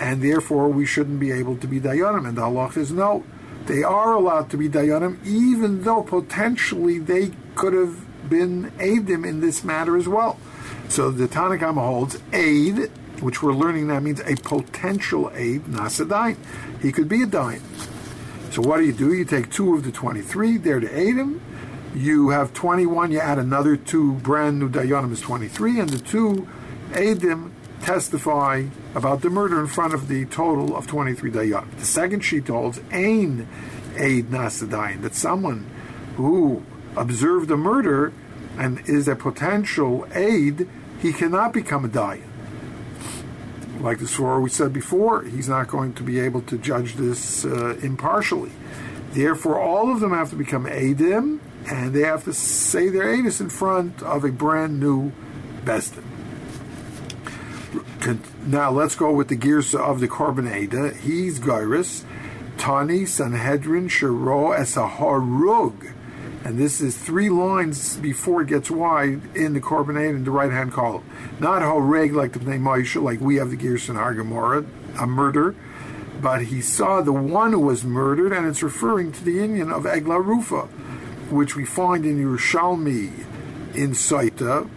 and 0.00 0.22
therefore 0.22 0.68
we 0.70 0.86
shouldn't 0.86 1.20
be 1.20 1.30
able 1.30 1.56
to 1.58 1.66
be 1.68 1.78
Dayanim. 1.78 2.26
And 2.26 2.36
the 2.36 2.42
halach 2.42 2.76
is 2.76 2.90
no, 2.90 3.22
they 3.66 3.82
are 3.82 4.14
allowed 4.14 4.50
to 4.50 4.56
be 4.56 4.68
Dayanim, 4.68 5.24
even 5.24 5.82
though 5.82 6.02
potentially 6.02 6.98
they 6.98 7.32
could 7.54 7.74
have 7.74 8.28
been 8.28 8.70
Aidim 8.78 9.28
in 9.28 9.40
this 9.40 9.62
matter 9.62 9.96
as 9.96 10.08
well. 10.08 10.38
So 10.88 11.10
the 11.10 11.28
Tanakhama 11.28 11.84
holds 11.84 12.18
aid, 12.32 12.90
which 13.20 13.42
we're 13.42 13.52
learning 13.52 13.88
now 13.88 14.00
means 14.00 14.20
a 14.20 14.34
potential 14.36 15.30
aid, 15.34 15.64
Nasadain. 15.64 16.36
He 16.80 16.90
could 16.90 17.08
be 17.08 17.22
a 17.22 17.26
dime. 17.26 17.62
So 18.50 18.62
what 18.62 18.78
do 18.78 18.84
you 18.84 18.92
do? 18.92 19.12
You 19.12 19.24
take 19.24 19.52
two 19.52 19.74
of 19.74 19.84
the 19.84 19.92
23, 19.92 20.56
they're 20.56 20.80
to 20.80 20.98
aid 20.98 21.16
him, 21.16 21.40
you 21.94 22.30
have 22.30 22.54
21, 22.54 23.12
you 23.12 23.20
add 23.20 23.38
another 23.38 23.76
two 23.76 24.14
brand 24.14 24.58
new 24.58 24.68
Dayanim 24.68 25.12
is 25.12 25.20
23, 25.20 25.78
and 25.78 25.90
the 25.90 25.98
two 25.98 26.48
Adim 26.92 27.50
testify 27.82 28.64
about 28.94 29.22
the 29.22 29.30
murder 29.30 29.60
in 29.60 29.66
front 29.66 29.94
of 29.94 30.08
the 30.08 30.24
total 30.26 30.76
of 30.76 30.86
23 30.86 31.30
Dayanim. 31.30 31.76
The 31.78 31.84
second 31.84 32.20
sheet 32.20 32.48
holds 32.48 32.80
Ain 32.92 33.46
Aid 33.96 34.30
Nasadayin, 34.30 35.02
that 35.02 35.14
someone 35.14 35.66
who 36.16 36.64
observed 36.96 37.48
the 37.48 37.56
murder 37.56 38.12
and 38.58 38.80
is 38.88 39.08
a 39.08 39.16
potential 39.16 40.06
aid, 40.12 40.68
he 41.00 41.12
cannot 41.12 41.52
become 41.52 41.84
a 41.84 41.88
Dayan. 41.88 42.26
Like 43.80 43.98
the 43.98 44.08
Sora 44.08 44.40
we 44.40 44.50
said 44.50 44.72
before, 44.72 45.22
he's 45.22 45.48
not 45.48 45.68
going 45.68 45.94
to 45.94 46.02
be 46.02 46.20
able 46.20 46.42
to 46.42 46.58
judge 46.58 46.94
this 46.94 47.44
uh, 47.44 47.78
impartially. 47.82 48.52
Therefore, 49.12 49.58
all 49.58 49.90
of 49.90 50.00
them 50.00 50.12
have 50.12 50.30
to 50.30 50.36
become 50.36 50.66
Adim, 50.66 51.40
and 51.66 51.94
they 51.94 52.02
have 52.02 52.24
to 52.24 52.32
say 52.32 52.88
their 52.88 53.12
anus 53.12 53.40
in 53.40 53.48
front 53.48 54.02
of 54.02 54.24
a 54.24 54.30
brand 54.30 54.78
new 54.78 55.12
Bestin. 55.64 56.09
Now 58.46 58.70
let's 58.70 58.94
go 58.94 59.12
with 59.12 59.28
the 59.28 59.36
gears 59.36 59.74
of 59.74 60.00
the 60.00 60.08
Korban 60.08 60.96
He's 61.00 61.38
Gyrus, 61.38 62.04
Tani, 62.56 63.04
Sanhedrin, 63.04 63.88
Shiro, 63.88 64.52
Esaharug. 64.52 65.92
And 66.44 66.58
this 66.58 66.80
is 66.80 66.96
three 66.96 67.28
lines 67.28 67.98
before 67.98 68.42
it 68.42 68.48
gets 68.48 68.70
wide 68.70 69.20
in 69.36 69.52
the 69.52 69.60
Korban 69.60 70.00
Eda 70.00 70.16
in 70.16 70.24
the 70.24 70.30
right 70.30 70.50
hand 70.50 70.72
column. 70.72 71.04
Not 71.38 71.62
Horeg 71.62 72.14
like 72.14 72.32
the 72.32 72.38
Pnei 72.38 72.58
Moshe, 72.58 73.00
like 73.02 73.20
we 73.20 73.36
have 73.36 73.50
the 73.50 73.56
gears 73.56 73.88
in 73.88 73.96
Argamora, 73.96 74.66
a 74.98 75.06
murder 75.06 75.54
but 76.20 76.42
he 76.42 76.60
saw 76.60 77.00
the 77.00 77.12
one 77.12 77.52
who 77.52 77.60
was 77.60 77.84
murdered, 77.84 78.32
and 78.32 78.46
it's 78.46 78.62
referring 78.62 79.12
to 79.12 79.24
the 79.24 79.42
Indian 79.42 79.70
of 79.70 79.84
Eglarufa, 79.84 80.68
which 81.30 81.56
we 81.56 81.64
find 81.64 82.04
in 82.04 82.18
Yerushalmi 82.18 83.10
in 83.74 83.92
Saita, 83.92 84.68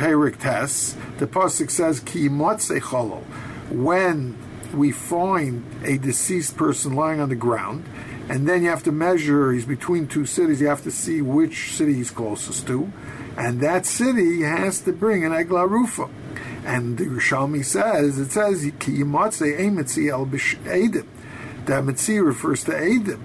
Perik 0.00 0.38
Tes. 0.38 0.96
The 1.18 1.26
pasuk 1.26 1.70
says 1.70 2.00
Ki 2.00 2.30
Cholol. 2.30 3.22
When 3.68 4.38
we 4.72 4.92
find 4.92 5.62
a 5.84 5.98
deceased 5.98 6.56
person 6.56 6.94
lying 6.94 7.20
on 7.20 7.28
the 7.28 7.34
ground, 7.34 7.84
and 8.30 8.48
then 8.48 8.62
you 8.62 8.70
have 8.70 8.82
to 8.84 8.92
measure. 8.92 9.52
He's 9.52 9.66
between 9.66 10.08
two 10.08 10.24
cities. 10.24 10.62
You 10.62 10.68
have 10.68 10.82
to 10.84 10.90
see 10.90 11.20
which 11.20 11.74
city 11.74 11.92
he's 11.92 12.10
closest 12.10 12.66
to, 12.68 12.90
and 13.36 13.60
that 13.60 13.84
city 13.84 14.40
has 14.40 14.80
to 14.80 14.92
bring 14.94 15.22
an 15.22 15.32
Egla 15.32 15.68
Rufa. 15.68 16.08
And 16.64 16.96
the 16.96 17.04
Yerushalmi 17.04 17.62
says, 17.62 18.18
it 18.18 18.32
says, 18.32 18.62
Ki 18.78 18.92
yimatze 19.00 19.60
emetzi 19.60 20.10
el 20.10 20.24
edim. 20.24 21.06
That 21.66 21.84
mitzi 21.84 22.20
refers 22.20 22.64
to 22.64 22.72
edim. 22.72 23.20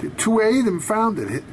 The 0.00 0.10
two 0.10 0.30
edim 0.30 0.82
found 0.82 1.20
it. 1.20 1.44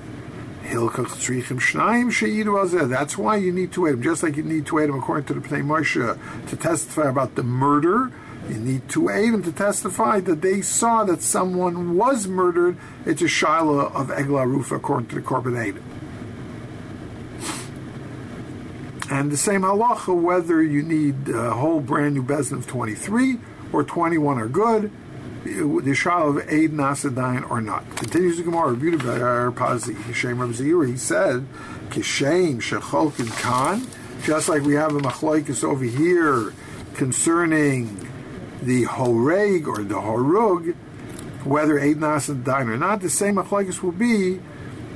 That's 2.88 3.18
why 3.18 3.36
you 3.38 3.52
need 3.52 3.72
two 3.72 3.86
him, 3.88 4.02
Just 4.04 4.24
like 4.24 4.38
you 4.38 4.44
need 4.44 4.66
two 4.66 4.78
him 4.78 4.96
according 4.96 5.26
to 5.26 5.34
the 5.34 5.42
Pnei 5.42 5.64
Moshe 5.64 6.48
to 6.48 6.56
testify 6.56 7.10
about 7.10 7.36
the 7.36 7.44
murder, 7.44 8.12
you 8.48 8.56
need 8.56 8.88
two 8.88 9.04
edim 9.04 9.44
to 9.44 9.52
testify 9.52 10.20
that 10.22 10.42
they 10.42 10.62
saw 10.62 11.04
that 11.04 11.22
someone 11.22 11.96
was 11.96 12.28
murdered. 12.28 12.78
It's 13.06 13.22
a 13.22 13.28
shiloh 13.28 13.88
of 13.88 14.08
Egla 14.08 14.46
Rufa 14.46 14.76
according 14.76 15.10
to 15.10 15.16
the 15.16 15.22
Korban 15.22 15.68
Eda. 15.68 15.82
And 19.12 19.32
the 19.32 19.38
same 19.38 19.62
halacha, 19.62 20.16
whether 20.20 20.62
you 20.62 20.84
need 20.84 21.30
a 21.30 21.52
whole 21.52 21.80
brand 21.80 22.14
new 22.14 22.24
bezin 22.24 22.54
of 22.54 22.68
23 22.68 23.40
or 23.74 23.84
21 23.84 24.38
are 24.38 24.48
good, 24.48 24.92
the 25.84 25.94
shal 25.96 26.30
of 26.30 26.38
Eid 26.38 26.72
Nasadain 26.72 27.50
or 27.50 27.62
not. 27.62 27.90
Continues 27.98 28.38
the 28.38 28.44
Gemara, 28.44 28.72
reviewed 28.72 29.04
by 29.04 29.20
our 29.20 29.52
Pazi, 29.52 29.96
Hashem 29.96 30.40
Reb 30.40 30.88
he 30.88 30.98
said, 30.98 31.46
Kishem 31.90 32.58
Shecholkin 32.58 33.32
Khan, 33.42 33.88
just 34.24 34.50
like 34.50 34.64
we 34.64 34.76
have 34.76 34.96
a 34.96 35.00
machlaikas 35.00 35.64
over 35.64 35.84
here 35.86 36.54
concerning 36.94 38.08
the 38.62 38.86
Horeg 38.86 39.68
or 39.68 39.84
the 39.84 39.96
Horug, 39.96 40.76
whether 41.44 41.80
Eid 41.80 41.98
Nasadain 41.98 42.68
or 42.68 42.78
not, 42.78 43.02
the 43.02 43.10
same 43.10 43.36
machlaikas 43.36 43.82
will 43.82 43.92
be 43.92 44.40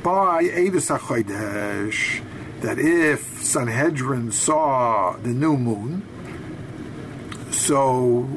by 0.03 0.43
Eidus 0.43 0.95
HaChodesh 0.95 2.21
that 2.61 2.79
if 2.79 3.41
Sanhedrin 3.43 4.31
saw 4.31 5.17
the 5.17 5.29
new 5.29 5.57
moon, 5.57 6.05
so 7.51 8.27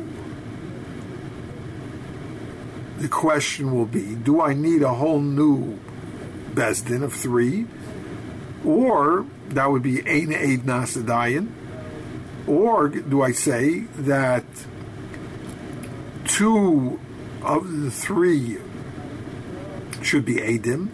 the 2.99 3.09
question 3.09 3.75
will 3.75 3.87
be 3.87 4.15
do 4.15 4.41
I 4.41 4.55
need 4.55 4.83
a 4.83 4.95
whole 4.95 5.21
new 5.21 5.79
Besdin 6.55 7.03
of 7.03 7.13
three? 7.13 7.67
Or 8.65 9.27
that 9.51 9.71
would 9.71 9.83
be 9.83 10.01
Ein 10.01 10.35
Eid 10.35 10.63
Nasadayan? 10.63 11.49
Or 12.47 12.89
do 12.89 13.23
I 13.23 13.33
say 13.33 13.81
that 13.99 14.45
two 16.25 17.01
of 17.43 17.81
the 17.81 17.91
three 17.91 18.59
should 20.03 20.25
be 20.25 20.37
Eidim 20.37 20.91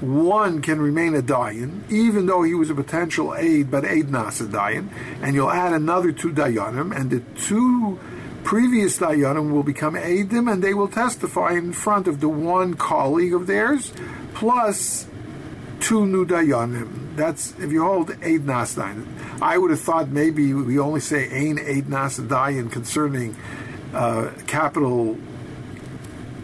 one 0.00 0.62
can 0.62 0.80
remain 0.80 1.14
a 1.14 1.22
dayan, 1.22 1.90
even 1.90 2.26
though 2.26 2.42
he 2.42 2.54
was 2.54 2.70
a 2.70 2.74
potential 2.74 3.34
aid, 3.34 3.70
but 3.70 3.84
aid 3.84 4.10
nas 4.10 4.40
a 4.40 4.46
dayan, 4.46 4.88
and 5.22 5.34
you'll 5.34 5.50
add 5.50 5.72
another 5.72 6.12
two 6.12 6.32
dayanim, 6.32 6.96
and 6.96 7.10
the 7.10 7.20
two 7.40 7.98
previous 8.44 8.98
dayanim 8.98 9.52
will 9.52 9.62
become 9.62 9.94
aidim, 9.94 10.50
and 10.50 10.62
they 10.62 10.74
will 10.74 10.88
testify 10.88 11.52
in 11.52 11.72
front 11.72 12.08
of 12.08 12.20
the 12.20 12.28
one 12.28 12.74
colleague 12.74 13.34
of 13.34 13.46
theirs, 13.46 13.92
plus 14.34 15.06
two 15.80 16.06
new 16.06 16.26
dayanim. 16.26 17.16
That's 17.16 17.52
if 17.58 17.72
you 17.72 17.82
hold 17.82 18.16
aid 18.22 18.46
nas. 18.46 18.78
I 19.40 19.58
would 19.58 19.70
have 19.70 19.80
thought 19.80 20.08
maybe 20.08 20.54
we 20.54 20.78
only 20.78 21.00
say 21.00 21.28
ain 21.30 21.58
aid 21.58 21.88
nas 21.88 22.18
dayan 22.18 22.70
concerning 22.70 23.36
uh, 23.92 24.30
capital 24.46 25.18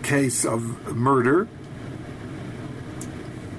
case 0.03 0.45
of 0.45 0.95
murder 0.95 1.49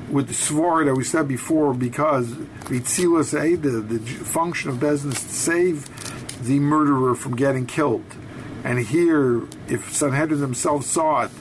with 0.10 0.28
the 0.28 0.34
svar 0.34 0.86
that 0.86 0.94
we 0.94 1.04
said 1.04 1.28
before, 1.28 1.74
because 1.74 2.28
Vitzilas 2.28 3.32
the, 3.32 3.82
the 3.82 4.00
function 4.00 4.70
of 4.70 4.80
business 4.80 5.22
to 5.24 5.30
save 5.30 6.46
the 6.46 6.60
murderer 6.60 7.16
from 7.16 7.36
getting 7.36 7.66
killed. 7.66 8.06
And 8.66 8.80
here, 8.80 9.44
if 9.68 9.94
Sanhedrin 9.94 10.42
themselves 10.42 10.88
saw 10.88 11.26
it, 11.26 11.32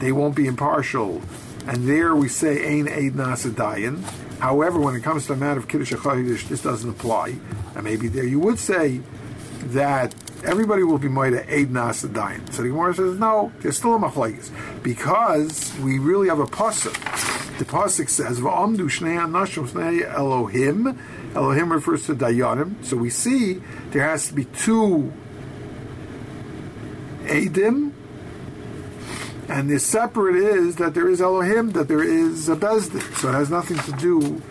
they 0.00 0.12
won't 0.12 0.36
be 0.36 0.46
impartial. 0.46 1.22
And 1.66 1.88
there 1.88 2.14
we 2.14 2.28
say 2.28 2.78
Ein 2.78 2.88
Eid 2.88 3.14
Nasadayan. 3.14 4.02
However, 4.38 4.78
when 4.78 4.94
it 4.94 5.02
comes 5.02 5.26
to 5.26 5.34
the 5.34 5.40
matter 5.40 5.58
of 5.58 5.66
Kiddush 5.66 5.94
HaChodesh, 5.94 6.46
this 6.48 6.62
doesn't 6.62 6.90
apply. 6.90 7.36
And 7.74 7.84
maybe 7.84 8.08
there 8.08 8.26
you 8.26 8.38
would 8.40 8.58
say 8.58 9.00
that 9.68 10.14
everybody 10.44 10.82
will 10.82 10.98
be 10.98 11.08
Moida 11.08 11.50
Eid 11.50 11.70
Nasadayin. 11.70 12.52
So 12.52 12.60
the 12.60 12.68
Gemara 12.68 12.94
says, 12.94 13.18
no, 13.18 13.50
there's 13.60 13.78
still 13.78 13.94
a 13.94 13.98
machlekes 13.98 14.50
because 14.82 15.74
we 15.78 15.98
really 15.98 16.28
have 16.28 16.38
a 16.38 16.46
pasuk. 16.46 16.92
The 17.58 17.64
pasuk 17.64 18.10
says, 18.10 18.40
"Va'amdu 18.40 18.90
shnei 18.90 19.16
anashim 19.16 19.68
shnei 19.68 20.02
Elohim." 20.12 20.98
Elohim 21.36 21.72
refers 21.72 22.04
to 22.06 22.14
Dayanim. 22.14 22.84
So 22.84 22.96
we 22.96 23.10
see 23.10 23.62
there 23.90 24.02
has 24.02 24.26
to 24.26 24.34
be 24.34 24.44
two 24.44 25.12
Adim, 27.24 27.92
and 29.48 29.68
the 29.68 29.78
separate 29.78 30.36
is 30.36 30.76
that 30.76 30.94
there 30.94 31.08
is 31.08 31.20
Elohim, 31.20 31.72
that 31.72 31.88
there 31.88 32.02
is 32.02 32.48
a 32.48 32.56
Bezdin. 32.56 33.02
So 33.16 33.28
it 33.28 33.32
has 33.32 33.50
nothing 33.50 33.78
to 33.78 33.92
do 33.92 34.42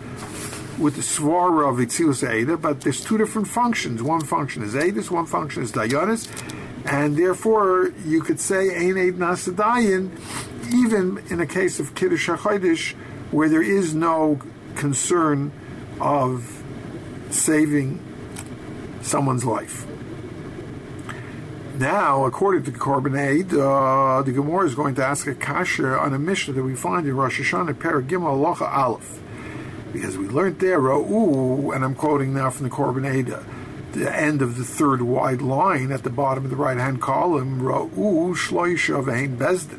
with 0.78 0.96
the 0.96 1.02
swara 1.02 1.68
of 1.68 1.76
Itzilus 1.76 2.26
Eida, 2.26 2.60
but 2.60 2.80
there's 2.80 3.04
two 3.04 3.18
different 3.18 3.48
functions. 3.48 4.02
One 4.02 4.20
function 4.20 4.62
is 4.62 4.74
Eidus, 4.74 5.10
one 5.10 5.26
function 5.26 5.62
is 5.62 5.72
Dayanis, 5.72 6.28
and 6.84 7.16
therefore 7.16 7.92
you 8.04 8.20
could 8.22 8.40
say 8.40 8.74
Ein 8.74 8.98
Eid 8.98 9.14
Nasadayin, 9.14 10.10
even 10.72 11.22
in 11.30 11.40
a 11.40 11.46
case 11.46 11.78
of 11.80 11.94
Kiddush 11.94 12.28
HaChodesh, 12.28 12.94
where 13.30 13.48
there 13.48 13.62
is 13.62 13.94
no 13.94 14.40
concern 14.74 15.52
of 16.00 16.62
saving 17.30 18.00
someone's 19.02 19.44
life. 19.44 19.86
Now, 21.74 22.24
according 22.24 22.62
to 22.64 22.70
the 22.70 22.78
Korban 22.78 23.14
uh, 23.14 24.22
the 24.22 24.32
Gemara 24.32 24.66
is 24.66 24.74
going 24.74 24.94
to 24.94 25.04
ask 25.04 25.26
a 25.26 25.34
kasha 25.34 25.98
on 25.98 26.14
a 26.14 26.18
Mishnah 26.18 26.54
that 26.54 26.62
we 26.62 26.74
find 26.74 27.06
in 27.06 27.16
Rosh 27.16 27.40
Hashanah, 27.40 27.74
Paragim 27.74 28.22
Alocha 28.22 28.72
Aleph 28.72 29.20
because 29.94 30.18
we 30.18 30.26
learned 30.26 30.58
there, 30.58 30.80
Ra'u, 30.80 31.72
and 31.72 31.84
I'm 31.84 31.94
quoting 31.94 32.34
now 32.34 32.50
from 32.50 32.68
the 32.68 32.74
Korban 32.74 33.14
Eda, 33.14 33.46
the 33.92 34.12
end 34.12 34.42
of 34.42 34.58
the 34.58 34.64
third 34.64 35.00
wide 35.00 35.40
line 35.40 35.92
at 35.92 36.02
the 36.02 36.10
bottom 36.10 36.44
of 36.44 36.50
the 36.50 36.56
right 36.56 36.76
hand 36.76 37.00
column, 37.00 37.60
Ra'u 37.60 38.34
Shloisha 38.34 39.04
Vein 39.04 39.36
Bezdin. 39.36 39.78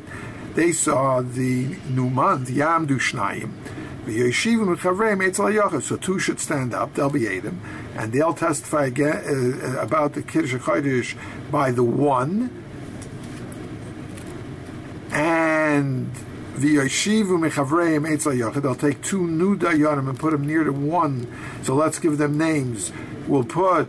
They 0.54 0.72
saw 0.72 1.20
the 1.20 1.76
new 1.90 2.08
month, 2.08 2.48
Yam 2.48 2.88
Dushnayim. 2.88 3.52
So 5.82 5.96
two 5.96 6.18
should 6.18 6.40
stand 6.40 6.72
up, 6.72 6.94
they'll 6.94 7.10
be 7.10 7.28
Adam, 7.28 7.60
and 7.94 8.12
they'll 8.12 8.32
testify 8.32 8.86
again, 8.86 9.60
uh, 9.62 9.80
about 9.80 10.14
the 10.14 10.22
Kiddush 10.22 10.54
HaKodesh 10.54 11.14
by 11.50 11.70
the 11.70 11.84
one, 11.84 12.64
and 15.10 16.12
V'yoshivu 16.56 17.38
mechavreim 17.38 18.10
etzel 18.10 18.50
They'll 18.60 18.74
take 18.74 19.02
two 19.02 19.26
new 19.26 19.58
dayanim 19.58 20.08
and 20.08 20.18
put 20.18 20.32
them 20.32 20.46
near 20.46 20.64
to 20.64 20.72
one. 20.72 21.30
So 21.62 21.74
let's 21.74 21.98
give 21.98 22.16
them 22.16 22.38
names. 22.38 22.92
We'll 23.28 23.44
put. 23.44 23.88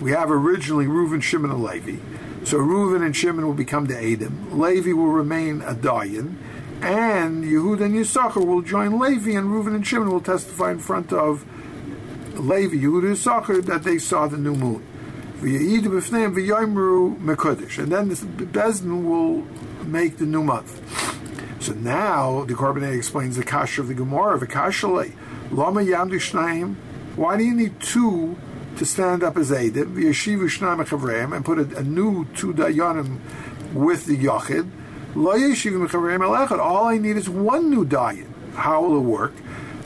We 0.00 0.10
have 0.12 0.30
originally 0.30 0.86
Reuven, 0.86 1.22
Shimon, 1.22 1.50
and 1.50 1.62
Levi. 1.62 1.98
So 2.44 2.58
Reuven 2.58 3.04
and 3.04 3.16
Shimon 3.16 3.46
will 3.46 3.54
become 3.54 3.86
the 3.86 3.96
Adam. 3.96 4.58
Levi 4.58 4.92
will 4.92 5.08
remain 5.08 5.60
a 5.62 5.74
dayan, 5.74 6.36
and 6.80 7.44
Yehud 7.44 7.80
and 7.82 7.94
Yisachar 7.94 8.44
will 8.44 8.62
join 8.62 8.98
Levi, 8.98 9.32
and 9.32 9.48
Reuven 9.48 9.74
and 9.74 9.86
Shimon 9.86 10.10
will 10.10 10.20
testify 10.20 10.70
in 10.70 10.78
front 10.78 11.12
of 11.12 11.44
Levi, 12.34 12.76
Yehud, 12.76 13.04
and 13.06 13.16
Yisachar 13.16 13.64
that 13.66 13.82
they 13.82 13.98
saw 13.98 14.26
the 14.26 14.38
new 14.38 14.54
moon. 14.54 14.87
And 15.40 15.52
then 17.92 18.08
the 18.08 18.16
Bezdin 18.16 19.04
will 19.04 19.44
make 19.86 20.18
the 20.18 20.26
new 20.26 20.42
month. 20.42 21.62
So 21.62 21.74
now 21.74 22.44
the 22.44 22.54
Korban 22.54 22.96
explains 22.96 23.36
the 23.36 23.44
kasha 23.44 23.82
of 23.82 23.88
the 23.88 23.94
Gemara, 23.94 24.38
Vikashale, 24.40 25.12
Lama 25.52 25.82
Yamdu. 25.82 26.74
Why 27.14 27.36
do 27.36 27.44
you 27.44 27.54
need 27.54 27.80
two 27.80 28.36
to 28.78 28.84
stand 28.84 29.22
up 29.22 29.36
as 29.36 29.50
Eidim, 29.50 29.94
Yeshivu 29.94 30.48
Shnaim 30.48 30.84
Chavreim, 30.84 31.34
and 31.34 31.44
put 31.44 31.58
a, 31.58 31.78
a, 31.78 31.82
new 31.84 32.24
two 32.36 32.52
Dayanim 32.52 33.18
with 33.72 34.06
the 34.06 34.16
Yachid? 34.16 34.68
Lo 35.14 35.34
Yeshivu 35.34 35.88
Chavreim 35.88 36.20
Elechad. 36.20 36.58
All 36.58 36.86
I 36.86 36.98
need 36.98 37.16
is 37.16 37.28
one 37.28 37.70
new 37.70 37.84
Dayan. 37.84 38.54
How 38.54 38.82
will 38.82 38.98
it 38.98 39.02
work? 39.02 39.34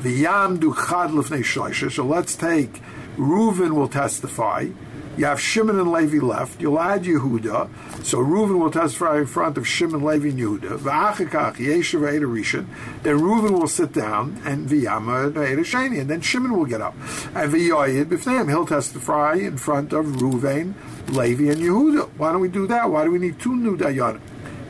The 0.00 0.24
Yamdu 0.24 0.74
Chad 0.74 1.10
Lefnei 1.10 1.90
So 1.92 2.04
let's 2.04 2.36
take 2.36 2.80
Reuven 3.16 3.74
will 3.74 3.88
testify. 3.88 4.68
You 5.14 5.26
have 5.26 5.38
Shimon 5.40 5.78
and 5.78 5.92
Levi 5.92 6.18
left. 6.24 6.60
You'll 6.60 6.80
add 6.80 7.02
Yehuda. 7.02 7.68
So 8.04 8.18
Reuven 8.18 8.58
will 8.58 8.70
testify 8.70 9.18
in 9.18 9.26
front 9.26 9.58
of 9.58 9.68
Shimon, 9.68 10.02
Levi, 10.02 10.28
and 10.28 10.38
Yehuda. 10.38 10.78
V'achakach 10.78 11.56
Yeshiv 11.56 12.00
Rishon. 12.00 12.66
Then 13.02 13.18
Reuven 13.18 13.50
will 13.50 13.68
sit 13.68 13.92
down 13.92 14.40
and 14.44 14.66
V'yama 14.68 15.30
Sheni. 15.32 16.00
And 16.00 16.08
then 16.08 16.22
Shimon 16.22 16.56
will 16.56 16.64
get 16.64 16.80
up. 16.80 16.94
And 17.34 17.52
V'yoyid. 17.52 18.48
He'll 18.48 18.66
testify 18.66 19.34
in 19.34 19.58
front 19.58 19.92
of 19.92 20.06
Reuven, 20.06 20.74
Levi, 21.08 21.50
and 21.52 21.60
Yehuda. 21.60 22.08
Why 22.16 22.32
don't 22.32 22.40
we 22.40 22.48
do 22.48 22.66
that? 22.68 22.90
Why 22.90 23.04
do 23.04 23.10
we 23.10 23.18
need 23.18 23.38
two 23.38 23.54
new 23.54 23.76
dayanim? 23.76 24.20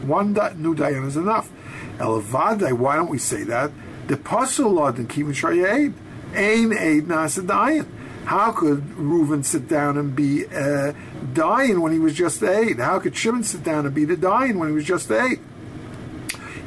One 0.02 0.32
new 0.32 0.74
dayan 0.74 1.06
is 1.06 1.16
enough. 1.16 1.52
Elavadai, 1.98 2.72
why 2.72 2.96
don't 2.96 3.10
we 3.10 3.18
say 3.18 3.44
that? 3.44 3.70
The 4.08 4.16
Pasul 4.16 4.72
Lod 4.72 4.98
and 4.98 5.08
Kivin 5.08 5.34
Shayed. 5.34 5.94
Ain 6.34 6.72
Aid 6.72 7.06
Nasa 7.06 7.46
Dayan. 7.46 7.86
How 8.24 8.52
could 8.52 8.80
Reuven 8.96 9.44
sit 9.44 9.68
down 9.68 9.98
and 9.98 10.14
be 10.14 10.46
uh, 10.46 10.92
dying 11.32 11.80
when 11.80 11.92
he 11.92 11.98
was 11.98 12.14
just 12.14 12.42
eight? 12.42 12.78
How 12.78 12.98
could 12.98 13.16
Shimon 13.16 13.42
sit 13.42 13.64
down 13.64 13.84
and 13.84 13.94
be 13.94 14.04
the 14.04 14.16
dying 14.16 14.58
when 14.58 14.68
he 14.68 14.74
was 14.74 14.84
just 14.84 15.10
eight? 15.10 15.40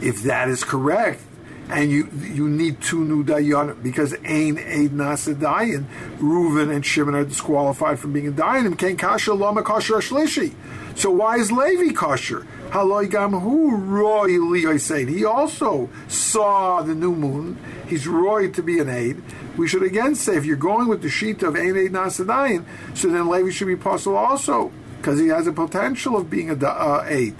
If 0.01 0.23
that 0.23 0.49
is 0.49 0.63
correct, 0.63 1.21
and 1.69 1.91
you 1.91 2.09
you 2.21 2.47
need 2.47 2.81
two 2.81 3.03
new 3.03 3.23
dayan 3.23 3.81
because 3.81 4.13
ain 4.23 4.57
aid 4.57 4.91
nasa 4.91 5.33
dayan, 5.35 5.85
Reuven 6.19 6.73
and 6.73 6.85
Shimon 6.85 7.15
are 7.15 7.25
disqualified 7.25 7.99
from 7.99 8.13
being 8.13 8.27
a 8.27 8.31
dayanim. 8.31 8.77
Kain 8.77 8.97
kasha 8.97 9.33
lama 9.33 9.63
kasher 9.63 9.95
shlishi. 9.95 10.53
So 10.95 11.09
why 11.09 11.37
is 11.37 11.51
Levi 11.51 11.93
kosher? 11.93 12.45
Haloi 12.69 13.09
gam 13.09 13.33
hu 13.33 13.75
roy 13.75 14.77
said 14.77 15.09
He 15.09 15.25
also 15.25 15.89
saw 16.07 16.81
the 16.81 16.95
new 16.95 17.15
moon. 17.15 17.57
He's 17.87 18.07
roy 18.07 18.49
to 18.51 18.63
be 18.63 18.79
an 18.79 18.89
aid. 18.89 19.21
We 19.57 19.67
should 19.67 19.83
again 19.83 20.15
say 20.15 20.37
if 20.37 20.45
you're 20.45 20.57
going 20.57 20.87
with 20.87 21.01
the 21.01 21.09
sheet 21.09 21.43
of 21.43 21.55
Ain 21.55 21.77
aid 21.77 21.91
nasadayin, 21.91 22.65
so 22.93 23.09
then 23.09 23.27
Levi 23.29 23.51
should 23.51 23.67
be 23.67 23.75
possible 23.75 24.17
also 24.17 24.71
because 24.97 25.19
he 25.19 25.27
has 25.27 25.47
a 25.47 25.51
potential 25.51 26.17
of 26.17 26.29
being 26.29 26.49
a 26.49 26.67
uh, 26.67 27.05
aid. 27.07 27.35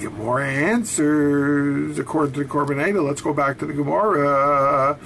Get 0.00 0.12
more 0.12 0.40
answers 0.40 1.98
according 1.98 2.34
to 2.34 2.44
the 2.44 2.48
Korban 2.48 3.04
let's 3.04 3.20
go 3.20 3.32
back 3.32 3.58
to 3.58 3.66
the 3.66 3.72
Gemara. 3.72 4.96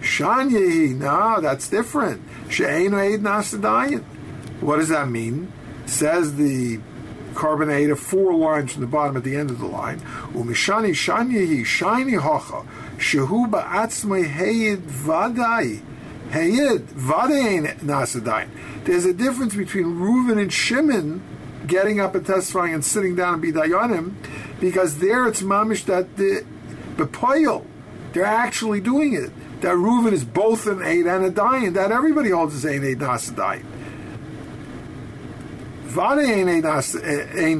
Shanye, 0.00 0.94
no, 0.94 1.40
that's 1.40 1.70
different. 1.70 2.22
She'ein 2.50 2.92
aid 2.92 3.20
nasadayin. 3.20 4.02
What 4.60 4.76
does 4.76 4.90
that 4.90 5.08
mean? 5.08 5.50
Says 5.86 6.36
the 6.36 6.80
Korban 7.32 7.96
four 7.96 8.34
lines 8.34 8.74
from 8.74 8.82
the 8.82 8.86
bottom 8.86 9.16
at 9.16 9.24
the 9.24 9.36
end 9.36 9.50
of 9.50 9.58
the 9.58 9.66
line. 9.66 10.00
Umishani 10.34 10.90
shanyehi 10.90 11.64
shiny 11.64 12.12
hocha 12.12 12.66
shehu 12.98 13.50
ba'atzmei 13.50 14.30
heyid 14.30 14.82
vadai 14.82 15.80
heyid 16.30 16.80
vadayin 16.88 17.74
nasadayin. 17.78 18.48
There's 18.84 19.06
a 19.06 19.14
difference 19.14 19.54
between 19.54 19.86
Reuven 19.86 20.38
and 20.38 20.52
Shimon 20.52 21.22
getting 21.66 22.00
up 22.00 22.14
and 22.14 22.26
testifying 22.26 22.74
and 22.74 22.84
sitting 22.84 23.16
down 23.16 23.34
and 23.34 23.42
be 23.42 23.52
dayanim, 23.52 24.14
because 24.60 24.98
there 24.98 25.26
it's 25.26 25.42
mamish 25.42 25.84
that 25.86 26.16
the 26.16 26.44
bepoil 26.96 27.66
they're 28.12 28.24
actually 28.24 28.80
doing 28.80 29.14
it. 29.14 29.30
That 29.62 29.76
Reuven 29.76 30.12
is 30.12 30.24
both 30.24 30.66
an 30.66 30.82
aid 30.82 31.06
and 31.06 31.24
a 31.24 31.30
dayan. 31.30 31.74
That 31.74 31.92
everybody 31.92 32.30
holds 32.30 32.54
as 32.54 32.64
an 32.64 32.84
aid 32.84 32.98
nasadayin. 32.98 33.64
Vade 35.84 36.28
ein 36.28 36.62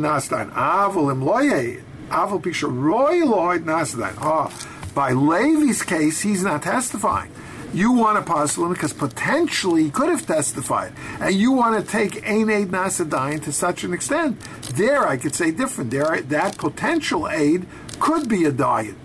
nasdain. 0.02 0.52
Avol 0.52 1.10
im 1.10 1.22
loye. 1.22 1.82
Avol 2.10 2.42
pisha 2.42 2.68
roy 2.68 3.20
loyd 3.20 3.64
nasdain. 3.64 4.14
Ah, 4.18 4.52
by 4.94 5.12
Levi's 5.12 5.82
case, 5.82 6.20
he's 6.20 6.42
not 6.42 6.62
testifying. 6.62 7.31
You 7.72 7.92
want 7.92 8.24
to 8.26 8.62
him 8.62 8.72
because 8.72 8.92
potentially 8.92 9.84
he 9.84 9.90
could 9.90 10.10
have 10.10 10.26
testified, 10.26 10.92
and 11.20 11.34
you 11.34 11.52
want 11.52 11.82
to 11.82 11.90
take 11.90 12.28
ein 12.28 12.50
aid 12.50 12.68
nasadain 12.68 13.42
to 13.44 13.52
such 13.52 13.82
an 13.82 13.94
extent. 13.94 14.38
There, 14.76 15.06
I 15.06 15.16
could 15.16 15.34
say 15.34 15.50
different. 15.50 15.90
There, 15.90 16.20
that 16.20 16.58
potential 16.58 17.28
aid 17.28 17.66
could 17.98 18.28
be 18.28 18.44
a 18.44 18.52
diet. 18.52 18.96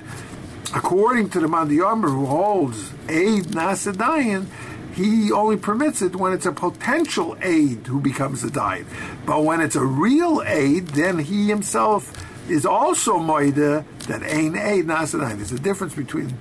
According 0.75 1.29
to 1.29 1.39
the 1.39 1.47
Mandiyamar, 1.47 2.09
who 2.09 2.25
holds 2.25 2.91
aid 3.07 3.45
nasadain, 3.45 4.47
he 4.93 5.31
only 5.31 5.55
permits 5.55 6.01
it 6.01 6.15
when 6.15 6.33
it's 6.33 6.45
a 6.45 6.51
potential 6.51 7.37
aid 7.41 7.87
who 7.87 8.01
becomes 8.01 8.43
a 8.43 8.51
diet. 8.51 8.85
But 9.25 9.43
when 9.43 9.61
it's 9.61 9.75
a 9.75 9.85
real 9.85 10.43
aid, 10.45 10.87
then 10.87 11.19
he 11.19 11.47
himself 11.47 12.11
is 12.49 12.65
also 12.65 13.17
moida 13.17 13.85
that 14.07 14.23
ain 14.23 14.55
aid 14.57 14.87
nasanayin. 14.87 15.37
There's 15.37 15.51
a 15.51 15.59
difference 15.59 15.93
between 15.93 16.37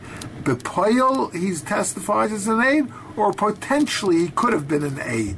bepoil 0.46 1.28
he 1.30 1.54
testifies 1.56 2.32
as 2.32 2.46
an 2.46 2.60
aid, 2.60 2.86
or 3.16 3.32
potentially 3.32 4.18
he 4.18 4.28
could 4.28 4.52
have 4.52 4.68
been 4.68 4.84
an 4.84 5.00
aid. 5.02 5.36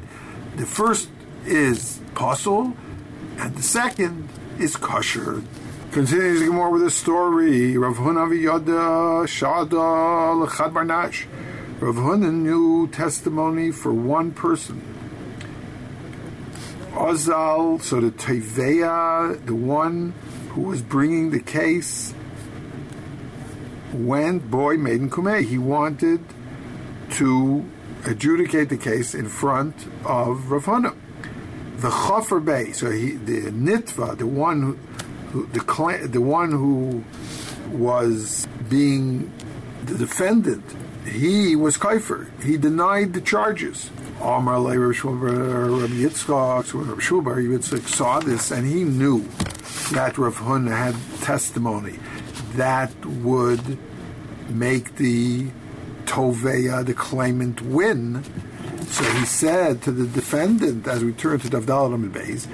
The 0.56 0.66
first 0.66 1.08
is 1.46 2.00
puzzle, 2.14 2.74
and 3.38 3.56
the 3.56 3.62
second 3.62 4.28
is 4.58 4.76
kosher. 4.76 5.42
Continues 5.92 6.48
more 6.50 6.70
with 6.70 6.82
the 6.82 6.90
story. 6.90 7.78
Rav 7.78 7.96
Hunavi 7.96 8.42
Yoda 8.42 9.24
Shada 9.24 10.46
Lechad 10.46 10.72
Barnash. 10.72 11.24
Rav 11.80 11.94
Huna 11.94 12.30
knew 12.30 12.86
testimony 12.88 13.70
for 13.70 13.92
one 13.92 14.32
person. 14.32 14.82
Ozal, 16.92 17.80
so 17.80 18.00
the 18.00 18.10
Teveya, 18.10 19.46
the 19.46 19.54
one 19.54 20.12
who 20.50 20.62
was 20.62 20.82
bringing 20.82 21.30
the 21.30 21.40
case, 21.40 22.12
went, 23.92 24.50
boy, 24.50 24.76
Maiden 24.76 25.10
Kumeh. 25.10 25.44
He 25.44 25.58
wanted 25.58 26.20
to 27.12 27.64
adjudicate 28.04 28.68
the 28.68 28.76
case 28.76 29.14
in 29.14 29.28
front 29.28 29.86
of 30.04 30.50
Rav 30.50 30.64
Huna. 30.64 30.94
The 31.78 31.90
Chafer 31.90 32.40
Bey, 32.40 32.72
so 32.72 32.90
he, 32.90 33.12
the 33.12 33.50
Nitva, 33.50 34.18
the 34.18 34.26
one 34.26 34.78
who, 35.30 35.46
the, 35.46 36.08
the 36.10 36.20
one 36.20 36.50
who 36.50 37.04
was 37.70 38.48
being 38.68 39.32
the 39.84 39.96
defendant, 39.96 40.64
he 41.06 41.54
was 41.54 41.78
Kaifer. 41.78 42.28
He 42.42 42.56
denied 42.56 43.14
the 43.14 43.20
charges. 43.20 43.90
Amar 44.20 44.60
Rabbi 44.60 44.74
Yitzchak, 45.94 46.74
Rabbi 46.74 47.00
Shulbar, 47.00 47.36
Yitzchak 47.36 47.86
saw 47.86 48.18
this 48.18 48.50
and 48.50 48.66
he 48.66 48.82
knew 48.82 49.20
that 49.92 50.18
Rav 50.18 50.36
Huna 50.36 50.76
had 50.76 50.96
testimony 51.22 51.98
that 52.58 53.06
would 53.06 53.78
make 54.50 54.96
the 54.96 55.48
Toveya, 56.04 56.84
the 56.84 56.94
claimant, 56.94 57.62
win. 57.62 58.22
So 58.86 59.04
he 59.04 59.24
said 59.24 59.82
to 59.82 59.92
the 59.92 60.06
defendant, 60.06 60.86
as 60.86 61.04
we 61.04 61.12
turn 61.12 61.38
to 61.40 61.48
Davdal 61.48 61.94
Amid 61.94 62.12
Beis, 62.12 62.46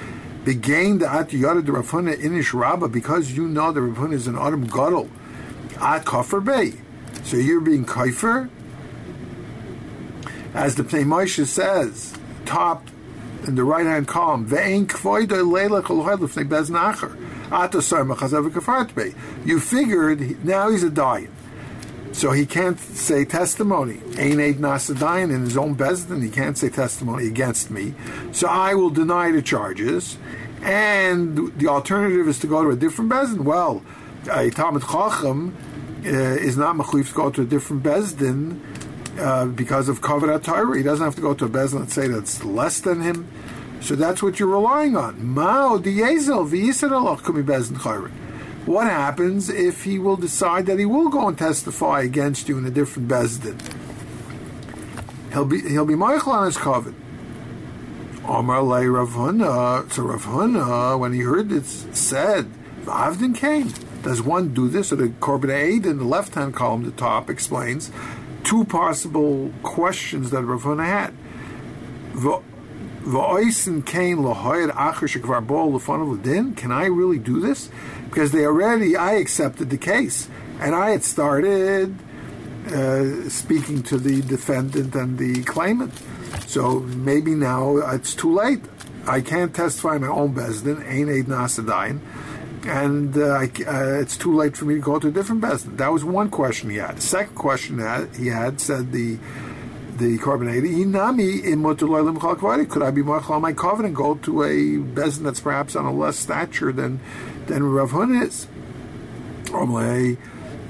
began 0.44 0.98
the 0.98 1.10
At 1.10 1.30
the 1.30 1.42
Rav 1.42 1.90
Huna 1.90 2.16
Inish 2.16 2.52
Rabba, 2.52 2.88
because 2.88 3.32
you 3.32 3.48
know 3.48 3.72
the 3.72 3.80
Rav 3.82 3.96
Huna 3.96 4.14
is 4.14 4.26
an 4.26 4.36
Adam 4.36 4.66
Gadol, 4.66 5.08
At 5.80 6.04
Kafir 6.04 6.40
Bey. 6.40 6.74
So 7.22 7.36
you're 7.36 7.60
being 7.60 7.86
Kaifer, 7.86 8.50
as 10.52 10.74
the 10.74 10.82
Pnei 10.82 11.04
Moshe 11.04 11.46
says, 11.46 12.12
top 12.44 12.86
in 13.46 13.54
the 13.54 13.64
right 13.64 13.86
hand 13.86 14.06
column, 14.06 14.46
you 19.44 19.60
figured 19.60 20.44
now 20.44 20.70
he's 20.70 20.82
a 20.82 20.90
dying. 20.90 21.30
So 22.12 22.30
he 22.30 22.46
can't 22.46 22.78
say 22.78 23.24
testimony. 23.24 24.00
Ain't 24.16 24.38
nasadayan 24.60 25.34
in 25.34 25.42
his 25.42 25.56
own 25.56 25.74
bezdin, 25.74 26.22
he 26.22 26.30
can't 26.30 26.56
say 26.56 26.68
testimony 26.68 27.26
against 27.26 27.72
me. 27.72 27.94
So 28.30 28.46
I 28.46 28.74
will 28.74 28.90
deny 28.90 29.32
the 29.32 29.42
charges. 29.42 30.16
And 30.62 31.52
the 31.58 31.66
alternative 31.66 32.28
is 32.28 32.38
to 32.38 32.46
go 32.46 32.62
to 32.62 32.70
a 32.70 32.76
different 32.76 33.10
bezdin. 33.10 33.40
Well, 33.40 33.82
a 34.30 34.50
Talmud 34.50 34.82
Chacham 34.82 35.56
uh, 36.04 36.08
is 36.08 36.56
not 36.56 36.76
mechuyev 36.76 37.08
to 37.08 37.14
go 37.14 37.30
to 37.30 37.42
a 37.42 37.44
different 37.44 37.82
bezdin 37.82 38.60
uh, 39.18 39.46
because 39.46 39.88
of 39.88 40.00
Kavod 40.00 40.42
Torah. 40.44 40.76
He 40.76 40.84
doesn't 40.84 41.04
have 41.04 41.16
to 41.16 41.20
go 41.20 41.34
to 41.34 41.46
a 41.46 41.48
bezdin 41.48 41.80
and 41.80 41.90
say 41.90 42.06
that's 42.06 42.44
less 42.44 42.80
than 42.80 43.02
him. 43.02 43.28
So 43.80 43.94
that's 43.94 44.22
what 44.22 44.38
you're 44.38 44.48
relying 44.48 44.96
on. 44.96 45.34
What 48.66 48.86
happens 48.86 49.50
if 49.50 49.84
he 49.84 49.98
will 49.98 50.16
decide 50.16 50.66
that 50.66 50.78
he 50.78 50.86
will 50.86 51.10
go 51.10 51.28
and 51.28 51.36
testify 51.36 52.00
against 52.00 52.48
you 52.48 52.56
in 52.56 52.64
a 52.64 52.70
different 52.70 53.08
Bezdin? 53.08 53.60
He'll 55.32 55.44
be 55.44 55.60
he'll 55.60 55.84
be 55.84 55.96
Michael 55.96 56.32
on 56.32 56.46
his 56.46 56.56
covet. 56.56 56.94
Omar 58.26 58.62
lay 58.62 58.86
Rav 58.86 59.10
Huna. 59.10 59.92
So 59.92 60.04
Rav 60.04 60.98
when 60.98 61.12
he 61.12 61.20
heard 61.20 61.50
this, 61.50 61.86
said, 61.92 62.50
"Avdin 62.86 63.34
came." 63.34 63.70
Does 64.02 64.22
one 64.22 64.54
do 64.54 64.68
this? 64.68 64.88
So 64.88 64.96
the 64.96 65.08
Korban 65.08 65.50
Eda 65.50 65.90
in 65.90 65.98
the 65.98 66.04
left 66.04 66.34
hand 66.34 66.54
column, 66.54 66.84
the 66.84 66.90
top 66.90 67.28
explains 67.28 67.90
two 68.44 68.64
possible 68.64 69.50
questions 69.62 70.30
that 70.30 70.42
Rav 70.42 70.62
had. 70.78 71.12
Can 76.56 76.72
I 76.72 76.86
really 76.86 77.18
do 77.18 77.40
this? 77.40 77.68
Because 78.06 78.32
they 78.32 78.46
already, 78.46 78.96
I 78.96 79.14
accepted 79.14 79.70
the 79.70 79.76
case, 79.76 80.28
and 80.58 80.74
I 80.74 80.90
had 80.90 81.04
started 81.04 81.94
uh, 82.68 83.28
speaking 83.28 83.82
to 83.84 83.98
the 83.98 84.22
defendant 84.22 84.94
and 84.94 85.18
the 85.18 85.42
claimant. 85.44 85.92
So 86.46 86.80
maybe 86.80 87.34
now 87.34 87.76
it's 87.76 88.14
too 88.14 88.32
late. 88.32 88.62
I 89.06 89.20
can't 89.20 89.54
testify 89.54 89.98
my 89.98 90.08
own 90.08 90.34
bezdin, 90.34 90.82
ain't 90.88 91.10
aid 91.10 91.26
nasadain 91.26 92.00
and 92.66 93.16
uh, 93.16 93.26
I, 93.26 93.44
uh, 93.66 94.00
it's 94.00 94.16
too 94.16 94.34
late 94.34 94.56
for 94.56 94.64
me 94.64 94.74
to 94.76 94.80
go 94.80 94.98
to 94.98 95.08
a 95.08 95.10
different 95.10 95.42
bezdin. 95.42 95.76
That 95.76 95.92
was 95.92 96.04
one 96.04 96.30
question 96.30 96.70
he 96.70 96.76
had. 96.76 96.96
The 96.96 97.02
second 97.02 97.34
question 97.34 97.76
that 97.76 98.16
he 98.16 98.28
had 98.28 98.60
said 98.60 98.92
the 98.92 99.18
the 99.98 100.18
Korban 100.18 100.54
Eda 100.54 100.68
inami 100.68 101.44
in 101.44 102.68
Could 102.68 102.82
I 102.82 102.90
be 102.90 103.02
on 103.02 103.42
my 103.42 103.52
covenant 103.52 103.86
and 103.86 103.96
go 103.96 104.14
to 104.16 104.42
a 104.42 104.48
bezdin 104.48 105.22
that's 105.22 105.40
perhaps 105.40 105.76
on 105.76 105.84
a 105.84 105.92
less 105.92 106.18
stature 106.18 106.72
than 106.72 107.00
than 107.46 107.62
Rav 107.62 107.90
Hun 107.90 108.14
is? 108.22 108.46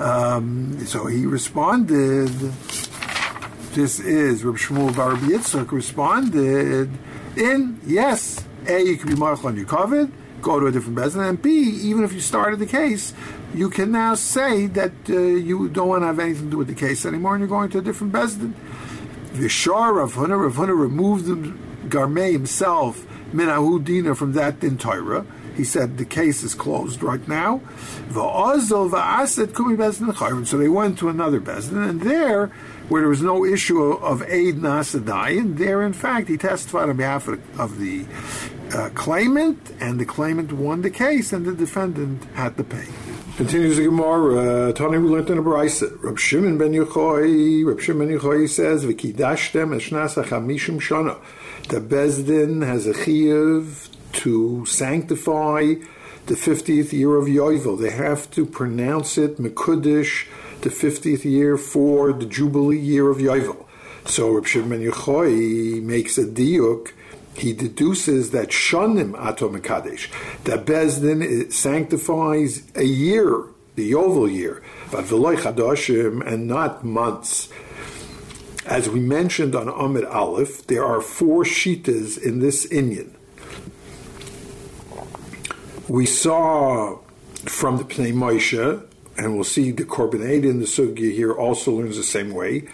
Um, 0.01 0.87
so 0.87 1.07
he 1.07 1.27
responded. 1.27 2.29
This 3.75 3.99
is 3.99 4.45
Rav 4.45 4.57
Shmuel 4.57 4.95
Bar 4.95 5.15
Yitzchak 5.15 5.73
responded 5.73 6.91
in 7.37 7.81
yes. 7.85 8.45
A, 8.67 8.81
you 8.83 8.97
can 8.97 9.11
be 9.11 9.17
marchal 9.17 9.49
on 9.49 9.57
your 9.57 9.67
covenant 9.67 10.15
go 10.45 10.61
to 10.61 10.67
a 10.67 10.73
different 10.73 10.97
bezin, 10.97 11.27
and 11.27 11.41
B, 11.41 11.51
even 11.51 12.05
if 12.05 12.13
you 12.13 12.21
started 12.21 12.61
the 12.61 12.67
case, 12.67 13.15
you 13.55 13.71
can 13.71 13.91
now 13.91 14.15
say 14.15 14.67
that 14.67 14.93
uh, 15.09 15.19
you 15.19 15.69
don't 15.71 15.89
want 15.89 16.03
to 16.03 16.07
have 16.07 16.19
anything 16.21 16.45
to 16.45 16.51
do 16.51 16.59
with 16.59 16.69
the 16.69 16.75
case 16.75 17.07
anymore, 17.07 17.35
and 17.35 17.41
you're 17.41 17.49
going 17.49 17.71
to 17.71 17.79
a 17.79 17.83
different 17.83 18.13
bezin. 18.13 18.53
Vishar 19.35 19.97
Rav 19.97 20.15
Huna, 20.15 20.41
Rav 20.41 20.55
Huna 20.55 20.79
removed 20.79 21.27
the 21.27 21.35
Garmei 21.89 22.33
himself, 22.33 23.05
Minahudina, 23.33 24.17
from 24.17 24.33
that 24.35 24.61
din 24.61 24.79
Torah. 24.79 25.27
He 25.57 25.65
said 25.65 25.99
the 25.99 26.05
case 26.05 26.45
is 26.45 26.55
closed 26.55 27.03
right 27.03 27.27
now. 27.29 27.61
So 28.13 28.29
they 30.59 30.69
went 30.69 30.99
to 30.99 31.09
another 31.09 31.41
bezin, 31.41 31.89
and 31.89 32.01
there, 32.03 32.47
where 32.89 33.03
there 33.03 33.09
was 33.09 33.23
no 33.23 33.45
issue 33.45 33.81
of 33.83 34.23
aid 34.23 34.57
nasadayin, 34.57 35.57
there 35.59 35.83
in 35.83 35.93
fact 35.93 36.29
he 36.29 36.37
testified 36.37 36.89
on 36.89 36.97
behalf 36.97 37.29
of 37.29 37.79
the 37.79 38.05
uh, 38.73 38.91
claimant, 38.95 39.73
and 39.81 40.01
the 40.01 40.05
claimant 40.05 40.53
won 40.53 40.83
the 40.83 40.91
case, 40.91 41.33
and 41.33 41.45
the 41.45 41.55
defendant 41.55 42.25
had 42.35 42.57
to 42.57 42.65
pay. 42.65 42.87
Continues 43.37 43.79
the 43.79 43.87
Gemara. 43.87 44.69
Uh, 44.69 44.73
Tony, 44.75 44.97
we 44.97 45.09
learned 45.09 45.29
in 45.29 45.39
a 45.39 45.43
brisa. 45.43 46.01
Rab 46.05 46.21
Shimon 46.21 46.57
ben 46.57 46.71
Yochai, 46.71 47.67
Rab 47.67 47.81
Shimon 47.81 48.07
ben 48.07 48.17
Yochai 48.17 48.49
says, 48.49 48.85
"V'kidashtem 48.85 49.75
eshnasa 49.75 50.23
chamishim 50.23 50.81
shana." 50.81 51.19
The 51.67 51.81
Bezdin 51.81 52.65
has 52.65 52.87
a 52.87 52.93
chiyuv 52.93 53.89
to 54.23 54.65
sanctify 54.67 55.75
the 56.27 56.35
50th 56.37 56.93
year 56.93 57.17
of 57.17 57.27
Yovel. 57.27 57.81
They 57.81 57.91
have 57.91 58.31
to 58.31 58.47
pronounce 58.47 59.19
it 59.19 59.39
Mekudish, 59.39 60.27
the 60.61 60.71
50th 60.71 61.25
year 61.25 61.57
for 61.57 62.13
the 62.13 62.27
Jubilee 62.27 62.79
year 62.79 63.11
of 63.11 63.19
Yovel. 63.19 63.65
So 64.05 64.31
Rab 64.31 64.47
Shimon 64.47 64.69
ben 64.69 64.81
Yochai 64.81 65.83
makes 65.83 66.17
a 66.19 66.25
diuk 66.25 66.93
he 67.37 67.53
deduces 67.53 68.31
that 68.31 68.49
Shanim 68.49 69.19
Atom 69.21 69.61
Kadesh, 69.61 70.11
that 70.45 70.65
Bezdin 70.65 71.53
sanctifies 71.53 72.63
a 72.75 72.85
year, 72.85 73.45
the 73.75 73.91
Yovel 73.91 74.33
year, 74.33 74.63
but 74.91 75.05
Veloy 75.05 76.25
and 76.27 76.47
not 76.47 76.85
months. 76.85 77.49
As 78.67 78.89
we 78.89 79.01
mentioned 79.01 79.55
on 79.55 79.69
Amid 79.69 80.05
Aleph, 80.05 80.67
there 80.69 80.85
are 80.85 81.01
four 81.01 81.45
shitas 81.45 82.17
in 82.23 82.39
this 82.39 82.67
Inyan. 82.69 83.11
We 85.89 86.07
saw 86.07 86.99
from 87.45 87.77
the 87.77 87.85
Pnei 87.85 88.15
Moshe, 88.15 88.83
and 89.19 89.35
we'll 89.35 89.45
see 89.45 89.71
the 89.71 89.85
Korban 89.85 90.45
in 90.45 90.61
the 90.61 90.67
Sugya 90.67 91.13
here 91.13 91.33
also 91.33 91.73
learns 91.73 91.97
the 91.97 92.03
same 92.03 92.33
way, 92.33 92.69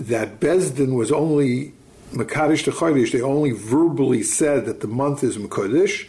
that 0.00 0.40
Bezdin 0.40 0.96
was 0.96 1.12
only 1.12 1.74
Makadish 2.16 2.64
to 2.64 2.72
Chodesh, 2.72 3.12
they 3.12 3.20
only 3.20 3.50
verbally 3.50 4.22
said 4.22 4.64
that 4.66 4.80
the 4.80 4.86
month 4.86 5.22
is 5.22 5.36
Makadish 5.36 6.08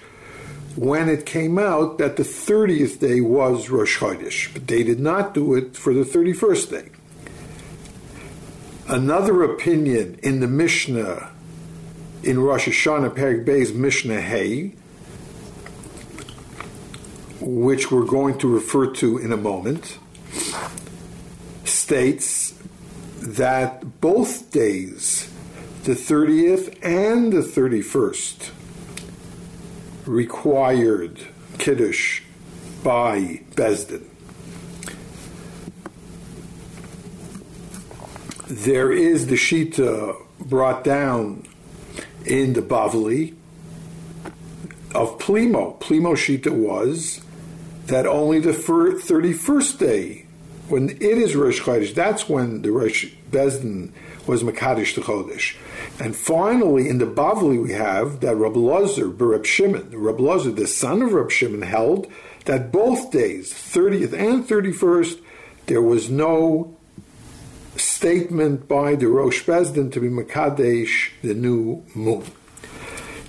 when 0.75 1.09
it 1.09 1.25
came 1.25 1.57
out 1.57 1.97
that 1.97 2.17
the 2.17 2.23
30th 2.23 2.99
day 2.99 3.19
was 3.19 3.69
Rosh 3.69 3.97
Chodesh, 3.97 4.53
but 4.53 4.67
they 4.67 4.83
did 4.83 4.99
not 4.99 5.33
do 5.33 5.55
it 5.55 5.75
for 5.75 5.93
the 5.93 6.03
31st 6.03 6.69
day. 6.69 6.89
Another 8.87 9.43
opinion 9.43 10.19
in 10.23 10.39
the 10.39 10.47
Mishnah 10.47 11.31
in 12.23 12.39
Rosh 12.39 12.67
Hashanah, 12.67 13.15
Perik 13.15 13.43
Bey's 13.43 13.73
Mishnah 13.73 14.21
Hay, 14.21 14.73
which 17.41 17.91
we're 17.91 18.05
going 18.05 18.37
to 18.39 18.47
refer 18.47 18.91
to 18.93 19.17
in 19.17 19.31
a 19.31 19.37
moment, 19.37 19.97
states 21.65 22.53
that 23.19 23.99
both 23.99 24.51
days 24.51 25.29
the 25.88 25.93
30th 25.93 26.77
and 26.83 27.31
the 27.31 27.39
31st 27.39 28.49
required 30.05 31.17
Kiddush 31.59 32.23
by 32.83 33.39
Besdin. 33.55 34.03
There 38.49 38.91
is 38.91 39.27
the 39.27 39.35
Shita 39.35 40.21
brought 40.41 40.83
down 40.83 41.47
in 42.25 42.51
the 42.51 42.61
Bavli 42.61 43.33
of 44.93 45.17
Plimo. 45.19 45.79
Plimo 45.79 46.17
Shita 46.17 46.51
was 46.51 47.21
that 47.85 48.05
only 48.05 48.41
the 48.41 48.51
31st 48.51 49.79
day, 49.79 50.25
when 50.67 50.89
it 50.89 51.01
is 51.01 51.33
Rosh 51.33 51.61
Chodesh, 51.61 51.93
that's 51.93 52.27
when 52.27 52.61
the 52.61 52.73
Rosh 52.73 53.05
Bezdin 53.31 53.93
was 54.27 54.43
Makadish 54.43 54.93
to 54.95 55.01
Chodesh. 55.01 55.55
And 55.99 56.15
finally, 56.15 56.89
in 56.89 56.99
the 56.99 57.05
Bavli, 57.05 57.61
we 57.61 57.73
have 57.73 58.19
that 58.19 58.35
Rabbi 58.35 58.59
Lazar, 58.59 59.07
Reb 59.07 59.45
Shimon, 59.45 59.89
Rabbi 59.97 60.21
Lazar, 60.21 60.51
the 60.51 60.67
son 60.67 61.01
of 61.01 61.13
Reb 61.13 61.31
Shimon, 61.31 61.63
held 61.63 62.07
that 62.45 62.71
both 62.71 63.11
days, 63.11 63.51
30th 63.51 64.13
and 64.13 64.47
31st, 64.47 65.19
there 65.65 65.81
was 65.81 66.09
no 66.09 66.77
statement 67.75 68.67
by 68.67 68.95
the 68.95 69.07
Rosh 69.07 69.43
Bezdin 69.43 69.91
to 69.91 69.99
be 69.99 70.07
Makadesh, 70.07 71.09
the 71.23 71.33
new 71.33 71.83
moon. 71.95 72.23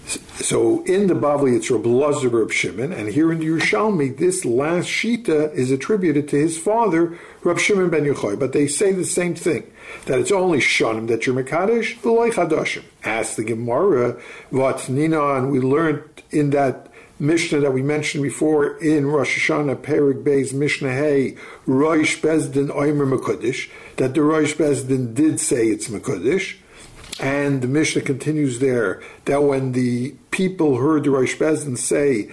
So 0.09 0.82
in 0.84 1.06
the 1.06 1.14
Bavli, 1.14 1.54
it's 1.54 1.70
Rabbi 1.70 1.88
Lazar 1.88 2.30
Reb 2.30 2.50
Shimon, 2.50 2.94
and 2.94 3.11
here 3.11 3.30
in 3.30 3.40
the 3.40 3.46
Yerushalmi, 3.46 4.16
this 4.16 4.42
last 4.46 4.86
Shita 4.88 5.52
is 5.52 5.70
attributed 5.70 6.28
to 6.28 6.36
his 6.36 6.56
father, 6.56 7.18
Reb 7.42 7.59
Shimon 7.59 7.90
ben 7.90 8.04
Yochai. 8.04 8.38
But 8.38 8.54
they 8.54 8.68
say 8.68 8.92
the 8.92 9.04
same 9.04 9.34
thing, 9.34 9.70
that 10.06 10.18
it's 10.18 10.32
only 10.32 10.61
Shanim 10.61 11.09
that 11.09 11.26
you're 11.26 11.36
Mekadesh, 11.36 11.98
v'loy 11.98 12.32
Chadashim. 12.32 12.84
Ask 13.04 13.36
the 13.36 13.44
Gemara, 13.44 14.18
what 14.48 14.88
Nina, 14.88 15.34
and 15.34 15.52
we 15.52 15.61
learned 15.61 16.04
in 16.30 16.50
that 16.50 16.86
Mishnah 17.20 17.61
that 17.61 17.74
we 17.74 17.82
mentioned 17.82 18.22
before 18.22 18.78
in 18.78 19.06
Rosh 19.06 19.50
Hashanah, 19.50 19.82
Perik 19.82 20.22
Beis 20.22 20.54
Mishnah 20.54 20.92
Hey, 20.92 21.36
Rosh 21.66 22.18
Bezdin 22.20 22.68
Oimer 22.68 23.06
Mekudish, 23.06 23.68
that 23.96 24.14
the 24.14 24.22
Rosh 24.22 24.54
Bezdin 24.54 25.14
did 25.14 25.38
say 25.38 25.66
it's 25.66 25.88
Mekudish. 25.88 26.56
And 27.20 27.62
the 27.62 27.68
Mishnah 27.68 28.02
continues 28.02 28.59
there 28.61 29.02
that 29.24 29.42
when 29.42 29.72
the 29.72 30.14
people 30.30 30.76
heard 30.76 31.04
the 31.04 31.11
Rosh 31.11 31.36
Bezdin 31.36 31.76
say 31.76 32.30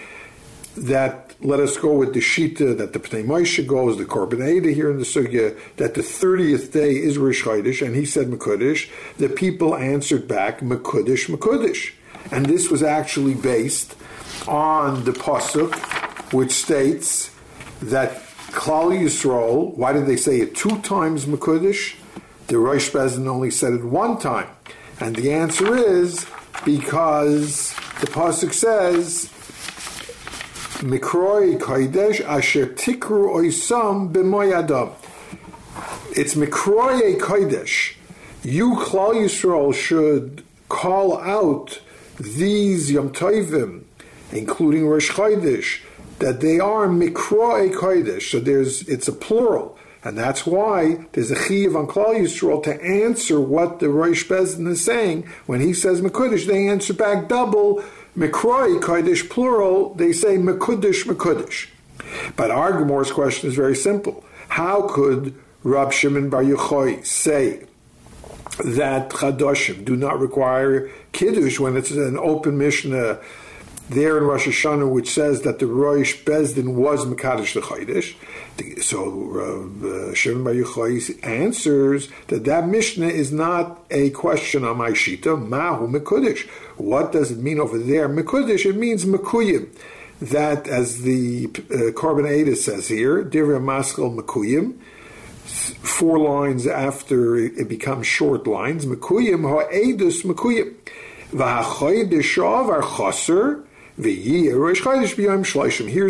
that 0.78 1.26
let 1.42 1.60
us 1.60 1.78
go 1.78 1.94
with 1.94 2.14
the 2.14 2.20
Shita, 2.20 2.78
that 2.78 2.94
the 2.94 3.00
Pnei 3.00 3.26
Moshe 3.26 3.66
goes, 3.66 3.98
the 3.98 4.06
Korban 4.06 4.48
Eda 4.48 4.72
here 4.72 4.90
in 4.90 4.98
the 4.98 5.06
Sugya, 5.06 5.58
that 5.78 5.94
the 5.94 6.02
30th 6.02 6.72
day 6.72 6.92
is 6.92 7.18
Rosh 7.18 7.44
Chodesh, 7.44 7.86
and 7.86 7.96
he 7.96 8.06
said 8.06 8.28
Mekudish, 8.28 8.90
the 9.18 9.30
people 9.30 9.76
answered 9.76 10.28
back, 10.28 10.60
Mekudish, 10.60 11.28
Mekudish. 11.28 11.94
And 12.32 12.46
this 12.46 12.70
was 12.70 12.82
actually 12.82 13.36
based 13.36 13.96
on 14.48 15.04
the 15.04 15.12
pasuk, 15.12 15.74
which 16.34 16.52
states 16.52 17.32
that 17.82 18.22
Klal 18.52 18.98
Yisrael. 18.98 19.76
Why 19.76 19.94
did 19.94 20.06
they 20.06 20.18
say 20.18 20.40
it 20.40 20.56
two 20.56 20.82
times 20.82 21.26
Mekudesh? 21.26 21.96
The 22.48 22.58
Rosh 22.58 22.92
Bezdin 22.92 23.28
only 23.28 23.52
said 23.52 23.74
it 23.74 23.84
one 23.84 24.20
time, 24.20 24.50
and 25.00 25.16
the 25.16 25.32
answer 25.32 25.76
is 25.76 26.26
because 26.64 27.74
the 28.00 28.08
pasuk 28.08 28.54
says. 28.54 29.32
Mikroi 30.80 31.58
Kodesh 31.58 32.22
Asher 32.22 32.68
Tikru 32.68 33.34
Oisam 33.36 34.12
B'moyadam. 34.12 34.94
It's 36.12 36.36
Mikroi 36.36 37.18
Kodesh. 37.18 37.96
You, 38.44 38.76
Klal 38.76 39.16
Yisrael, 39.16 39.74
should 39.74 40.44
call 40.70 41.18
out 41.18 41.80
these 42.20 42.92
Yom 42.92 43.12
Tovim 43.12 43.86
including 44.32 44.88
Rosh 44.88 45.12
Chodesh, 45.12 45.82
that 46.20 46.42
they 46.42 46.60
are 46.60 46.88
Mikroe 46.88 47.74
Kodesh. 47.74 48.30
So 48.32 48.40
there's 48.40 48.88
it's 48.88 49.08
a 49.08 49.14
plural. 49.14 49.78
And 50.06 50.16
that's 50.16 50.46
why 50.46 51.04
there's 51.14 51.32
a 51.32 51.48
chiv 51.48 51.76
on 51.76 51.88
Klal 51.88 52.16
Yisrael 52.16 52.62
to 52.64 52.82
answer 52.82 53.42
what 53.42 53.80
the 53.80 53.90
Rosh 53.90 54.24
Bezdin 54.26 54.68
is 54.68 54.86
saying. 54.86 55.24
When 55.48 55.60
he 55.60 55.74
says 55.74 56.00
Mekudesh, 56.00 56.46
they 56.46 56.68
answer 56.68 56.94
back 56.94 57.28
double. 57.28 57.84
Mikroi 58.16 58.80
Kodesh 58.80 59.28
plural, 59.28 59.96
they 59.96 60.14
say 60.14 60.38
Mekudesh 60.38 61.06
Mekudesh. 61.06 61.68
But 62.36 62.52
our 62.52 62.74
Gemor's 62.74 63.12
question 63.12 63.50
is 63.50 63.56
very 63.56 63.76
simple. 63.76 64.24
How 64.48 64.88
could 64.88 65.34
Rab 65.64 65.92
Shimon 65.92 66.30
Bar 66.30 66.44
Yochai 66.44 67.04
say 67.04 67.66
that 68.64 69.10
Chadoshim 69.10 69.84
do 69.84 69.96
not 69.96 70.20
require 70.20 70.92
Kiddush 71.14 71.60
when 71.60 71.76
it's 71.76 71.90
an 71.90 72.18
open 72.18 72.60
Mishnah 72.60 73.20
there 73.90 74.18
in 74.18 74.24
Rosh 74.24 74.48
Hashanah, 74.48 74.90
which 74.90 75.10
says 75.10 75.42
that 75.42 75.60
the 75.60 75.68
Rosh 75.68 76.24
Bezdin 76.24 76.76
was 76.76 77.06
Mekadosh 77.06 77.54
the 77.54 77.62
Chaydish. 77.62 78.16
So 78.82 79.70
uh, 79.82 80.14
Shimon 80.14 80.44
Bar 80.46 80.54
Yochai 80.54 81.26
answers 81.26 82.08
that 82.28 82.46
that 82.46 82.68
Mishnah 82.68 83.08
is 83.08 83.32
not 83.32 83.86
a 83.92 84.12
question 84.12 84.64
on 84.64 84.78
my 84.78 84.92
Shita, 84.92 85.36
Mahu 85.48 85.88
Mekudish. 85.88 86.48
What 86.78 87.12
does 87.12 87.32
it 87.32 87.40
mean 87.40 87.60
over 87.60 87.78
there? 87.78 88.08
Mekudish, 88.08 88.66
it 88.66 88.78
means 88.78 89.06
Mekuyim. 89.06 89.70
That, 90.22 90.68
as 90.68 91.02
the 91.02 91.48
uh, 91.48 91.92
Korban 91.92 92.56
says 92.56 92.88
here, 92.88 93.26
Divya 93.26 93.60
Maskal 93.60 94.18
Mekuyim, 94.18 94.80
four 95.46 96.18
lines 96.18 96.66
after 96.66 97.36
it 97.36 97.68
becomes 97.68 98.08
short 98.08 98.48
lines, 98.48 98.86
Mekuyim 98.86 99.42
Ha'edus 99.42 100.24
Mekuyim. 100.24 100.74
V'hachoy 101.32 102.10
Deshav 102.10 102.70
Ar 102.70 102.82
Chaser, 102.82 103.66
Here's 103.98 104.18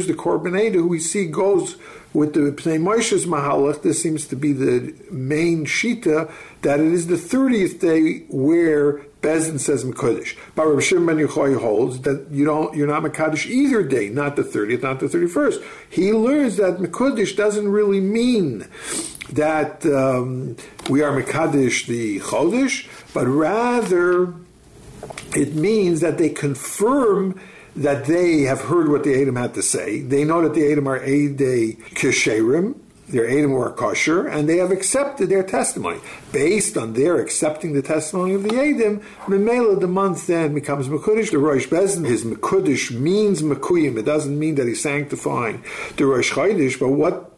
the 0.08 0.16
Korban 0.16 0.74
who 0.74 0.88
we 0.88 1.00
see 1.00 1.28
goes 1.28 1.78
with 2.16 2.34
the 2.34 2.39
Pnei 2.39 2.82
Moshe's 2.82 3.26
Mahalach. 3.26 3.82
This 3.82 4.01
seems 4.01 4.26
to 4.28 4.36
be 4.36 4.53
the 4.53 4.95
main 5.11 5.66
Shita, 5.66 6.32
that 6.61 6.80
it 6.80 6.91
is 6.91 7.07
the 7.07 7.16
30th 7.16 7.80
day 7.80 8.26
where 8.30 8.99
Bezin 9.22 9.59
says 9.59 9.84
Mekadosh. 9.84 10.38
But 10.55 10.68
Rabbi 10.68 10.82
Shimon 10.82 11.18
Ben 11.18 11.28
Yochai 11.28 11.59
holds 11.59 12.01
that 12.01 12.28
you 12.32 12.45
don't, 12.45 12.76
you're 12.76 12.88
not 12.88 13.03
Mekadosh 13.03 13.47
either 13.47 13.84
day, 13.84 14.09
not 14.09 14.36
the 14.36 14.43
30th, 14.43 14.82
not 14.82 14.99
the 14.99 15.07
31st. 15.07 15.63
He 15.89 16.13
learns 16.13 16.57
that 16.57 16.78
Mekadosh 16.78 17.36
doesn't 17.36 17.68
really 17.68 17.99
mean 17.99 18.68
that 19.32 19.86
um, 19.86 20.55
we 20.89 21.01
are 21.01 21.22
Mekadosh 21.22 21.86
the 21.88 22.20
Chodesh, 22.20 22.88
but 23.13 23.28
rather 23.28 24.34
it 25.36 25.53
means 25.53 25.99
that 25.99 26.18
they 26.18 26.30
confirm 26.30 27.39
that 27.76 28.05
they 28.05 28.41
have 28.41 28.61
heard 28.61 28.89
what 28.89 29.03
the 29.03 29.13
Edom 29.13 29.36
had 29.36 29.53
to 29.55 29.61
say. 29.61 30.01
They 30.01 30.23
know 30.23 30.41
that 30.41 30.53
the 30.53 30.65
Edom 30.65 30.88
are 30.88 30.99
Eidei 30.99 31.78
Kisherim, 31.89 32.76
their 33.07 33.28
Edom 33.28 33.51
were 33.51 33.71
kosher, 33.71 34.28
and 34.28 34.49
they 34.49 34.57
have 34.57 34.71
accepted 34.71 35.30
their 35.30 35.43
testimony. 35.43 35.99
Based 36.32 36.76
on 36.76 36.93
their 36.93 37.19
accepting 37.19 37.73
the 37.73 37.82
testimony 37.84 38.34
of 38.34 38.43
the 38.43 38.55
Edom, 38.55 39.01
Memela, 39.26 39.80
the 39.80 39.88
month 39.88 40.26
then 40.26 40.55
becomes 40.55 40.88
Mekudish. 40.88 41.30
The 41.32 41.38
Rosh 41.38 41.67
Bezin, 41.67 42.05
his 42.05 42.23
Mekudish 42.23 42.91
means 42.91 43.43
Mekuyim. 43.43 43.97
It 43.97 44.05
doesn't 44.05 44.38
mean 44.38 44.55
that 44.55 44.67
he's 44.67 44.82
sanctifying 44.82 45.63
the 45.97 46.05
Rosh 46.05 46.32
Chodesh, 46.32 46.80
but 46.80 46.89
what 46.89 47.32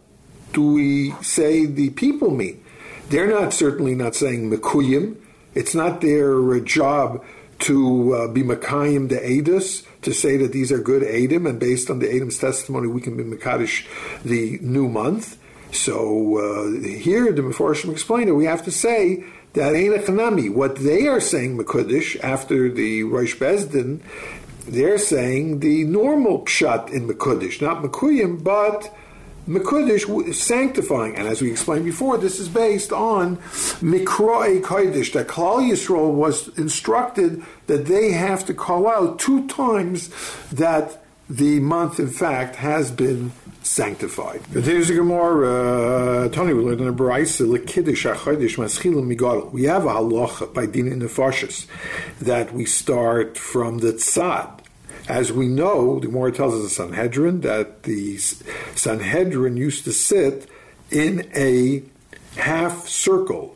do 0.53 0.71
we 0.71 1.11
say 1.21 1.65
the 1.65 1.89
people 1.89 2.31
mean? 2.31 2.63
They're 3.09 3.27
not 3.27 3.53
certainly 3.53 3.95
not 3.95 4.15
saying 4.15 4.49
Mekuyim. 4.49 5.17
It's 5.53 5.75
not 5.75 6.01
their 6.01 6.59
job 6.61 7.25
to 7.59 8.13
uh, 8.13 8.27
be 8.27 8.43
Makayim 8.43 9.09
the 9.09 9.17
Edus, 9.17 9.85
to 10.01 10.13
say 10.13 10.37
that 10.37 10.51
these 10.51 10.71
are 10.71 10.79
good 10.79 11.03
Edom, 11.03 11.47
and 11.47 11.59
based 11.59 11.89
on 11.89 11.99
the 11.99 12.09
Edom's 12.09 12.37
testimony, 12.37 12.87
we 12.87 13.01
can 13.01 13.17
be 13.17 13.23
Makadish 13.23 13.87
the 14.23 14.59
new 14.61 14.87
month. 14.87 15.37
So 15.71 16.37
uh, 16.37 16.79
here, 16.81 17.31
the 17.31 17.41
Meforshim 17.41 17.91
explained 17.91 18.29
that 18.29 18.35
we 18.35 18.45
have 18.45 18.63
to 18.65 18.71
say 18.71 19.23
that 19.53 19.75
Ein 19.75 20.53
what 20.53 20.75
they 20.77 21.07
are 21.07 21.19
saying 21.19 21.57
Mekudish 21.57 22.19
after 22.21 22.71
the 22.71 23.03
Rosh 23.03 23.35
Bezdin, 23.35 24.01
they're 24.67 24.97
saying 24.97 25.59
the 25.59 25.83
normal 25.85 26.45
pshat 26.45 26.91
in 26.91 27.07
Mekudish, 27.07 27.61
not 27.61 27.81
Mekuyim, 27.81 28.43
but 28.43 28.93
Mekudish 29.47 30.33
sanctifying. 30.33 31.15
And 31.15 31.27
as 31.27 31.41
we 31.41 31.49
explained 31.51 31.85
before, 31.85 32.17
this 32.17 32.39
is 32.39 32.49
based 32.49 32.91
on 32.91 33.37
Mikroe 33.81 34.61
Kodesh, 34.61 35.13
that 35.13 35.27
Klal 35.27 35.67
Yisrael 35.67 36.13
was 36.13 36.49
instructed 36.57 37.43
that 37.67 37.85
they 37.85 38.11
have 38.11 38.45
to 38.45 38.53
call 38.53 38.87
out 38.87 39.19
two 39.19 39.47
times 39.47 40.09
that 40.51 41.01
the 41.29 41.59
month, 41.59 41.99
in 41.99 42.09
fact, 42.09 42.55
has 42.55 42.91
been 42.91 43.31
sanctified. 43.61 44.41
There's 44.49 44.89
a 44.89 44.95
Gemara, 44.95 46.25
uh, 46.25 46.29
Tony, 46.29 46.53
we 46.53 46.63
learned 46.63 46.81
in 46.81 46.87
a 46.87 46.93
Baraisa, 46.93 47.45
Lekiddish 47.45 48.09
HaChodesh 48.09 48.55
Maschilim 48.55 49.13
Migadol. 49.13 49.51
We 49.51 49.63
have 49.63 49.85
a 49.85 49.89
halacha 49.89 50.53
by 50.53 50.65
Din 50.65 50.87
in 50.87 50.99
the 50.99 51.07
that 52.21 52.53
we 52.53 52.65
start 52.65 53.37
from 53.37 53.79
the 53.79 53.93
tzad, 53.93 54.56
as 55.07 55.31
we 55.31 55.47
know, 55.47 55.99
the 55.99 56.07
Gemara 56.07 56.31
tells 56.31 56.53
us 56.53 56.63
the 56.63 56.69
Sanhedrin 56.69 57.41
that 57.41 57.83
the 57.83 58.17
Sanhedrin 58.17 59.57
used 59.57 59.85
to 59.85 59.93
sit 59.93 60.49
in 60.91 61.29
a 61.35 61.83
half 62.35 62.87
circle. 62.87 63.55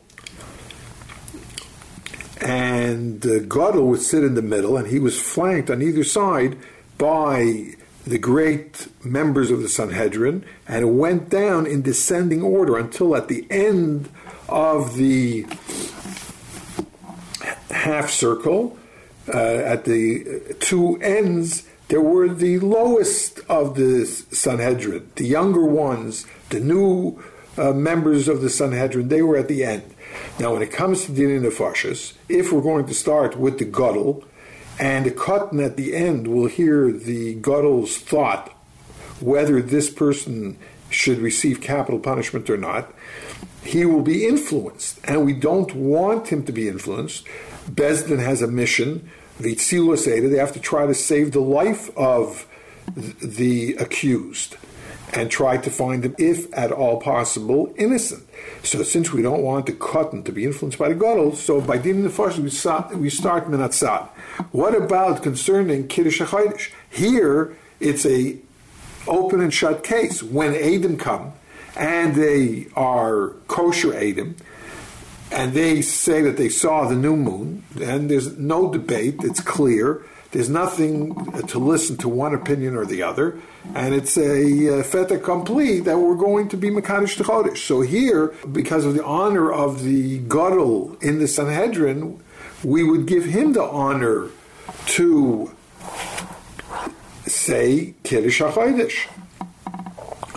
And 2.40 3.24
uh, 3.24 3.40
Gadol 3.40 3.86
would 3.88 4.00
sit 4.00 4.24
in 4.24 4.34
the 4.34 4.42
middle, 4.42 4.76
and 4.76 4.88
he 4.88 4.98
was 4.98 5.20
flanked 5.20 5.70
on 5.70 5.80
either 5.80 6.02
side 6.02 6.58
by 6.98 7.74
the 8.04 8.18
great 8.18 8.88
members 9.04 9.50
of 9.50 9.62
the 9.62 9.68
Sanhedrin, 9.68 10.44
and 10.66 10.82
it 10.82 10.88
went 10.88 11.28
down 11.28 11.66
in 11.66 11.82
descending 11.82 12.42
order 12.42 12.76
until 12.76 13.14
at 13.14 13.28
the 13.28 13.46
end 13.48 14.08
of 14.48 14.96
the 14.96 15.46
half 17.70 18.10
circle, 18.10 18.76
uh, 19.28 19.36
at 19.36 19.84
the 19.84 20.56
two 20.60 21.00
ends, 21.00 21.68
there 21.88 22.00
were 22.00 22.28
the 22.28 22.58
lowest 22.58 23.40
of 23.48 23.74
the 23.74 24.06
Sanhedrin, 24.06 25.10
the 25.16 25.26
younger 25.26 25.64
ones, 25.64 26.26
the 26.48 26.60
new 26.60 27.22
uh, 27.58 27.72
members 27.72 28.28
of 28.28 28.40
the 28.40 28.48
Sanhedrin, 28.48 29.08
they 29.08 29.22
were 29.22 29.36
at 29.36 29.48
the 29.48 29.64
end. 29.64 29.94
Now, 30.38 30.54
when 30.54 30.62
it 30.62 30.72
comes 30.72 31.04
to 31.04 31.12
Dinin 31.12 31.42
Nefashis, 31.42 32.14
if 32.28 32.52
we're 32.52 32.62
going 32.62 32.86
to 32.86 32.94
start 32.94 33.36
with 33.36 33.58
the 33.58 33.64
Gadol, 33.64 34.24
and 34.78 35.04
the 35.06 35.10
Katan 35.10 35.64
at 35.64 35.76
the 35.76 35.94
end 35.94 36.28
will 36.28 36.46
hear 36.46 36.90
the 36.90 37.34
Gadol's 37.34 37.98
thought 37.98 38.54
whether 39.20 39.62
this 39.62 39.90
person 39.90 40.58
should 40.90 41.18
receive 41.18 41.60
capital 41.60 42.00
punishment 42.00 42.50
or 42.50 42.56
not, 42.56 42.92
he 43.62 43.84
will 43.84 44.02
be 44.02 44.26
influenced. 44.26 44.98
And 45.04 45.24
we 45.24 45.32
don't 45.32 45.74
want 45.74 46.28
him 46.28 46.44
to 46.44 46.52
be 46.52 46.68
influenced. 46.68 47.26
Besdin 47.70 48.18
has 48.18 48.42
a 48.42 48.46
mission, 48.46 49.08
Vitzilu 49.40 49.96
Seder, 49.96 50.28
they 50.28 50.38
have 50.38 50.52
to 50.52 50.60
try 50.60 50.86
to 50.86 50.94
save 50.94 51.32
the 51.32 51.40
life 51.40 51.96
of 51.96 52.46
the 52.94 53.74
accused 53.74 54.56
and 55.14 55.30
try 55.30 55.58
to 55.58 55.70
find 55.70 56.04
him, 56.04 56.14
if 56.18 56.52
at 56.56 56.72
all 56.72 56.98
possible, 56.98 57.72
innocent. 57.76 58.26
So 58.62 58.82
since 58.82 59.12
we 59.12 59.22
don't 59.22 59.42
want 59.42 59.66
the 59.66 59.72
Katan 59.72 60.24
to 60.24 60.32
be 60.32 60.44
influenced 60.44 60.78
by 60.78 60.88
the 60.88 60.94
gadol, 60.94 61.34
so 61.34 61.60
by 61.60 61.78
din 61.78 62.02
the 62.02 62.10
first 62.10 62.38
we 62.38 62.50
start 62.50 62.96
we 62.96 63.10
start 63.10 63.46
minatzad. 63.46 64.08
What 64.52 64.74
about 64.74 65.22
concerning 65.22 65.88
kiddush 65.88 66.20
HaChodesh? 66.20 66.70
Here 66.90 67.56
it's 67.78 68.06
a 68.06 68.38
open 69.06 69.40
and 69.40 69.52
shut 69.52 69.84
case. 69.84 70.22
When 70.22 70.54
Adam 70.54 70.96
come 70.96 71.32
and 71.76 72.14
they 72.14 72.68
are 72.74 73.30
kosher 73.48 73.94
Adam, 73.94 74.36
and 75.32 75.54
they 75.54 75.80
say 75.82 76.20
that 76.22 76.36
they 76.36 76.48
saw 76.48 76.86
the 76.86 76.94
new 76.94 77.16
moon, 77.16 77.64
and 77.80 78.10
there's 78.10 78.36
no 78.38 78.70
debate, 78.70 79.16
it's 79.22 79.40
clear. 79.40 80.02
There's 80.32 80.48
nothing 80.48 81.14
to 81.48 81.58
listen 81.58 81.98
to 81.98 82.08
one 82.08 82.34
opinion 82.34 82.74
or 82.74 82.86
the 82.86 83.02
other, 83.02 83.38
and 83.74 83.94
it's 83.94 84.16
a 84.16 84.80
uh, 84.80 84.82
fait 84.82 85.10
accompli 85.10 85.80
that 85.80 85.98
we're 85.98 86.16
going 86.16 86.48
to 86.50 86.56
be 86.56 86.70
Makadish 86.70 87.22
Chodesh. 87.22 87.58
So 87.58 87.82
here, 87.82 88.34
because 88.50 88.86
of 88.86 88.94
the 88.94 89.04
honor 89.04 89.52
of 89.52 89.82
the 89.82 90.18
Gadol 90.20 90.96
in 91.02 91.18
the 91.18 91.28
Sanhedrin, 91.28 92.22
we 92.64 92.82
would 92.82 93.06
give 93.06 93.26
him 93.26 93.52
the 93.52 93.62
honor 93.62 94.28
to 94.86 95.54
say 97.26 97.94
Kiddush 98.02 98.40
HaChodesh 98.40 99.08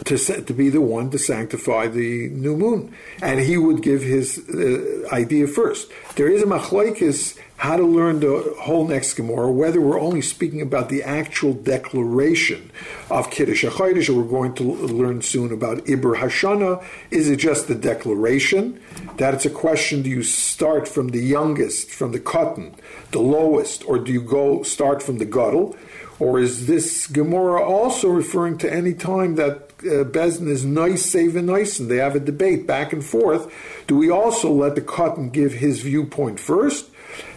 to, 0.05 0.17
to 0.17 0.53
be 0.53 0.69
the 0.69 0.81
one 0.81 1.09
to 1.11 1.19
sanctify 1.19 1.87
the 1.87 2.29
new 2.29 2.55
moon. 2.55 2.95
And 3.21 3.39
he 3.39 3.57
would 3.57 3.81
give 3.81 4.01
his 4.01 4.37
uh, 4.49 5.07
idea 5.11 5.47
first. 5.47 5.91
There 6.15 6.27
is 6.27 6.41
a 6.41 6.45
machlaikis 6.45 7.37
how 7.57 7.77
to 7.77 7.83
learn 7.83 8.19
the 8.19 8.53
whole 8.59 8.85
next 8.85 9.13
Gemara, 9.13 9.49
whether 9.49 9.79
we're 9.79 9.99
only 9.99 10.21
speaking 10.21 10.61
about 10.61 10.89
the 10.89 11.01
actual 11.03 11.53
declaration 11.53 12.69
of 13.09 13.31
Kiddush 13.31 13.63
HaChodesh, 13.63 14.09
or 14.09 14.21
we're 14.21 14.29
going 14.29 14.53
to 14.55 14.63
learn 14.63 15.21
soon 15.21 15.53
about 15.53 15.77
Ibr 15.85 16.17
Hashana. 16.17 16.83
Is 17.11 17.29
it 17.29 17.37
just 17.37 17.67
the 17.67 17.75
declaration? 17.75 18.81
That 19.17 19.33
it's 19.33 19.45
a 19.45 19.49
question, 19.49 20.01
do 20.01 20.09
you 20.09 20.21
start 20.21 20.87
from 20.87 21.09
the 21.09 21.21
youngest, 21.21 21.91
from 21.91 22.11
the 22.11 22.19
Katan, 22.19 22.73
the 23.11 23.21
lowest, 23.21 23.85
or 23.87 23.99
do 23.99 24.11
you 24.11 24.21
go 24.21 24.63
start 24.63 25.01
from 25.01 25.17
the 25.19 25.25
Gadol? 25.25 25.77
Or 26.19 26.39
is 26.39 26.67
this 26.67 27.07
Gemara 27.07 27.61
also 27.61 28.09
referring 28.09 28.57
to 28.59 28.73
any 28.73 28.93
time 28.93 29.35
that 29.35 29.74
uh, 29.85 30.05
is 30.19 30.65
nice, 30.65 31.05
save 31.05 31.35
and 31.35 31.47
nice, 31.47 31.79
and 31.79 31.89
they 31.89 31.97
have 31.97 32.15
a 32.15 32.19
debate 32.19 32.67
back 32.67 32.93
and 32.93 33.03
forth? 33.03 33.51
Do 33.87 33.97
we 33.97 34.09
also 34.09 34.51
let 34.51 34.75
the 34.75 34.81
Katan 34.81 35.31
give 35.31 35.53
his 35.53 35.81
viewpoint 35.81 36.39
first? 36.39 36.89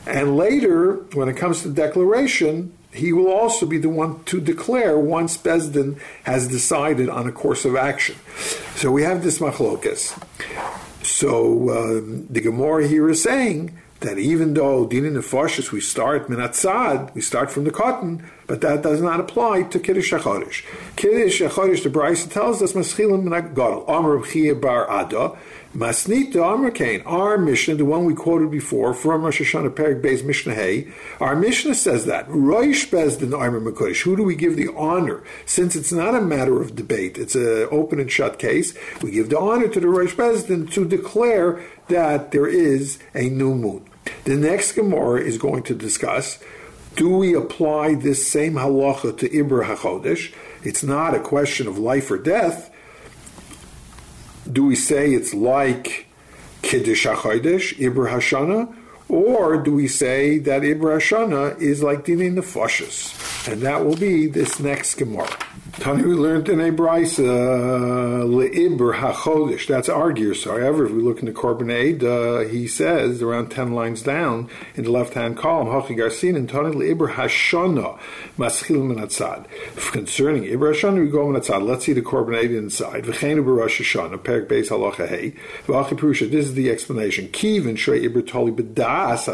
And 0.06 0.36
later, 0.36 0.94
when 1.14 1.28
it 1.28 1.36
comes 1.36 1.62
to 1.62 1.70
declaration, 1.70 2.72
he 2.92 3.12
will 3.12 3.30
also 3.30 3.66
be 3.66 3.78
the 3.78 3.88
one 3.88 4.24
to 4.24 4.40
declare 4.40 4.98
once 4.98 5.36
Bezdin 5.36 5.98
has 6.24 6.48
decided 6.48 7.08
on 7.08 7.28
a 7.28 7.32
course 7.32 7.64
of 7.64 7.76
action. 7.76 8.16
So 8.74 8.90
we 8.90 9.02
have 9.02 9.22
this 9.22 9.38
machlokas. 9.38 10.18
So 11.04 11.68
uh, 11.68 12.00
the 12.30 12.40
Gemara 12.40 12.86
here 12.86 13.08
is 13.08 13.22
saying 13.22 13.78
that 14.00 14.18
even 14.18 14.54
though 14.54 14.86
dinin 14.86 15.14
nefashis 15.14 15.72
we 15.72 15.80
start 15.80 16.28
minatzad, 16.28 17.14
we 17.14 17.20
start 17.20 17.50
from 17.50 17.64
the 17.64 17.70
Katan, 17.70 18.24
but 18.46 18.60
that 18.60 18.82
does 18.82 19.00
not 19.00 19.20
apply 19.20 19.62
to 19.64 19.78
kiddush 19.78 20.12
shacharish. 20.12 20.64
Kiddush 20.96 21.40
shacharish, 21.40 21.82
the 21.82 21.90
Brisa 21.90 22.30
tells 22.30 22.62
us 22.62 22.72
maschilim 22.72 23.24
minat 23.24 23.54
gadol. 23.54 23.84
Amar 23.88 24.18
bar 24.54 25.00
ada. 25.00 25.36
Masnita 25.76 26.36
Amrakain, 26.36 27.02
our 27.04 27.36
Mishnah, 27.36 27.74
the 27.74 27.84
one 27.84 28.06
we 28.06 28.14
quoted 28.14 28.50
before 28.50 28.94
from 28.94 29.22
Rosh 29.22 29.42
Hashanah 29.42 29.74
Perik 29.74 30.00
Beis 30.00 30.24
Mishnah 30.24 30.54
Hay, 30.54 30.88
our 31.20 31.36
Mishnah 31.36 31.74
says 31.74 32.06
that 32.06 32.26
Roish 32.26 32.88
Bezdin 32.88 33.38
Amr 33.38 33.60
Makodesh. 33.60 34.00
Who 34.00 34.16
do 34.16 34.22
we 34.22 34.34
give 34.34 34.56
the 34.56 34.74
honor? 34.74 35.22
Since 35.44 35.76
it's 35.76 35.92
not 35.92 36.14
a 36.14 36.22
matter 36.22 36.58
of 36.58 36.74
debate, 36.74 37.18
it's 37.18 37.34
an 37.34 37.68
open 37.70 38.00
and 38.00 38.10
shut 38.10 38.38
case. 38.38 38.72
We 39.02 39.10
give 39.10 39.28
the 39.28 39.38
honor 39.38 39.68
to 39.68 39.78
the 39.78 39.88
Roish 39.88 40.16
Bezdin 40.16 40.72
to 40.72 40.86
declare 40.86 41.62
that 41.88 42.32
there 42.32 42.46
is 42.46 42.98
a 43.14 43.28
new 43.28 43.54
moon. 43.54 43.87
The 44.24 44.36
next 44.36 44.72
Gemara 44.72 45.20
is 45.20 45.38
going 45.38 45.62
to 45.64 45.74
discuss 45.74 46.38
do 46.96 47.10
we 47.10 47.32
apply 47.34 47.94
this 47.94 48.26
same 48.26 48.54
halacha 48.54 49.16
to 49.18 49.28
Ibra 49.28 49.66
HaChodesh? 49.66 50.32
It's 50.64 50.82
not 50.82 51.14
a 51.14 51.20
question 51.20 51.68
of 51.68 51.78
life 51.78 52.10
or 52.10 52.18
death. 52.18 52.74
Do 54.50 54.66
we 54.66 54.74
say 54.74 55.12
it's 55.12 55.32
like 55.32 56.06
Kiddush 56.62 57.06
HaChodesh, 57.06 57.78
Ibra 57.78 58.10
Hashana? 58.10 58.74
Or 59.08 59.58
do 59.58 59.74
we 59.74 59.86
say 59.86 60.38
that 60.40 60.62
Ibra 60.62 60.96
Hashana 60.96 61.60
is 61.60 61.84
like 61.84 62.04
Dini 62.04 62.32
Nefashis? 62.34 63.27
And 63.48 63.62
that 63.62 63.82
will 63.82 63.96
be 63.96 64.26
this 64.26 64.60
next 64.60 64.96
Gemara. 64.96 65.26
Tani, 65.80 66.02
we 66.02 66.14
learned 66.14 66.48
in 66.48 66.60
a 66.60 66.72
brisa 66.72 67.20
uh, 67.20 68.24
leibr 68.24 68.96
hachodesh. 68.96 69.66
That's 69.68 69.88
our 69.88 70.12
gear. 70.12 70.34
However, 70.44 70.86
if 70.86 70.92
we 70.92 71.00
look 71.00 71.20
in 71.20 71.26
the 71.26 71.32
Korban 71.32 71.68
uh, 72.02 72.48
he 72.48 72.66
says 72.66 73.22
around 73.22 73.50
ten 73.50 73.72
lines 73.72 74.02
down 74.02 74.50
in 74.74 74.84
the 74.84 74.90
left-hand 74.90 75.38
column, 75.38 75.68
hachi 75.68 75.96
garsin 75.96 76.36
and 76.36 76.48
tani 76.48 76.74
leibr 76.74 77.14
hashana 77.14 77.98
maschil 78.36 78.82
minatzad. 78.82 79.46
Concerning 79.92 80.42
ibr 80.42 80.74
hashana, 80.74 81.00
we 81.00 81.08
go 81.08 81.26
minatzad. 81.26 81.64
Let's 81.64 81.86
see 81.86 81.92
the 81.92 82.02
Korban 82.02 82.42
Eda 82.42 82.58
inside. 82.58 83.04
V'cheinu 83.04 83.44
b'rosh 83.44 83.80
hashana 83.80 84.18
perik 84.18 84.48
beis 84.48 84.68
halacha 84.68 85.08
hey. 85.08 85.34
V'achi 85.66 85.96
perusha. 85.96 86.28
This 86.28 86.46
is 86.46 86.54
the 86.54 86.70
explanation. 86.70 87.28
Kiv 87.28 87.68
and 87.68 87.78
shrei 87.78 88.06
ibr 88.06 88.26
toli 88.26 88.50
b'das 88.50 89.28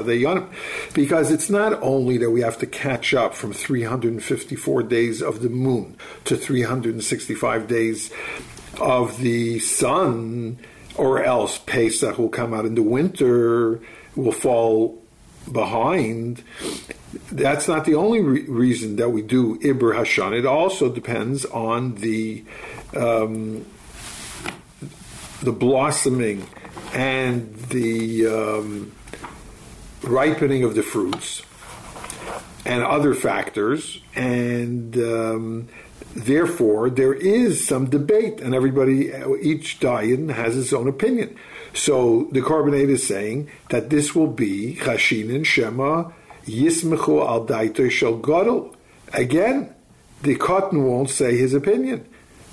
because 0.92 1.30
it's 1.30 1.48
not 1.48 1.82
only 1.82 2.18
that 2.18 2.30
we 2.30 2.42
have 2.42 2.58
to 2.58 2.66
catch 2.66 3.14
up 3.14 3.34
from 3.34 3.52
354 4.04 4.82
days 4.82 5.22
of 5.22 5.40
the 5.40 5.48
moon 5.48 5.96
to 6.24 6.34
to 6.34 6.40
365 6.40 7.68
days 7.68 8.12
of 8.80 9.18
the 9.18 9.58
sun, 9.60 10.58
or 10.96 11.22
else 11.22 11.58
Pesach 11.58 12.18
will 12.18 12.28
come 12.28 12.52
out 12.52 12.64
in 12.64 12.74
the 12.74 12.82
winter, 12.82 13.80
will 14.16 14.32
fall 14.32 15.00
behind. 15.50 16.42
That's 17.30 17.68
not 17.68 17.84
the 17.84 17.94
only 17.94 18.20
re- 18.20 18.42
reason 18.46 18.96
that 18.96 19.10
we 19.10 19.22
do 19.22 19.58
Ibr 19.60 19.94
Hashan. 19.94 20.36
It 20.36 20.46
also 20.46 20.92
depends 20.92 21.44
on 21.46 21.96
the 21.96 22.44
um, 22.96 23.64
the 25.42 25.52
blossoming 25.52 26.46
and 26.92 27.54
the 27.68 28.26
um, 28.26 28.92
ripening 30.02 30.64
of 30.64 30.74
the 30.74 30.82
fruits 30.82 31.42
and 32.64 32.82
other 32.82 33.14
factors. 33.14 34.00
And 34.14 34.96
um, 34.96 35.68
Therefore, 36.14 36.90
there 36.90 37.12
is 37.12 37.66
some 37.66 37.90
debate, 37.90 38.40
and 38.40 38.54
everybody, 38.54 39.12
each 39.42 39.80
dayan 39.80 40.32
has 40.32 40.54
his 40.54 40.72
own 40.72 40.86
opinion. 40.86 41.36
So 41.74 42.28
the 42.30 42.40
Eid 42.40 42.88
is 42.88 43.04
saying 43.04 43.50
that 43.70 43.90
this 43.90 44.14
will 44.14 44.28
be 44.28 44.76
Chashin 44.76 45.34
and 45.34 45.44
Shema 45.44 46.12
Yismechu 46.46 47.26
al 47.26 47.44
Daito 47.44 47.90
Shel. 47.90 48.76
Again, 49.12 49.74
the 50.22 50.36
Katan 50.36 50.84
won't 50.84 51.10
say 51.10 51.36
his 51.36 51.52
opinion. 51.52 52.06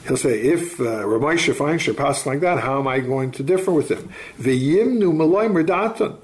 He'll 0.07 0.17
say, 0.17 0.41
if 0.41 0.79
uh, 0.79 1.03
Ramesha 1.05 1.55
finds 1.55 1.87
pass 1.93 2.25
like 2.25 2.39
that, 2.39 2.61
how 2.61 2.79
am 2.79 2.87
I 2.87 2.99
going 2.99 3.29
to 3.33 3.43
differ 3.43 3.71
with 3.71 3.91
him? 3.91 4.09
V'yimnu 4.39 5.15
malay 5.15 5.47
merdatan. 5.47 6.17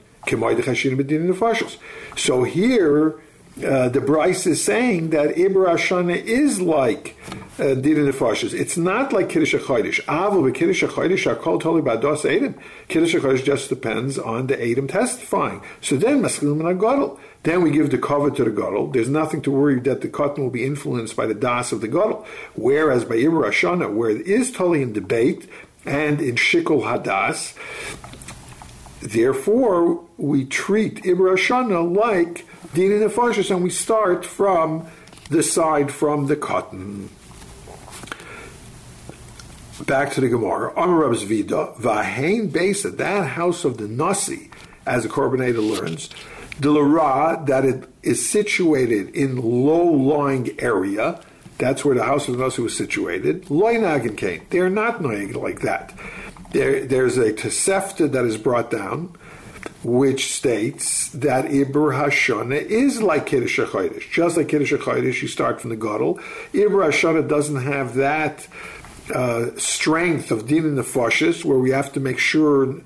So 2.17 2.43
here, 2.43 3.15
uh, 3.63 3.89
the 3.89 3.99
Brisa 3.99 4.47
is 4.47 4.63
saying 4.63 5.09
that 5.09 5.35
Ibra 5.35 5.77
is 6.23 6.61
like 6.61 7.17
uh, 7.59 7.73
Dina 7.73 8.11
Nefashis. 8.11 8.53
It's 8.53 8.77
not 8.77 9.11
like 9.11 9.29
Kiddush 9.29 9.55
HaChodesh. 9.55 10.01
Avil 10.07 10.43
but 10.43 10.53
Kiddush 10.53 10.83
HaChodesh 10.83 11.41
called 11.41 11.61
Toli 11.61 11.81
Bados 11.81 12.23
Edom. 12.23 12.55
Kiddush 12.87 13.15
HaChodesh 13.15 13.43
just 13.43 13.69
depends 13.69 14.19
on 14.19 14.47
the 14.47 14.61
Edom 14.61 14.87
testifying. 14.87 15.63
So 15.81 15.97
then 15.97 16.21
Maschilim 16.21 16.61
and. 16.61 17.19
Then 17.43 17.61
we 17.63 17.71
give 17.71 17.89
the 17.89 17.97
cover 17.97 18.29
to 18.29 18.43
the 18.43 18.51
Gadol. 18.51 18.91
There's 18.91 19.09
nothing 19.09 19.41
to 19.43 19.51
worry 19.51 19.79
that 19.81 20.01
the 20.01 20.09
Katan 20.09 20.39
will 20.39 20.49
be 20.49 20.65
influenced 20.65 21.15
by 21.15 21.25
the 21.25 21.33
Das 21.33 21.71
of 21.71 21.81
the 21.81 21.87
Gadol. 21.87 22.27
Whereas 22.55 23.05
by 23.05 23.15
Ibra 23.15 23.95
where 23.95 24.09
it 24.09 24.27
is 24.27 24.51
totally 24.51 24.81
in 24.83 24.93
debate 24.93 25.49
and 25.85 26.21
in 26.21 26.35
Shikul 26.35 26.83
Hadas, 26.83 27.55
therefore 28.99 30.03
we 30.17 30.45
treat 30.45 31.03
Ibra 31.03 31.95
like 31.95 32.45
Dina 32.73 32.95
Nefashis, 32.95 33.49
and 33.49 33.63
we 33.63 33.69
start 33.69 34.25
from 34.25 34.87
the 35.29 35.43
side 35.43 35.91
from 35.91 36.27
the 36.27 36.35
Katan. 36.35 37.09
Back 39.85 40.13
to 40.13 40.21
the 40.21 40.29
Gemara. 40.29 40.73
Amar 40.75 41.13
Vida, 41.13 41.73
Vahain 41.79 42.51
Besa, 42.51 42.89
that 42.91 43.27
house 43.27 43.63
of 43.63 43.77
the 43.77 43.87
Nasi, 43.87 44.49
as 44.85 45.03
the 45.03 45.09
Korban 45.09 45.47
Eda 45.47 45.61
learns, 45.61 46.09
Dilara, 46.59 47.45
that 47.45 47.63
it 47.63 47.87
is 48.01 48.27
situated 48.27 49.15
in 49.15 49.37
low-lying 49.37 50.59
area, 50.59 51.21
that's 51.59 51.85
where 51.85 51.95
the 51.95 52.03
house 52.03 52.27
of 52.27 52.37
the 52.37 52.43
Nasi 52.43 52.61
was 52.61 52.75
situated. 52.75 53.45
Loinagin 53.45 54.17
Kane, 54.17 54.41
they're 54.49 54.69
not 54.69 55.01
noying 55.01 55.33
like 55.33 55.61
that. 55.61 55.93
There, 56.51 56.85
there's 56.85 57.17
a 57.17 57.33
Tosefta 57.33 58.11
that 58.11 58.25
is 58.25 58.37
brought 58.37 58.71
down, 58.71 59.15
which 59.83 60.33
states 60.33 61.09
that 61.09 61.45
Ibr 61.45 61.93
Hashana 61.93 62.61
is 62.61 63.01
like 63.01 63.27
Kiddush 63.27 63.59
HaChodesh. 63.59 64.11
Just 64.11 64.37
like 64.37 64.49
Kiddush 64.49 64.73
HaChodesh, 64.73 65.21
you 65.21 65.27
start 65.27 65.61
from 65.61 65.69
the 65.69 65.75
Gadol. 65.75 66.19
Ibr 66.53 66.87
Hashana 66.87 67.27
doesn't 67.27 67.61
have 67.61 67.95
that 67.95 68.47
uh, 69.13 69.51
strength 69.57 70.31
of 70.31 70.45
dinei 70.45 70.75
nefashos, 70.75 71.45
where 71.45 71.59
we 71.59 71.71
have 71.71 71.93
to 71.93 71.99
make 71.99 72.19
sure 72.19 72.81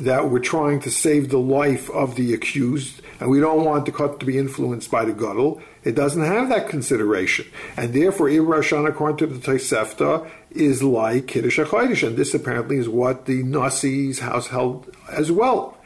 that 0.00 0.30
we're 0.30 0.38
trying 0.38 0.80
to 0.80 0.90
save 0.90 1.28
the 1.28 1.38
life 1.38 1.90
of 1.90 2.14
the 2.14 2.32
accused, 2.32 3.02
and 3.20 3.30
we 3.30 3.40
don't 3.40 3.64
want 3.64 3.84
the 3.84 3.92
cut 3.92 4.20
to 4.20 4.26
be 4.26 4.38
influenced 4.38 4.90
by 4.90 5.04
the 5.04 5.12
gadol. 5.12 5.60
It 5.84 5.94
doesn't 5.94 6.22
have 6.22 6.48
that 6.50 6.68
consideration, 6.68 7.46
and 7.76 7.92
therefore 7.92 8.28
Ibrahim, 8.28 8.86
according 8.86 9.18
to 9.18 9.26
the 9.26 9.38
Tosefta, 9.38 10.28
is 10.50 10.82
like 10.82 11.26
Kiddush 11.26 11.58
HaChodesh, 11.58 12.06
and 12.06 12.16
this 12.16 12.34
apparently 12.34 12.76
is 12.76 12.88
what 12.88 13.26
the 13.26 13.42
Nasi's 13.42 14.20
house 14.20 14.48
held 14.48 14.94
as 15.10 15.30
well. 15.30 15.77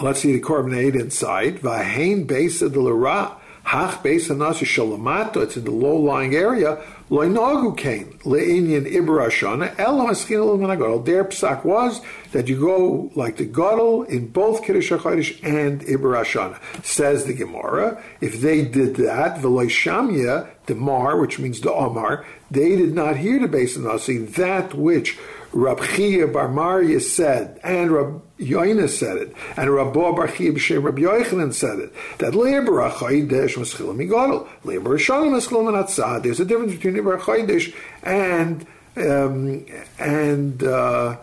Let's 0.00 0.20
see 0.20 0.30
the 0.30 0.40
Korban 0.40 0.80
Eda 0.80 1.00
inside. 1.00 1.58
Vahain 1.58 2.24
besa 2.24 2.68
de 2.68 2.80
la 2.80 3.36
Hach 3.64 4.00
besa 4.00 4.36
nasi 4.36 4.64
shalamato. 4.64 5.42
It's 5.42 5.56
in 5.56 5.64
the 5.64 5.72
low-lying 5.72 6.36
area. 6.36 6.80
Loinagu 7.10 7.76
came 7.76 8.16
leinian 8.22 8.86
ibrashana 8.86 9.76
el 9.76 9.98
haskina 9.98 11.04
Their 11.04 11.24
psak 11.24 11.64
was 11.64 12.00
that 12.30 12.48
you 12.48 12.60
go 12.60 13.10
like 13.16 13.38
the 13.38 13.44
gadol 13.44 14.04
in 14.04 14.28
both 14.28 14.62
kiddush 14.62 14.92
hachodesh 14.92 15.42
and 15.42 15.80
ibrashana. 15.80 16.60
Says 16.84 17.24
the 17.24 17.34
Gemara, 17.34 18.00
if 18.20 18.40
they 18.40 18.64
did 18.64 18.94
that, 18.96 19.40
v'loishamya 19.40 20.48
the 20.66 20.74
mar, 20.76 21.18
which 21.18 21.40
means 21.40 21.60
the 21.60 21.72
omar, 21.72 22.24
they 22.50 22.76
did 22.76 22.94
not 22.94 23.16
hear 23.16 23.40
the 23.40 23.48
base 23.48 23.76
nasi 23.76 24.18
that 24.18 24.74
which 24.74 25.18
Rab 25.52 25.82
Chia 25.82 26.26
Bar 26.26 26.48
Maria 26.48 27.00
said, 27.00 27.58
and 27.64 27.90
Rab 27.90 28.22
Yoina 28.38 28.88
said 28.88 29.16
it, 29.16 29.34
and 29.56 29.70
Rab 29.70 29.94
Bar 29.94 30.28
Chia 30.28 30.52
B'Shem 30.52 30.82
Rab 30.82 30.96
Yochanan 30.96 31.54
said 31.54 31.78
it, 31.78 31.92
that 32.18 32.34
Leber 32.34 32.90
HaChodesh 32.90 33.56
Maschil 33.56 33.94
Migadol, 33.96 34.46
Leber 34.64 34.98
Shalom 34.98 35.32
Maschil 35.32 35.64
Manatzah. 35.64 36.22
There's 36.22 36.40
a 36.40 36.44
difference 36.44 36.72
between 36.72 36.94
Leber 36.94 37.18
HaChodesh 37.18 37.74
and, 38.02 38.66
um, 38.96 39.64
and, 39.98 40.62
uh, 40.62 41.16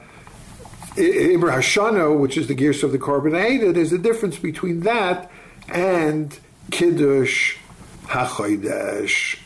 which 0.95 2.37
is 2.37 2.47
the 2.47 2.55
gears 2.55 2.83
of 2.83 2.91
the 2.91 2.99
Korban 2.99 3.49
Eda, 3.49 3.73
there's 3.73 3.93
a 3.93 3.97
difference 3.97 4.39
between 4.39 4.81
that 4.81 5.29
and 5.67 6.39
Kiddush 6.71 7.57
HaChodesh. 8.05 9.39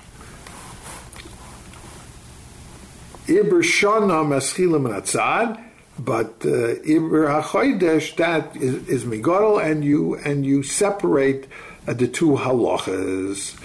Iber 3.30 3.61
Shana 3.61 4.25
Maschilim 4.25 4.89
Natzad, 4.89 5.63
but 5.99 6.34
uh, 6.43 6.82
Iber 6.84 7.41
HaChodesh, 7.41 8.15
that 8.15 8.55
is, 8.55 8.88
is 8.88 9.05
Migodel, 9.05 9.63
and 9.63 9.86
you, 9.86 10.15
and 10.15 10.43
you 10.45 10.63
separate 10.63 11.47
uh, 11.88 11.93
the 11.93 12.07
two 12.07 12.32
halachas. 12.32 13.55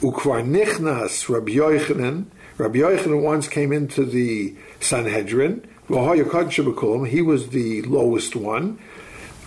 Ukvar 0.00 0.44
Nichnas 0.46 1.28
Rabbi 1.30 1.52
Yochanan, 1.52 2.26
Rabbi 2.58 2.80
Yochanan 2.80 3.22
once 3.22 3.48
came 3.48 3.72
into 3.72 4.04
the 4.04 4.54
Sanhedrin, 4.80 5.66
he 5.88 7.22
was 7.22 7.48
the 7.48 7.82
lowest 7.82 8.36
one. 8.36 8.78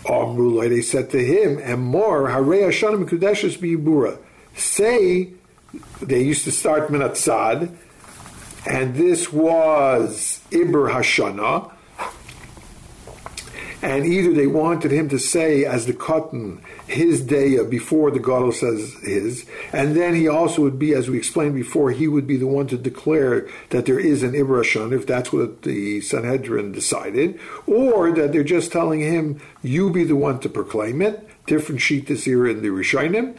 Amrulai, 0.05 0.69
they 0.69 0.81
said 0.81 1.09
to 1.11 1.23
him, 1.23 1.59
and 1.61 1.83
more, 1.83 2.29
Harei 2.29 2.67
Hashanim 2.67 3.07
Kudeshes 3.07 3.57
Biyibura. 3.57 4.17
Say, 4.55 5.33
they 6.01 6.23
used 6.23 6.45
to 6.45 6.51
start 6.51 6.89
Minatzad, 6.89 7.75
and 8.67 8.95
this 8.95 9.31
was 9.31 10.41
Ibr 10.51 10.91
Hashana. 10.91 11.71
And 13.79 14.05
either 14.05 14.33
they 14.33 14.47
wanted 14.47 14.91
him 14.91 15.07
to 15.09 15.19
say, 15.19 15.63
as 15.63 15.85
the 15.85 15.93
Katan, 15.93 16.61
his 16.87 17.21
day 17.21 17.59
uh, 17.59 17.63
before 17.63 18.09
the 18.09 18.19
Gadol 18.19 18.51
says 18.51 18.95
his, 19.03 19.45
and 19.71 19.95
then 19.95 20.15
he 20.15 20.27
also 20.27 20.63
would 20.63 20.79
be, 20.79 20.95
as 20.95 21.09
we 21.09 21.17
explained 21.17 21.53
before, 21.53 21.91
he 21.91 22.07
would 22.07 22.25
be 22.25 22.37
the 22.37 22.47
one 22.47 22.65
to 22.67 22.77
declare 22.77 23.47
that 23.69 23.85
there 23.85 23.99
is 23.99 24.23
an 24.23 24.31
Ibr 24.31 24.63
Hashana, 24.63 24.93
if 24.93 25.05
that's 25.05 25.31
what 25.31 25.61
the 25.61 26.01
Sanhedrin 26.01 26.71
decided, 26.71 27.39
or 27.67 28.11
that 28.11 28.33
they're 28.33 28.43
just 28.43 28.71
telling 28.71 28.99
him, 28.99 29.39
you 29.61 29.91
be 29.91 30.03
the 30.03 30.15
one 30.15 30.39
to 30.39 30.49
proclaim 30.49 31.01
it. 31.03 31.27
Different 31.45 31.79
sheet 31.79 32.07
this 32.07 32.25
year 32.25 32.47
in 32.47 32.63
the 32.63 32.69
Rishonim. 32.69 33.37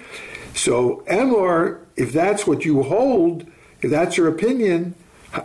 So, 0.55 1.03
Emor, 1.09 1.81
if 1.97 2.13
that's 2.13 2.47
what 2.47 2.65
you 2.65 2.85
hold, 2.85 3.45
if 3.83 3.91
that's 3.91 4.17
your 4.17 4.29
opinion, 4.29 4.95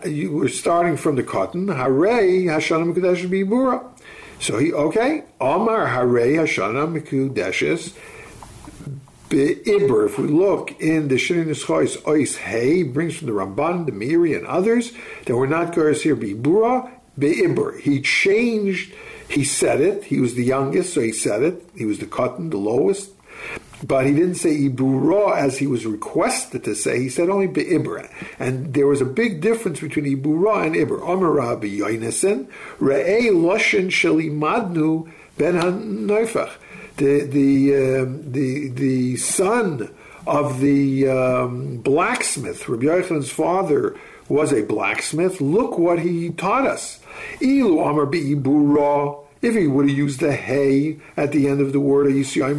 you 0.05 0.31
were 0.31 0.49
starting 0.49 0.97
from 0.97 1.15
the 1.15 1.23
Katan. 1.23 1.75
Hare 1.75 2.21
Hashanah 2.45 2.93
Mekudeshes 2.93 3.29
Bibura. 3.29 3.83
So 4.39 4.57
he 4.57 4.73
okay. 4.73 5.23
Omar 5.39 5.87
Hare 5.87 6.37
Hashanah 6.37 7.01
Mekudeshes 7.01 7.93
Be'ibur. 9.29 10.05
If 10.05 10.19
we 10.19 10.27
look 10.27 10.79
in 10.79 11.07
the 11.07 11.15
Shinin 11.15 11.47
Nischois 11.47 11.97
Ois 12.03 12.37
Hey, 12.37 12.83
brings 12.83 13.17
from 13.17 13.27
the 13.27 13.33
Ramban, 13.33 13.85
the 13.85 13.91
Meiri, 13.91 14.37
and 14.37 14.45
others 14.45 14.93
that 15.25 15.35
were 15.35 15.47
not 15.47 15.73
girls 15.73 16.01
here. 16.01 16.15
Bibura 16.15 16.91
Be'ibur. 17.17 17.79
He 17.79 18.01
changed. 18.01 18.93
He 19.27 19.43
said 19.43 19.81
it. 19.81 20.03
He 20.05 20.19
was 20.19 20.35
the 20.35 20.43
youngest, 20.43 20.93
so 20.93 21.01
he 21.01 21.11
said 21.11 21.41
it. 21.41 21.63
He 21.75 21.85
was 21.85 21.99
the 21.99 22.05
Katan, 22.05 22.51
the 22.51 22.57
lowest 22.57 23.09
but 23.83 24.05
he 24.05 24.13
didn't 24.13 24.35
say 24.35 24.57
Ibura 24.69 25.35
as 25.37 25.57
he 25.57 25.67
was 25.67 25.85
requested 25.85 26.63
to 26.63 26.75
say. 26.75 26.99
He 26.99 27.09
said 27.09 27.29
only 27.29 27.47
Be'ibra. 27.47 28.09
And 28.39 28.73
there 28.73 28.87
was 28.87 29.01
a 29.01 29.05
big 29.05 29.41
difference 29.41 29.79
between 29.79 30.05
Ibura 30.05 30.65
and 30.65 30.75
Ibra. 30.75 31.01
Amara 31.07 31.57
B'yoinesen, 31.57 32.47
Re'ei 32.79 33.29
Loshen 33.29 33.87
Shelimadnu 33.87 35.11
Ben 35.37 35.55
HaNoifach. 35.55 36.51
The, 36.97 37.21
the, 37.25 37.75
uh, 37.75 38.05
the, 38.31 38.69
the 38.69 39.17
son 39.17 39.93
of 40.27 40.59
the 40.59 41.09
um, 41.09 41.77
blacksmith, 41.77 42.69
Rabbi 42.69 42.85
Yochanan's 42.85 43.31
father, 43.31 43.99
was 44.29 44.53
a 44.53 44.63
blacksmith. 44.63 45.41
Look 45.41 45.77
what 45.77 45.99
he 45.99 46.29
taught 46.29 46.67
us. 46.67 46.99
Ilu 47.41 47.79
Amar 47.79 48.05
Be'ibura 48.05 49.22
if 49.43 49.55
he 49.55 49.67
would 49.67 49.89
have 49.89 49.97
used 49.97 50.21
the 50.21 50.31
hay 50.31 50.97
at 51.17 51.33
the 51.33 51.49
end 51.49 51.59
of 51.59 51.73
the 51.73 51.79
word, 51.79 52.07
these 52.13 52.37
are 52.37 52.53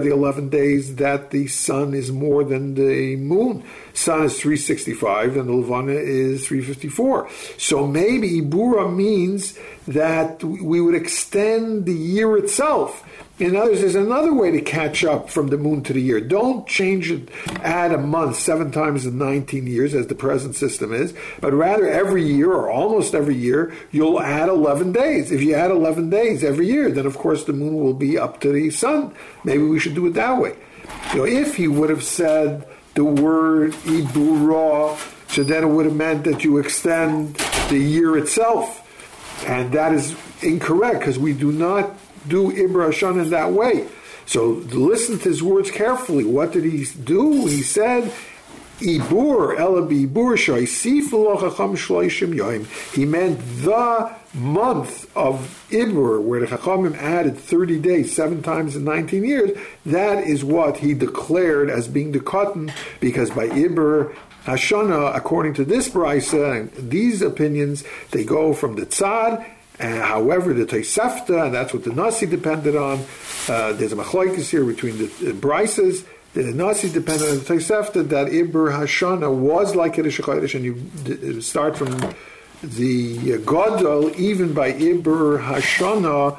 the 0.00 0.12
11 0.12 0.48
days 0.50 0.96
that 0.96 1.30
the 1.30 1.46
sun 1.46 1.94
is 1.94 2.12
more 2.12 2.44
than 2.44 2.74
the 2.74 3.16
moon. 3.16 3.64
Sun 3.94 4.24
is 4.24 4.38
365 4.38 5.38
and 5.38 5.48
the 5.48 5.52
Levana 5.54 5.92
is 5.92 6.46
354. 6.46 7.30
So 7.56 7.86
maybe 7.86 8.42
Ibura 8.42 8.94
means 8.94 9.58
that 9.88 10.44
we 10.44 10.82
would 10.82 10.94
extend 10.94 11.86
the 11.86 11.94
year 11.94 12.36
itself 12.36 13.02
in 13.42 13.56
others, 13.56 13.80
there's 13.80 13.96
another 13.96 14.32
way 14.32 14.52
to 14.52 14.60
catch 14.60 15.04
up 15.04 15.28
from 15.28 15.48
the 15.48 15.58
moon 15.58 15.82
to 15.82 15.92
the 15.92 16.00
year. 16.00 16.20
Don't 16.20 16.64
change 16.66 17.10
it, 17.10 17.28
add 17.62 17.92
a 17.92 17.98
month 17.98 18.36
seven 18.36 18.70
times 18.70 19.04
in 19.04 19.18
19 19.18 19.66
years, 19.66 19.94
as 19.94 20.06
the 20.06 20.14
present 20.14 20.54
system 20.54 20.92
is, 20.92 21.12
but 21.40 21.52
rather 21.52 21.88
every 21.88 22.24
year 22.24 22.52
or 22.52 22.70
almost 22.70 23.14
every 23.14 23.34
year, 23.34 23.74
you'll 23.90 24.20
add 24.20 24.48
11 24.48 24.92
days. 24.92 25.32
If 25.32 25.42
you 25.42 25.54
add 25.54 25.72
11 25.72 26.08
days 26.08 26.44
every 26.44 26.68
year, 26.68 26.90
then 26.90 27.04
of 27.04 27.18
course 27.18 27.44
the 27.44 27.52
moon 27.52 27.74
will 27.74 27.94
be 27.94 28.16
up 28.16 28.40
to 28.42 28.52
the 28.52 28.70
sun. 28.70 29.12
Maybe 29.42 29.64
we 29.64 29.80
should 29.80 29.94
do 29.94 30.06
it 30.06 30.14
that 30.14 30.40
way. 30.40 30.56
You 31.12 31.18
know, 31.18 31.24
if 31.26 31.56
he 31.56 31.66
would 31.66 31.90
have 31.90 32.04
said 32.04 32.66
the 32.94 33.04
word 33.04 33.72
Ibura, 33.72 34.96
so 35.28 35.42
then 35.42 35.64
it 35.64 35.68
would 35.68 35.86
have 35.86 35.96
meant 35.96 36.24
that 36.24 36.44
you 36.44 36.58
extend 36.58 37.34
the 37.70 37.78
year 37.78 38.16
itself. 38.16 38.78
And 39.48 39.72
that 39.72 39.92
is 39.92 40.14
incorrect 40.42 41.00
because 41.00 41.18
we 41.18 41.32
do 41.32 41.50
not 41.50 41.96
do 42.28 42.50
Ibra 42.52 42.88
Hashan 42.88 43.22
in 43.22 43.30
that 43.30 43.52
way. 43.52 43.86
So 44.26 44.46
listen 44.46 45.18
to 45.18 45.28
his 45.28 45.42
words 45.42 45.70
carefully. 45.70 46.24
What 46.24 46.52
did 46.52 46.64
he 46.64 46.86
do? 47.04 47.46
He 47.46 47.62
said, 47.62 48.12
Ibur 48.82 49.56
Yoim. 52.34 52.94
He 52.94 53.04
meant 53.04 53.38
the 53.62 54.14
month 54.34 55.16
of 55.16 55.66
Ibur, 55.70 56.22
where 56.22 56.40
the 56.40 56.46
Chachamim 56.46 56.96
added 56.96 57.36
30 57.36 57.78
days, 57.78 58.14
seven 58.14 58.42
times 58.42 58.74
in 58.74 58.84
19 58.84 59.24
years. 59.24 59.58
That 59.86 60.24
is 60.24 60.42
what 60.44 60.78
he 60.78 60.94
declared 60.94 61.70
as 61.70 61.86
being 61.86 62.12
the 62.12 62.20
Katan, 62.20 62.72
because 63.00 63.30
by 63.30 63.48
Ibur 63.48 64.14
Hashana, 64.44 65.14
according 65.14 65.54
to 65.54 65.64
this 65.64 65.88
brisa 65.88 66.60
and 66.60 66.90
these 66.90 67.22
opinions, 67.22 67.84
they 68.10 68.24
go 68.24 68.52
from 68.52 68.74
the 68.74 68.86
tzad 68.86 69.46
Uh, 69.82 70.00
however, 70.00 70.54
the 70.54 70.64
Tosefta, 70.64 71.46
and 71.46 71.54
that's 71.54 71.74
what 71.74 71.82
the 71.82 71.92
Nasi 71.92 72.26
depended 72.26 72.76
on, 72.76 73.04
uh, 73.48 73.72
there's 73.72 73.92
a 73.92 73.96
machlokes 73.96 74.48
here 74.48 74.64
between 74.64 74.96
the, 74.96 75.06
the 75.06 75.32
Brises. 75.32 76.06
The 76.34 76.44
Nasi 76.44 76.88
depended 76.88 77.28
on 77.28 77.38
the 77.38 77.44
Tosefta 77.44 78.08
that 78.10 78.28
Ibr 78.28 78.72
Hashana 78.72 79.34
was 79.34 79.74
like 79.74 79.94
Kiddush 79.94 80.20
Chodesh, 80.20 80.54
and 80.54 80.64
you 80.64 81.40
start 81.40 81.76
from 81.76 81.90
the 82.62 83.38
Godel 83.38 84.14
even 84.14 84.54
by 84.54 84.72
Ibr 84.72 85.42
Hashana, 85.42 86.38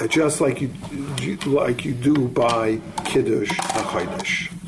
uh, 0.00 0.06
just 0.08 0.40
like 0.40 0.62
you 0.62 0.70
like 1.44 1.84
you 1.84 1.92
do 1.92 2.28
by 2.28 2.80
Kiddush 3.04 3.50
HaChodesh. 3.50 4.61